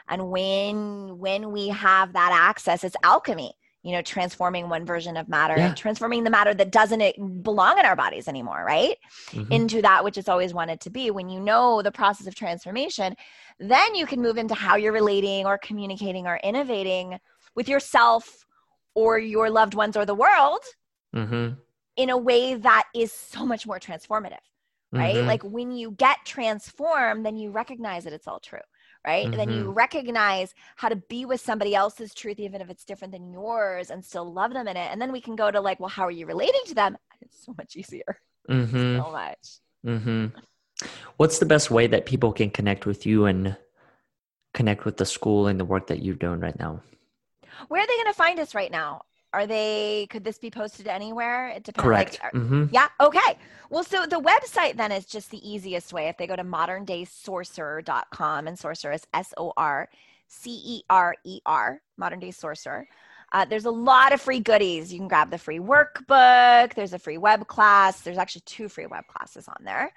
And 0.09 0.30
when 0.30 1.18
when 1.18 1.52
we 1.52 1.68
have 1.68 2.12
that 2.12 2.30
access, 2.32 2.84
it's 2.84 2.96
alchemy 3.02 3.54
you 3.86 3.92
know 3.92 4.02
transforming 4.02 4.68
one 4.68 4.84
version 4.84 5.16
of 5.16 5.28
matter 5.28 5.54
yeah. 5.57 5.68
and 5.68 5.76
transforming 5.76 6.24
the 6.24 6.30
matter 6.30 6.52
that 6.52 6.72
doesn't 6.72 7.00
eh, 7.00 7.12
belong 7.42 7.78
in 7.78 7.86
our 7.86 7.94
bodies 7.94 8.26
anymore 8.26 8.64
right 8.66 8.96
mm-hmm. 9.30 9.50
into 9.52 9.80
that 9.80 10.02
which 10.02 10.18
it's 10.18 10.28
always 10.28 10.52
wanted 10.52 10.80
to 10.80 10.90
be 10.90 11.12
when 11.12 11.28
you 11.28 11.38
know 11.38 11.80
the 11.82 11.92
process 11.92 12.26
of 12.26 12.34
transformation 12.34 13.14
then 13.61 13.94
you 13.94 14.04
can 14.04 14.20
move 14.20 14.38
into 14.38 14.54
how 14.54 14.74
you're 14.74 14.92
relating 14.92 15.46
or 15.46 15.57
communicating 15.57 16.26
or 16.26 16.40
innovating 16.42 17.16
with 17.54 17.68
yourself 17.68 18.44
or 18.96 19.20
your 19.20 19.48
loved 19.50 19.74
ones 19.74 19.96
or 19.96 20.04
the 20.04 20.14
world 20.14 20.61
mm-hmm. 21.14 21.54
in 21.96 22.11
a 22.11 22.16
way 22.16 22.54
that 22.54 22.84
is 22.92 23.12
so 23.12 23.46
much 23.46 23.68
more 23.68 23.78
transformative 23.78 24.34
right 24.90 25.14
mm-hmm. 25.14 25.28
like 25.28 25.44
when 25.44 25.70
you 25.70 25.92
get 25.92 26.16
transformed 26.24 27.24
then 27.24 27.36
you 27.36 27.52
recognize 27.52 28.02
that 28.02 28.12
it's 28.12 28.26
all 28.26 28.40
true 28.40 28.59
right? 29.07 29.24
Mm-hmm. 29.24 29.32
And 29.32 29.40
then 29.40 29.57
you 29.57 29.64
mm-hmm. 29.64 29.72
recognize 29.72 30.54
how 30.74 30.88
to 30.88 30.96
be 30.96 31.24
with 31.24 31.40
somebody 31.40 31.74
else's 31.74 32.12
truth, 32.12 32.40
even 32.40 32.61
if 32.61 32.68
it's 32.68 32.84
different 32.84 33.12
than 33.12 33.32
yours, 33.32 33.90
and 33.90 34.04
still 34.04 34.30
love 34.32 34.52
them 34.52 34.68
in 34.68 34.76
it. 34.76 34.88
And 34.90 35.00
then 35.00 35.12
we 35.12 35.20
can 35.20 35.36
go 35.36 35.50
to 35.50 35.61
like, 35.61 35.80
well, 35.80 35.88
how 35.88 36.04
are 36.04 36.11
you 36.11 36.26
relating 36.26 36.62
to 36.66 36.74
them? 36.74 36.96
It's 37.22 37.46
so 37.46 37.54
much 37.57 37.76
easier. 37.76 38.18
Mm-hmm. 38.48 38.98
So 38.98 39.11
much. 39.11 39.48
Mm-hmm. 39.84 40.26
What's 41.16 41.40
the 41.40 41.46
best 41.46 41.68
way 41.68 41.88
that 41.88 42.07
people 42.07 42.32
can 42.32 42.48
connect 42.48 42.86
with 42.86 43.04
you 43.04 43.24
and 43.24 43.57
connect 44.54 44.84
with 44.84 44.98
the 44.98 45.04
school 45.04 45.48
and 45.48 45.59
the 45.59 45.64
work 45.64 45.88
that 45.88 46.00
you're 46.00 46.14
doing 46.14 46.38
right 46.38 46.57
now? 46.57 46.80
Where 47.66 47.82
are 47.82 47.86
they 47.86 47.96
going 47.96 48.07
to 48.07 48.12
find 48.12 48.38
us 48.38 48.54
right 48.54 48.70
now? 48.70 49.02
Are 49.33 49.47
they, 49.47 50.07
could 50.11 50.24
this 50.24 50.39
be 50.39 50.51
posted 50.51 50.87
anywhere? 50.87 51.49
It 51.49 51.64
depends. 51.64 51.85
Correct. 51.85 52.20
Like, 52.22 52.33
mm-hmm. 52.33 52.66
Yeah. 52.70 52.89
Okay. 53.01 53.39
Well, 53.70 53.85
so 53.85 54.07
the 54.07 54.20
website 54.20 54.77
then 54.77 54.93
is 54.93 55.05
just 55.05 55.31
the 55.31 55.49
easiest 55.49 55.93
way. 55.93 56.09
If 56.09 56.16
they 56.16 56.27
go 56.27 56.37
to 56.37 56.45
moderndaysorcerer.com 56.45 58.47
and 58.47 58.59
sorcerer 58.59 58.93
is 58.93 59.07
S 59.12 59.35
O 59.37 59.53
R 59.57 59.89
C 60.29 60.61
E 60.64 60.83
R 60.89 61.16
E 61.24 61.41
R, 61.45 61.81
modern 61.97 62.20
day 62.20 62.31
sorcerer. 62.31 62.89
Uh, 63.33 63.45
there's 63.45 63.64
a 63.64 63.70
lot 63.70 64.12
of 64.12 64.20
free 64.20 64.39
goodies. 64.39 64.93
You 64.93 65.01
can 65.01 65.09
grab 65.09 65.31
the 65.31 65.39
free 65.39 65.59
workbook. 65.59 66.74
There's 66.74 66.93
a 66.93 66.99
free 66.99 67.18
web 67.18 67.49
class. 67.49 68.01
There's 68.01 68.18
actually 68.18 68.43
two 68.47 68.68
free 68.68 68.87
web 68.87 69.05
classes 69.09 69.49
on 69.49 69.57
there. 69.64 69.93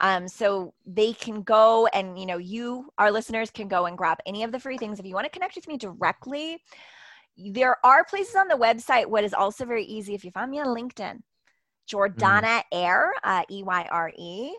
Um, 0.00 0.26
so 0.26 0.74
they 0.84 1.12
can 1.12 1.42
go 1.42 1.86
and, 1.94 2.18
you 2.18 2.26
know, 2.26 2.38
you, 2.38 2.92
our 2.98 3.12
listeners, 3.12 3.50
can 3.50 3.68
go 3.68 3.86
and 3.86 3.96
grab 3.96 4.18
any 4.26 4.42
of 4.42 4.50
the 4.50 4.58
free 4.58 4.76
things. 4.76 4.98
If 4.98 5.06
you 5.06 5.14
want 5.14 5.24
to 5.24 5.30
connect 5.30 5.54
with 5.54 5.68
me 5.68 5.76
directly, 5.76 6.60
there 7.36 7.76
are 7.84 8.04
places 8.04 8.34
on 8.36 8.48
the 8.48 8.54
website. 8.54 9.06
What 9.06 9.24
is 9.24 9.34
also 9.34 9.64
very 9.64 9.84
easy 9.84 10.14
if 10.14 10.24
you 10.24 10.30
find 10.30 10.50
me 10.50 10.60
on 10.60 10.66
LinkedIn, 10.66 11.20
Jordanna 11.90 12.58
mm. 12.58 12.62
Eyre, 12.72 13.12
uh, 13.22 13.42
E 13.50 13.62
Y 13.62 13.88
R 13.90 14.12
E. 14.16 14.54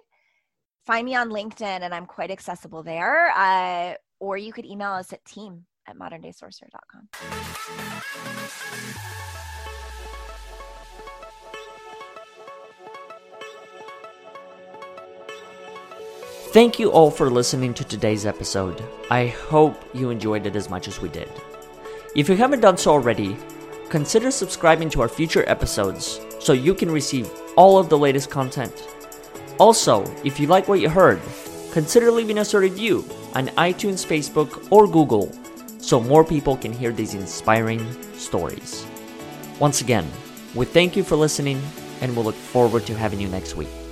Find 0.86 1.06
me 1.06 1.16
on 1.16 1.30
LinkedIn, 1.30 1.82
and 1.82 1.96
I'm 1.96 2.06
quite 2.06 2.30
accessible 2.30 2.84
there. 2.84 3.32
Uh, 3.32 3.96
or 4.20 4.38
you 4.38 4.54
could 4.54 4.66
email 4.66 4.92
us 4.92 5.12
at 5.14 5.26
team 5.26 5.66
at 5.88 5.98
moderndaysorcerer.com. 5.98 7.10
Thank 16.52 16.80
you 16.80 16.90
all 16.90 17.12
for 17.12 17.30
listening 17.30 17.74
to 17.74 17.84
today's 17.84 18.26
episode. 18.26 18.82
I 19.12 19.28
hope 19.28 19.84
you 19.94 20.10
enjoyed 20.10 20.46
it 20.46 20.56
as 20.56 20.70
much 20.70 20.88
as 20.88 21.02
we 21.02 21.10
did. 21.10 21.30
If 22.16 22.30
you 22.30 22.38
haven't 22.38 22.62
done 22.62 22.78
so 22.78 22.92
already, 22.92 23.36
consider 23.90 24.32
subscribing 24.32 24.90
to 24.92 25.02
our 25.02 25.10
future 25.10 25.44
episodes 25.50 26.22
so 26.40 26.54
you 26.54 26.74
can 26.74 26.90
receive 26.90 27.30
all 27.58 27.78
of 27.78 27.90
the 27.90 27.98
latest 27.98 28.30
content. 28.30 28.88
Also, 29.60 30.06
if 30.24 30.40
you 30.40 30.48
like 30.48 30.70
what 30.70 30.80
you 30.80 30.88
heard, 30.88 31.22
consider 31.74 32.10
leaving 32.10 32.40
us 32.40 32.54
a 32.54 32.60
review 32.60 33.04
on 33.34 33.48
iTunes, 33.58 34.08
Facebook, 34.08 34.72
or 34.72 34.88
Google 34.88 35.30
so 35.78 36.00
more 36.00 36.24
people 36.24 36.56
can 36.56 36.72
hear 36.72 36.94
these 36.94 37.16
inspiring 37.16 37.86
stories. 38.14 38.86
Once 39.60 39.82
again, 39.82 40.08
we 40.54 40.66
thank 40.66 40.96
you 40.96 41.04
for 41.04 41.18
listening 41.18 41.62
and 42.00 42.16
we'll 42.16 42.24
look 42.24 42.36
forward 42.36 42.86
to 42.86 42.96
having 42.96 43.20
you 43.20 43.28
next 43.28 43.58
week. 43.58 43.85